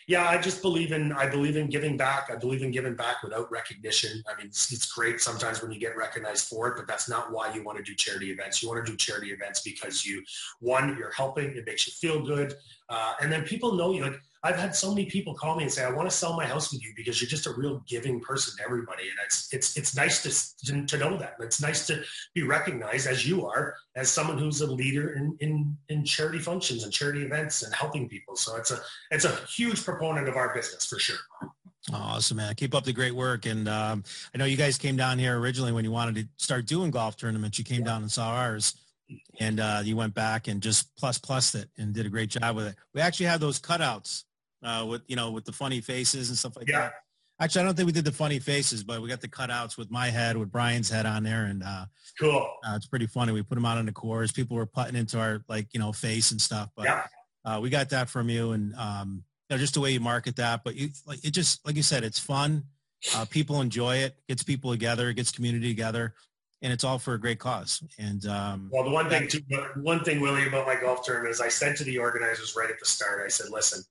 yeah, 0.07 0.29
I 0.29 0.37
just 0.37 0.61
believe 0.61 0.93
in, 0.93 1.13
I 1.13 1.27
believe 1.27 1.57
in 1.57 1.69
giving 1.69 1.97
back. 1.97 2.29
I 2.31 2.37
believe 2.37 2.63
in 2.63 2.71
giving 2.71 2.95
back 2.95 3.23
without 3.23 3.51
recognition. 3.51 4.23
I 4.29 4.37
mean, 4.37 4.49
it's, 4.49 4.71
it's 4.71 4.93
great 4.93 5.21
sometimes 5.21 5.63
when 5.63 5.73
you 5.73 5.81
get 5.81 5.97
recognized 5.97 6.49
for 6.49 6.69
it, 6.69 6.77
but 6.77 6.87
that's 6.87 7.09
not 7.09 7.33
why 7.33 7.55
you 7.55 7.63
want 7.63 7.79
to 7.79 7.85
do 7.85 7.95
charity 7.95 8.31
events. 8.31 8.63
You 8.63 8.69
want 8.69 8.85
to 8.85 8.93
do 8.93 8.99
charity 8.99 9.29
events 9.29 9.63
because 9.63 10.05
you, 10.05 10.23
one, 10.61 10.95
you're 10.99 11.13
helping, 11.13 11.57
it 11.57 11.65
makes 11.67 11.87
you 11.87 11.93
feel 11.95 12.23
good. 12.23 12.55
Uh, 12.91 13.15
and 13.23 13.33
then 13.33 13.45
people 13.45 13.73
know 13.77 13.93
you 13.95 14.03
like, 14.03 14.21
I've 14.45 14.57
had 14.57 14.77
so 14.77 14.91
many 14.91 15.07
people 15.07 15.35
call 15.35 15.57
me 15.57 15.63
and 15.63 15.73
say, 15.73 15.85
I 15.85 15.91
want 15.91 16.09
to 16.09 16.15
sell 16.15 16.37
my 16.37 16.45
house 16.45 16.71
with 16.71 16.85
you 16.85 16.93
because 16.95 17.19
you're 17.19 17.31
just 17.31 17.47
a 17.47 17.53
real 17.55 17.83
giving 17.89 18.21
person 18.21 18.55
to 18.59 18.63
everybody. 18.63 19.05
And 19.05 19.19
it's, 19.25 19.49
it's, 19.55 19.75
it's 19.79 19.97
nice 19.97 20.23
to, 20.67 20.87
to 20.87 20.99
know 20.99 21.17
that. 21.17 21.37
It's 21.41 21.63
nice 21.63 21.87
to 21.87 22.03
be 22.35 22.43
recognized 22.43 23.07
as 23.07 23.27
you 23.27 23.47
are, 23.47 23.75
as 23.97 24.11
someone 24.11 24.37
who's 24.37 24.61
a 24.61 24.71
leader 24.71 25.15
in, 25.15 25.35
in, 25.41 25.75
in 25.89 26.05
charity 26.05 26.39
functions 26.39 26.85
and 26.85 26.93
charity 26.93 27.23
events 27.23 27.63
and 27.63 27.75
helping 27.75 28.07
people. 28.07 28.37
So 28.37 28.57
it's 28.57 28.71
a, 28.71 28.81
it's 29.11 29.25
a 29.25 29.35
huge 29.47 29.83
proponent 29.83 30.29
of 30.29 30.37
our 30.37 30.55
business 30.55 30.85
for 30.85 30.99
sure. 30.99 31.17
Awesome, 31.91 32.37
man. 32.37 32.55
Keep 32.55 32.75
up 32.75 32.85
the 32.85 32.93
great 32.93 33.15
work. 33.15 33.47
And 33.47 33.67
um, 33.67 34.05
I 34.35 34.39
know 34.39 34.45
you 34.45 34.59
guys 34.59 34.77
came 34.77 34.97
down 34.97 35.19
here 35.19 35.39
originally 35.39 35.73
when 35.73 35.87
you 35.87 35.91
wanted 35.91 36.17
to 36.17 36.29
start 36.37 36.67
doing 36.67 36.91
golf 36.91 37.17
tournaments. 37.17 37.59
You 37.59 37.65
came 37.65 37.81
yeah. 37.81 37.87
down 37.87 38.03
and 38.03 38.13
saw 38.13 38.35
ours 38.35 38.75
and 39.41 39.59
uh, 39.59 39.81
you 39.83 39.97
went 39.97 40.13
back 40.13 40.49
and 40.49 40.61
just 40.61 40.95
plus 40.97 41.17
plus 41.17 41.55
it 41.55 41.71
and 41.79 41.95
did 41.95 42.05
a 42.05 42.11
great 42.11 42.29
job 42.29 42.57
with 42.57 42.67
it. 42.67 42.77
We 42.93 43.01
actually 43.01 43.27
have 43.27 43.41
those 43.41 43.59
cutouts 43.59 44.25
uh, 44.65 44.85
with 44.89 45.03
you 45.07 45.17
know 45.17 45.31
with 45.31 45.45
the 45.45 45.53
funny 45.53 45.81
faces 45.81 46.29
and 46.29 46.39
stuff 46.39 46.57
like 46.57 46.69
yeah. 46.69 46.81
that. 46.81 46.93
Actually, 47.41 47.63
I 47.63 47.65
don't 47.65 47.75
think 47.75 47.87
we 47.87 47.93
did 47.93 48.05
the 48.05 48.13
funny 48.13 48.39
faces, 48.39 48.85
but 48.85 49.03
we 49.03 49.09
got 49.09 49.21
the 49.21 49.29
cutouts 49.29 49.77
with 49.77 49.91
my 49.91 50.07
head, 50.07 50.37
with 50.37 50.53
Brian's 50.53 50.89
head 50.89 51.05
on 51.05 51.25
there, 51.25 51.45
and 51.45 51.65
uh, 51.65 51.87
cool. 52.19 52.49
Uh, 52.65 52.75
it's 52.77 52.87
pretty 52.87 53.07
funny. 53.07 53.33
We 53.33 53.43
put 53.43 53.57
them 53.57 53.65
out 53.65 53.77
on 53.77 53.87
the 53.87 53.93
course. 53.93 54.31
People 54.31 54.57
were 54.57 54.67
putting 54.67 54.95
into 54.95 55.19
our 55.19 55.43
like 55.49 55.75
you 55.75 55.81
know 55.81 55.93
face 55.93 56.31
and 56.31 56.41
stuff, 56.41 56.71
but 56.77 56.85
yeah. 56.87 57.07
uh, 57.45 57.61
we 57.61 57.71
got 57.71 57.91
that 57.91 58.09
from 58.09 58.29
you, 58.29 58.53
and 58.53 58.75
um, 58.77 59.25
you 59.51 59.57
know, 59.57 59.61
just 59.61 59.75
the 59.75 59.81
way 59.81 59.91
you 59.91 60.01
market 60.01 60.37
that. 60.37 60.63
But 60.65 60.77
you 60.77 60.91
like 61.07 61.25
it 61.25 61.33
just 61.33 61.67
like 61.67 61.77
you 61.77 61.83
said, 61.83 62.05
it's 62.05 62.21
fun. 62.21 62.65
Uh, 63.15 63.27
people 63.27 63.61
enjoy 63.61 63.97
it. 63.97 64.17
Gets 64.29 64.45
people 64.45 64.71
together. 64.71 65.13
Gets 65.13 65.33
community 65.33 65.69
together 65.69 66.15
and 66.65 66.73
it's 66.73 66.83
all 66.83 66.99
for 66.99 67.13
a 67.13 67.21
great 67.21 67.39
cause. 67.39 67.83
And 67.99 68.25
um, 68.27 68.71
well, 68.73 68.85
the 68.85 68.91
one 68.91 69.11
thing, 69.11 69.29
too, 69.29 69.41
one 69.77 70.03
thing, 70.03 70.21
Willie, 70.21 70.49
about 70.49 70.67
my 70.67 70.81
golf 70.81 71.05
tournament 71.05 71.31
is 71.31 71.41
I 71.41 71.49
said 71.49 71.77
to 71.77 71.85
the 71.85 71.99
organizers 71.99 72.57
right 72.57 72.71
at 72.71 72.81
the 72.81 72.87
start, 72.87 73.23
I 73.23 73.29
said, 73.29 73.51
"Listen, 73.51 73.83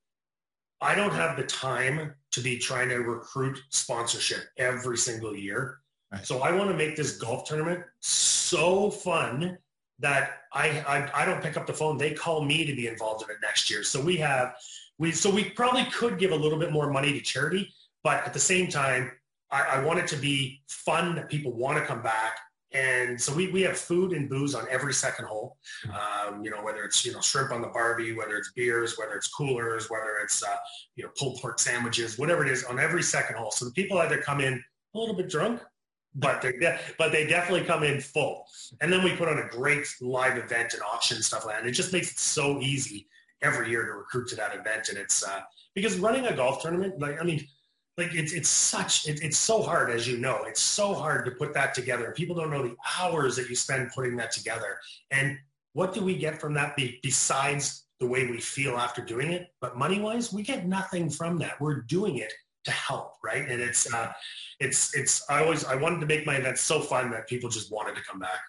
I 0.82 0.96
don't 0.96 1.14
have 1.14 1.38
the 1.38 1.44
time 1.44 2.14
to 2.32 2.42
be 2.42 2.58
trying 2.58 2.90
to 2.90 2.98
recruit 2.98 3.60
sponsorship 3.70 4.44
every 4.58 4.98
single 4.98 5.36
year. 5.36 5.80
Right. 6.12 6.26
So 6.26 6.42
I 6.42 6.52
want 6.52 6.70
to 6.70 6.78
make 6.78 6.96
this 6.96 7.18
golf 7.18 7.48
tournament 7.48 7.84
so 8.02 8.90
fun 8.90 9.58
that 10.00 10.40
I, 10.52 10.70
I, 10.88 11.22
I 11.22 11.26
don't 11.26 11.42
pick 11.42 11.58
up 11.58 11.66
the 11.66 11.74
phone. 11.74 11.98
They 11.98 12.12
call 12.12 12.44
me 12.44 12.66
to 12.66 12.76
be 12.76 12.88
involved 12.88 13.24
in 13.24 13.30
it 13.30 13.38
next 13.42 13.70
year. 13.70 13.84
So 13.84 14.02
we 14.02 14.18
have 14.18 14.56
we 15.00 15.12
so 15.12 15.30
we 15.30 15.46
probably 15.46 15.86
could 15.86 16.20
give 16.20 16.32
a 16.32 16.36
little 16.36 16.60
bit 16.60 16.72
more 16.72 16.92
money 16.92 17.14
to 17.14 17.22
charity, 17.22 17.74
but 18.04 18.26
at 18.26 18.34
the 18.34 18.40
same 18.40 18.68
time, 18.68 19.12
I, 19.52 19.62
I 19.62 19.84
want 19.84 20.00
it 20.00 20.08
to 20.08 20.16
be 20.16 20.62
fun 20.68 21.16
that 21.16 21.30
people 21.30 21.54
want 21.54 21.78
to 21.78 21.86
come 21.86 22.02
back. 22.02 22.38
And 22.74 23.22
so 23.22 23.34
we, 23.34 23.52
we 23.52 23.62
have 23.62 23.78
food 23.78 24.14
and 24.14 24.30
booze 24.30 24.56
on 24.56 24.66
every 24.70 24.94
second 24.94 25.26
hole. 25.26 25.58
Um, 25.86 26.44
you 26.44 26.50
know, 26.50 26.64
whether 26.64 26.84
it's, 26.84 27.06
you 27.06 27.14
know, 27.14 27.22
shrimp 27.22 27.52
on 27.52 27.62
the 27.62 27.68
Barbie, 27.68 28.14
whether 28.14 28.36
it's 28.36 28.52
beers, 28.54 28.98
whether 28.98 29.14
it's 29.14 29.28
coolers, 29.28 29.90
whether 29.90 30.18
it's, 30.24 30.44
uh, 30.44 30.56
you 30.96 31.04
know, 31.04 31.12
pulled 31.18 31.40
pork 31.40 31.60
sandwiches, 31.60 32.18
whatever 32.18 32.46
it 32.46 32.52
is 32.52 32.64
on 32.64 32.80
every 32.80 33.04
second 33.04 33.38
hole. 33.38 33.52
So 33.52 33.66
the 33.66 33.72
people 33.72 34.00
either 34.00 34.18
come 34.18 34.42
in 34.42 34.64
a 34.96 35.00
little 35.00 35.16
bit 35.16 35.30
drunk 35.30 35.62
but 36.16 36.42
they 36.42 36.80
but 36.98 37.12
they 37.12 37.26
definitely 37.26 37.66
come 37.66 37.84
in 37.84 38.00
full. 38.00 38.46
And 38.82 38.92
then 38.92 39.04
we 39.04 39.16
put 39.16 39.28
on 39.28 39.40
a 39.40 39.48
great 39.50 39.88
live 40.02 40.38
event 40.38 40.74
and 40.74 40.84
auction 40.84 41.18
and 41.18 41.26
stuff 41.26 41.46
like 41.46 41.56
that. 41.56 41.62
And 41.62 41.70
it 41.70 41.74
just 41.74 41.94
makes 41.94 42.12
it 42.12 42.20
so 42.20 42.60
easy 42.60 43.08
every 43.42 43.70
year 43.70 43.86
to 43.86 43.94
recruit 43.94 44.28
to 44.30 44.36
that 44.36 44.56
event. 44.56 44.90
And 44.90 44.98
it's 44.98 45.28
uh, 45.28 45.42
because 45.74 45.98
running 45.98 46.26
a 46.28 46.36
golf 46.36 46.62
tournament, 46.62 47.00
like 47.00 47.20
I 47.20 47.24
mean, 47.24 47.46
like 47.98 48.16
it's 48.16 48.34
it's 48.34 48.50
such 48.50 49.08
it, 49.08 49.24
it's 49.24 49.38
so 49.38 49.62
hard 49.62 49.92
as 49.92 50.08
you 50.08 50.18
know. 50.18 50.44
It's 50.48 50.62
so 50.62 50.94
hard 50.94 51.26
to 51.26 51.32
put 51.32 51.54
that 51.54 51.74
together. 51.74 52.12
People 52.16 52.36
don't 52.36 52.50
know 52.50 52.64
the 52.64 52.76
hours 53.00 53.36
that 53.36 53.50
you 53.50 53.56
spend 53.56 53.92
putting 53.94 54.16
that 54.18 54.32
together. 54.32 54.78
And 55.12 55.38
what 55.74 55.94
do 55.94 56.04
we 56.04 56.18
get 56.18 56.40
from 56.40 56.54
that 56.56 56.76
be, 56.76 57.00
besides 57.04 57.86
the 58.00 58.08
way 58.08 58.28
we 58.28 58.40
feel 58.40 58.78
after 58.78 59.02
doing 59.02 59.32
it? 59.32 59.48
But 59.62 59.78
money 59.78 60.00
wise, 60.00 60.34
we 60.34 60.44
get 60.44 60.68
nothing 60.68 61.10
from 61.10 61.38
that. 61.40 61.60
We're 61.60 61.82
doing 61.82 62.18
it 62.18 62.34
to 62.66 62.72
help, 62.72 63.14
right? 63.24 63.48
And 63.48 63.62
it's 63.62 63.92
uh, 63.94 64.12
it's 64.60 64.96
it's 64.96 65.24
I 65.30 65.44
always 65.44 65.66
I 65.66 65.76
wanted 65.76 66.00
to 66.00 66.06
make 66.06 66.26
my 66.26 66.36
events 66.36 66.62
so 66.62 66.80
fun 66.80 67.12
that 67.12 67.28
people 67.28 67.50
just 67.50 67.72
wanted 67.72 67.96
to 67.96 68.02
come 68.04 68.20
back, 68.20 68.40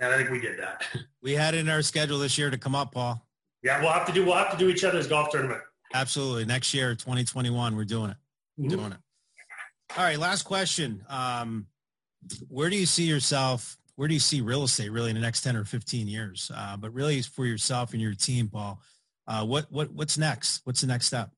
and 0.00 0.12
I 0.12 0.16
think 0.16 0.30
we 0.30 0.40
did 0.40 0.58
that. 0.58 0.84
We 1.22 1.34
had 1.34 1.54
it 1.54 1.58
in 1.58 1.68
our 1.68 1.82
schedule 1.82 2.18
this 2.18 2.36
year 2.36 2.50
to 2.50 2.58
come 2.58 2.74
up, 2.74 2.90
Paul. 2.92 3.24
Yeah, 3.62 3.80
we'll 3.80 3.92
have 3.92 4.06
to 4.06 4.12
do 4.12 4.24
we'll 4.24 4.34
have 4.34 4.50
to 4.50 4.56
do 4.56 4.68
each 4.68 4.82
other's 4.82 5.06
golf 5.06 5.30
tournament. 5.30 5.60
Absolutely, 5.94 6.44
next 6.46 6.74
year, 6.74 6.96
2021, 6.96 7.76
we're 7.76 7.84
doing 7.84 8.10
it. 8.10 8.16
Mm-hmm. 8.58 8.68
Doing 8.68 8.92
it. 8.92 8.98
All 9.96 10.04
right, 10.04 10.18
last 10.18 10.42
question. 10.42 11.04
Um, 11.08 11.66
where 12.48 12.70
do 12.70 12.76
you 12.76 12.86
see 12.86 13.04
yourself? 13.04 13.76
Where 13.96 14.08
do 14.08 14.14
you 14.14 14.20
see 14.20 14.40
real 14.40 14.64
estate 14.64 14.90
really 14.90 15.10
in 15.10 15.16
the 15.16 15.22
next 15.22 15.42
10 15.42 15.56
or 15.56 15.64
15 15.64 16.08
years? 16.08 16.50
Uh, 16.54 16.76
but 16.76 16.92
really, 16.94 17.20
for 17.22 17.44
yourself 17.44 17.92
and 17.92 18.00
your 18.00 18.14
team, 18.14 18.48
Paul. 18.48 18.80
Uh, 19.26 19.44
what 19.44 19.70
what 19.70 19.92
what's 19.92 20.18
next? 20.18 20.60
What's 20.64 20.80
the 20.80 20.86
next 20.86 21.06
step? 21.06 21.30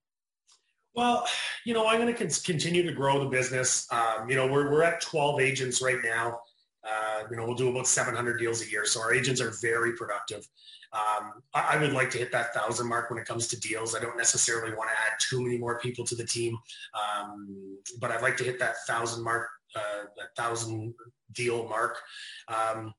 Well, 0.95 1.27
you 1.65 1.75
know, 1.75 1.89
I'm 1.89 2.01
going 2.01 2.15
to 2.15 2.43
continue 2.43 2.85
to 2.85 2.93
grow 2.93 3.19
the 3.19 3.29
business. 3.29 3.87
Um, 3.91 4.31
you 4.31 4.37
know, 4.37 4.47
we're, 4.47 4.71
we're 4.71 4.85
at 4.85 5.01
12 5.01 5.41
agents 5.41 5.83
right 5.83 5.99
now. 6.05 6.39
Uh, 6.85 7.23
you 7.31 7.37
know, 7.37 7.47
we'll 7.47 7.55
do 7.55 7.71
about 7.71 7.87
700 7.87 8.39
deals 8.39 8.63
a 8.63 8.71
year. 8.71 8.85
So 8.85 9.01
our 9.01 9.13
agents 9.15 9.41
are 9.41 9.53
very 9.63 9.95
productive. 9.95 10.47
Um, 10.93 11.43
I, 11.55 11.75
I, 11.75 11.81
would 11.81 11.93
like 11.93 12.11
to 12.11 12.19
hit 12.19 12.31
that 12.33 12.55
thousand 12.55 12.89
mark 12.89 13.11
when 13.11 13.19
it 13.19 13.27
comes 13.27 13.49
to 13.49 13.59
deals. 13.59 13.97
I 13.97 14.01
don't 14.01 14.17
necessarily 14.17 14.77
want 14.77 14.91
to 14.91 14.97
add 14.97 15.19
too 15.19 15.43
many 15.43 15.59
more 15.59 15.79
people 15.81 16.05
to 16.05 16.15
the 16.15 16.25
team, 16.25 16.57
um, 16.95 17.79
but 18.01 18.13
I'd 18.13 18.23
like 18.23 18.37
to 18.37 18.45
hit 18.45 18.61
that 18.61 18.77
thousand 18.87 19.25
mark, 19.25 19.49
uh, 19.75 20.05
that 20.17 20.37
thousand 20.37 20.95
deal 21.33 21.69
mark. 21.69 21.99
Um, 22.47 22.95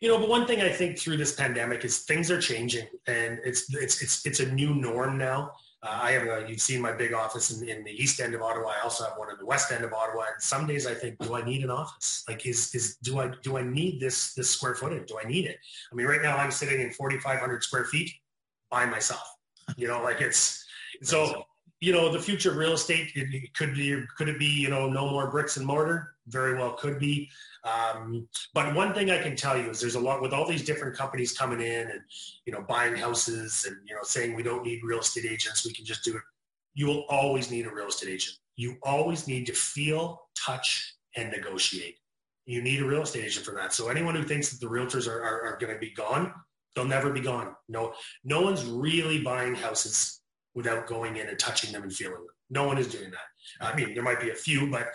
you 0.00 0.08
know, 0.08 0.18
but 0.18 0.28
one 0.28 0.46
thing 0.46 0.62
I 0.62 0.70
think 0.70 0.98
through 0.98 1.18
this 1.18 1.34
pandemic 1.34 1.84
is 1.84 2.00
things 2.00 2.30
are 2.30 2.40
changing, 2.40 2.86
and 3.06 3.38
it's 3.44 3.72
it's 3.74 4.02
it's 4.02 4.24
it's 4.24 4.40
a 4.40 4.50
new 4.52 4.74
norm 4.74 5.18
now. 5.18 5.52
Uh, 5.84 5.98
I 6.02 6.12
have 6.12 6.22
a, 6.22 6.48
you've 6.48 6.62
seen 6.62 6.80
my 6.80 6.92
big 6.92 7.12
office 7.12 7.50
in, 7.50 7.68
in, 7.68 7.84
the 7.84 7.90
east 7.90 8.18
end 8.18 8.34
of 8.34 8.40
Ottawa. 8.40 8.68
I 8.68 8.82
also 8.82 9.04
have 9.04 9.18
one 9.18 9.30
in 9.30 9.36
the 9.38 9.44
west 9.44 9.70
end 9.70 9.84
of 9.84 9.92
Ottawa. 9.92 10.22
And 10.32 10.42
some 10.42 10.66
days 10.66 10.86
I 10.86 10.94
think, 10.94 11.18
do 11.18 11.34
I 11.34 11.44
need 11.44 11.62
an 11.62 11.70
office? 11.70 12.24
Like, 12.26 12.46
is 12.46 12.74
is 12.74 12.96
do 12.96 13.20
I 13.20 13.30
do 13.42 13.58
I 13.58 13.62
need 13.62 14.00
this 14.00 14.32
this 14.32 14.50
square 14.50 14.74
footage? 14.74 15.06
Do 15.08 15.18
I 15.22 15.28
need 15.28 15.44
it? 15.44 15.58
I 15.92 15.94
mean, 15.94 16.06
right 16.06 16.22
now 16.22 16.38
I'm 16.38 16.50
sitting 16.50 16.80
in 16.80 16.90
4,500 16.90 17.62
square 17.62 17.84
feet 17.84 18.10
by 18.70 18.86
myself. 18.86 19.36
You 19.76 19.88
know, 19.88 20.02
like 20.02 20.22
it's 20.22 20.64
so. 21.02 21.44
You 21.84 21.92
know, 21.92 22.10
the 22.10 22.18
future 22.18 22.50
of 22.50 22.56
real 22.56 22.72
estate 22.72 23.12
it, 23.14 23.52
could 23.54 23.74
be 23.74 24.04
could 24.16 24.30
it 24.30 24.38
be 24.38 24.46
you 24.46 24.70
know 24.70 24.88
no 24.88 25.10
more 25.10 25.30
bricks 25.30 25.58
and 25.58 25.66
mortar? 25.66 26.14
Very 26.26 26.54
well 26.58 26.72
could 26.72 26.98
be. 26.98 27.30
Um, 27.64 28.28
but 28.52 28.74
one 28.74 28.94
thing 28.94 29.10
I 29.10 29.20
can 29.20 29.36
tell 29.36 29.56
you 29.56 29.70
is 29.70 29.80
there's 29.80 29.94
a 29.94 30.00
lot 30.00 30.20
with 30.20 30.32
all 30.32 30.46
these 30.46 30.64
different 30.64 30.96
companies 30.96 31.36
coming 31.36 31.60
in 31.60 31.90
and, 31.90 32.00
you 32.44 32.52
know, 32.52 32.62
buying 32.62 32.94
houses 32.94 33.64
and, 33.66 33.76
you 33.86 33.94
know, 33.94 34.02
saying 34.02 34.34
we 34.34 34.42
don't 34.42 34.64
need 34.64 34.80
real 34.82 35.00
estate 35.00 35.24
agents. 35.24 35.66
We 35.66 35.72
can 35.72 35.84
just 35.84 36.04
do 36.04 36.14
it. 36.16 36.22
You 36.74 36.86
will 36.86 37.04
always 37.08 37.50
need 37.50 37.66
a 37.66 37.70
real 37.70 37.86
estate 37.88 38.10
agent. 38.10 38.36
You 38.56 38.76
always 38.82 39.26
need 39.26 39.46
to 39.46 39.52
feel, 39.52 40.28
touch, 40.34 40.94
and 41.16 41.30
negotiate. 41.30 41.96
You 42.44 42.60
need 42.60 42.82
a 42.82 42.86
real 42.86 43.02
estate 43.02 43.24
agent 43.24 43.46
for 43.46 43.54
that. 43.54 43.72
So 43.72 43.88
anyone 43.88 44.14
who 44.14 44.24
thinks 44.24 44.50
that 44.50 44.60
the 44.60 44.70
realtors 44.70 45.08
are, 45.08 45.22
are, 45.22 45.46
are 45.46 45.58
going 45.58 45.72
to 45.72 45.78
be 45.78 45.90
gone, 45.90 46.34
they'll 46.74 46.84
never 46.84 47.10
be 47.10 47.20
gone. 47.20 47.54
No, 47.68 47.94
no 48.24 48.42
one's 48.42 48.64
really 48.64 49.22
buying 49.22 49.54
houses 49.54 50.20
without 50.54 50.86
going 50.86 51.16
in 51.16 51.28
and 51.28 51.38
touching 51.38 51.72
them 51.72 51.82
and 51.82 51.92
feeling 51.92 52.14
them. 52.14 52.26
No 52.50 52.66
one 52.66 52.78
is 52.78 52.88
doing 52.88 53.10
that. 53.10 53.66
I 53.66 53.74
mean, 53.74 53.94
there 53.94 54.02
might 54.02 54.20
be 54.20 54.30
a 54.30 54.34
few, 54.34 54.70
but 54.70 54.88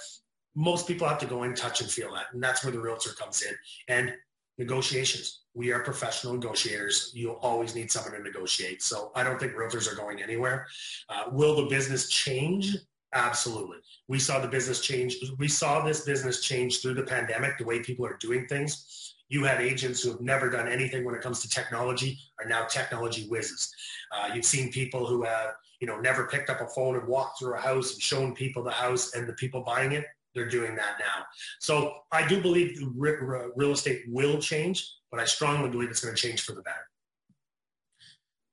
most 0.56 0.88
people 0.88 1.08
have 1.08 1.20
to 1.20 1.26
go 1.26 1.44
in, 1.44 1.54
touch 1.54 1.82
and 1.82 1.90
feel 1.90 2.14
that. 2.14 2.28
And 2.34 2.42
that's 2.42 2.64
where 2.64 2.72
the 2.72 2.80
realtor 2.80 3.12
comes 3.12 3.42
in. 3.44 3.54
And 3.88 4.14
negotiations. 4.60 5.40
We 5.56 5.72
are 5.72 5.80
professional 5.80 6.34
negotiators. 6.34 7.12
You'll 7.16 7.40
always 7.42 7.74
need 7.74 7.92
someone 7.92 8.14
to 8.14 8.22
negotiate. 8.22 8.84
So 8.84 9.12
I 9.16 9.24
don't 9.24 9.40
think 9.40 9.54
realtors 9.54 9.92
are 9.92 9.96
going 9.96 10.22
anywhere. 10.22 10.68
Uh, 11.08 11.24
will 11.32 11.56
the 11.56 11.66
business 11.68 12.10
change? 12.10 12.76
Absolutely. 13.14 13.78
We 14.08 14.20
saw 14.20 14.40
the 14.40 14.48
business 14.48 14.82
change. 14.82 15.16
We 15.40 15.48
saw 15.48 15.84
this 15.84 16.02
business 16.02 16.42
change 16.42 16.82
through 16.82 16.94
the 16.96 17.04
pandemic, 17.04 17.58
the 17.58 17.66
way 17.66 17.80
people 17.80 18.06
are 18.06 18.18
doing 18.18 18.46
things. 18.48 19.09
You 19.30 19.44
have 19.46 19.60
agents 19.60 20.04
who 20.04 20.12
have 20.12 20.22
never 20.22 20.50
done 20.50 20.68
anything 20.68 21.06
when 21.06 21.16
it 21.16 21.22
comes 21.22 21.42
to 21.42 21.50
technology 21.50 22.20
are 22.40 22.48
now 22.48 22.66
technology 22.66 23.28
whizzes. 23.28 23.74
Uh, 24.12 24.32
you've 24.34 24.46
seen 24.46 24.72
people 24.72 25.06
who 25.06 25.24
have, 25.24 25.52
you 25.80 25.88
know, 25.88 26.00
never 26.00 26.28
picked 26.28 26.50
up 26.50 26.62
a 26.62 26.68
phone 26.68 26.96
and 26.96 27.08
walked 27.08 27.40
through 27.40 27.56
a 27.56 27.60
house 27.60 27.94
and 27.94 28.02
shown 28.02 28.34
people 28.34 28.64
the 28.64 28.72
house 28.72 29.14
and 29.14 29.28
the 29.28 29.34
people 29.34 29.62
buying 29.62 29.92
it 29.92 30.06
they're 30.36 30.50
doing 30.50 30.76
that 30.76 30.98
now. 31.00 31.26
So 31.60 31.94
I 32.12 32.28
do 32.28 32.42
believe 32.42 32.80
real 32.96 33.72
estate 33.72 34.04
will 34.08 34.40
change, 34.40 34.90
but 35.12 35.20
I 35.20 35.26
strongly 35.26 35.70
believe 35.70 35.90
it's 35.90 36.02
going 36.02 36.16
to 36.16 36.22
change 36.22 36.42
for 36.42 36.54
the 36.54 36.62
better. 36.62 36.78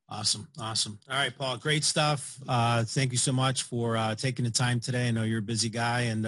Awesome. 0.08 0.46
Awesome. 0.58 0.98
All 1.10 1.16
right, 1.16 1.36
Paul, 1.36 1.56
great 1.56 1.82
stuff. 1.82 2.38
Uh, 2.48 2.84
thank 2.84 3.10
you 3.10 3.18
so 3.18 3.32
much 3.32 3.64
for 3.64 3.96
uh, 3.96 4.14
taking 4.14 4.44
the 4.44 4.52
time 4.52 4.78
today. 4.78 5.08
I 5.08 5.10
know 5.10 5.24
you're 5.24 5.40
a 5.40 5.42
busy 5.42 5.68
guy 5.68 6.02
and 6.02 6.26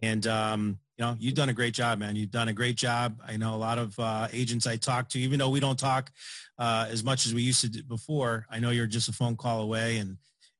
And 0.00 0.26
um, 0.26 0.78
you 0.96 1.04
know, 1.04 1.16
you've 1.18 1.34
done 1.34 1.48
a 1.48 1.52
great 1.52 1.74
job, 1.74 1.98
man. 1.98 2.16
You've 2.16 2.30
done 2.30 2.48
a 2.48 2.52
great 2.52 2.76
job. 2.76 3.20
I 3.26 3.36
know 3.36 3.54
a 3.54 3.56
lot 3.56 3.78
of 3.78 3.98
uh, 3.98 4.28
agents 4.32 4.66
I 4.66 4.76
talk 4.76 5.08
to, 5.10 5.18
even 5.18 5.38
though 5.38 5.50
we 5.50 5.60
don't 5.60 5.78
talk 5.78 6.10
uh, 6.58 6.86
as 6.88 7.02
much 7.02 7.26
as 7.26 7.34
we 7.34 7.42
used 7.42 7.60
to 7.62 7.68
do 7.68 7.82
before. 7.82 8.46
I 8.48 8.60
know 8.60 8.70
you're 8.70 8.86
just 8.86 9.08
a 9.08 9.12
phone 9.12 9.36
call 9.36 9.62
away, 9.62 9.98
and 9.98 10.16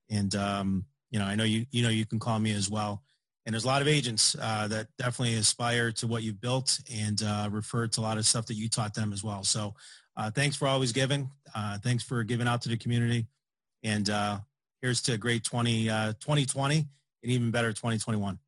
and 0.09 0.35
um, 0.35 0.85
you 1.09 1.19
know, 1.19 1.25
I 1.25 1.35
know 1.35 1.45
you 1.45 1.65
you 1.71 1.83
know 1.83 1.89
you 1.89 2.05
can 2.05 2.19
call 2.19 2.39
me 2.39 2.53
as 2.53 2.69
well. 2.69 3.01
And 3.45 3.53
there's 3.53 3.63
a 3.63 3.67
lot 3.67 3.83
of 3.83 3.87
agents 3.87 4.35
uh, 4.41 4.67
that 4.69 4.87
definitely 4.97 5.35
aspire 5.35 5.91
to 5.93 6.07
what 6.07 6.23
you've 6.23 6.41
built 6.41 6.79
and 6.91 7.21
uh, 7.21 7.47
refer 7.51 7.87
to 7.87 7.99
a 7.99 8.01
lot 8.01 8.17
of 8.17 8.25
stuff 8.25 8.47
that 8.47 8.55
you 8.55 8.67
taught 8.67 8.95
them 8.95 9.13
as 9.13 9.23
well. 9.23 9.43
So 9.43 9.75
uh, 10.17 10.31
thanks 10.31 10.55
for 10.55 10.67
always 10.67 10.91
giving. 10.91 11.29
Uh, 11.53 11.77
thanks 11.79 12.03
for 12.03 12.23
giving 12.23 12.47
out 12.47 12.61
to 12.63 12.69
the 12.69 12.77
community. 12.77 13.27
And 13.83 14.09
here's 14.81 15.01
to 15.03 15.13
a 15.13 15.17
great 15.17 15.43
20, 15.43 15.85
2020 15.85 16.77
and 16.77 17.31
even 17.31 17.51
better 17.51 17.69
2021. 17.69 18.39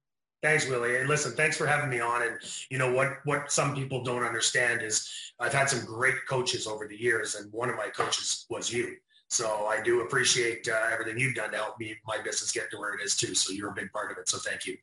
Thanks, 0.43 0.67
Willie. 0.69 0.97
And 0.97 1.09
listen, 1.09 1.31
thanks 1.31 1.57
for 1.57 1.65
having 1.65 1.89
me 1.89 1.99
on. 1.99 2.21
And 2.21 2.37
you 2.69 2.77
know 2.77 2.91
what 2.91 3.17
what 3.25 3.51
some 3.51 3.75
people 3.75 4.03
don't 4.03 4.23
understand 4.23 4.81
is 4.81 5.09
I've 5.39 5.53
had 5.53 5.67
some 5.67 5.83
great 5.85 6.15
coaches 6.29 6.67
over 6.67 6.87
the 6.87 6.95
years, 6.95 7.35
and 7.35 7.51
one 7.51 7.69
of 7.69 7.75
my 7.75 7.87
coaches 7.87 8.45
was 8.49 8.71
you. 8.71 8.95
So 9.29 9.65
I 9.65 9.81
do 9.81 10.01
appreciate 10.01 10.67
uh, 10.69 10.89
everything 10.91 11.19
you've 11.19 11.35
done 11.35 11.51
to 11.51 11.57
help 11.57 11.79
me 11.79 11.95
my 12.07 12.17
business 12.23 12.51
get 12.51 12.69
to 12.71 12.77
where 12.77 12.93
it 12.93 13.01
is 13.03 13.15
too. 13.15 13.33
So 13.35 13.51
you're 13.51 13.71
a 13.71 13.73
big 13.73 13.91
part 13.91 14.11
of 14.11 14.17
it. 14.19 14.29
So 14.29 14.37
thank 14.37 14.65
you. 14.65 14.77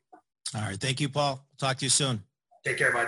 All 0.53 0.61
right, 0.61 0.79
thank 0.79 0.99
you, 0.99 1.09
Paul. 1.09 1.43
Talk 1.57 1.77
to 1.77 1.85
you 1.85 1.89
soon. 1.89 2.21
Take 2.63 2.77
care, 2.77 2.91
bud. 2.91 3.07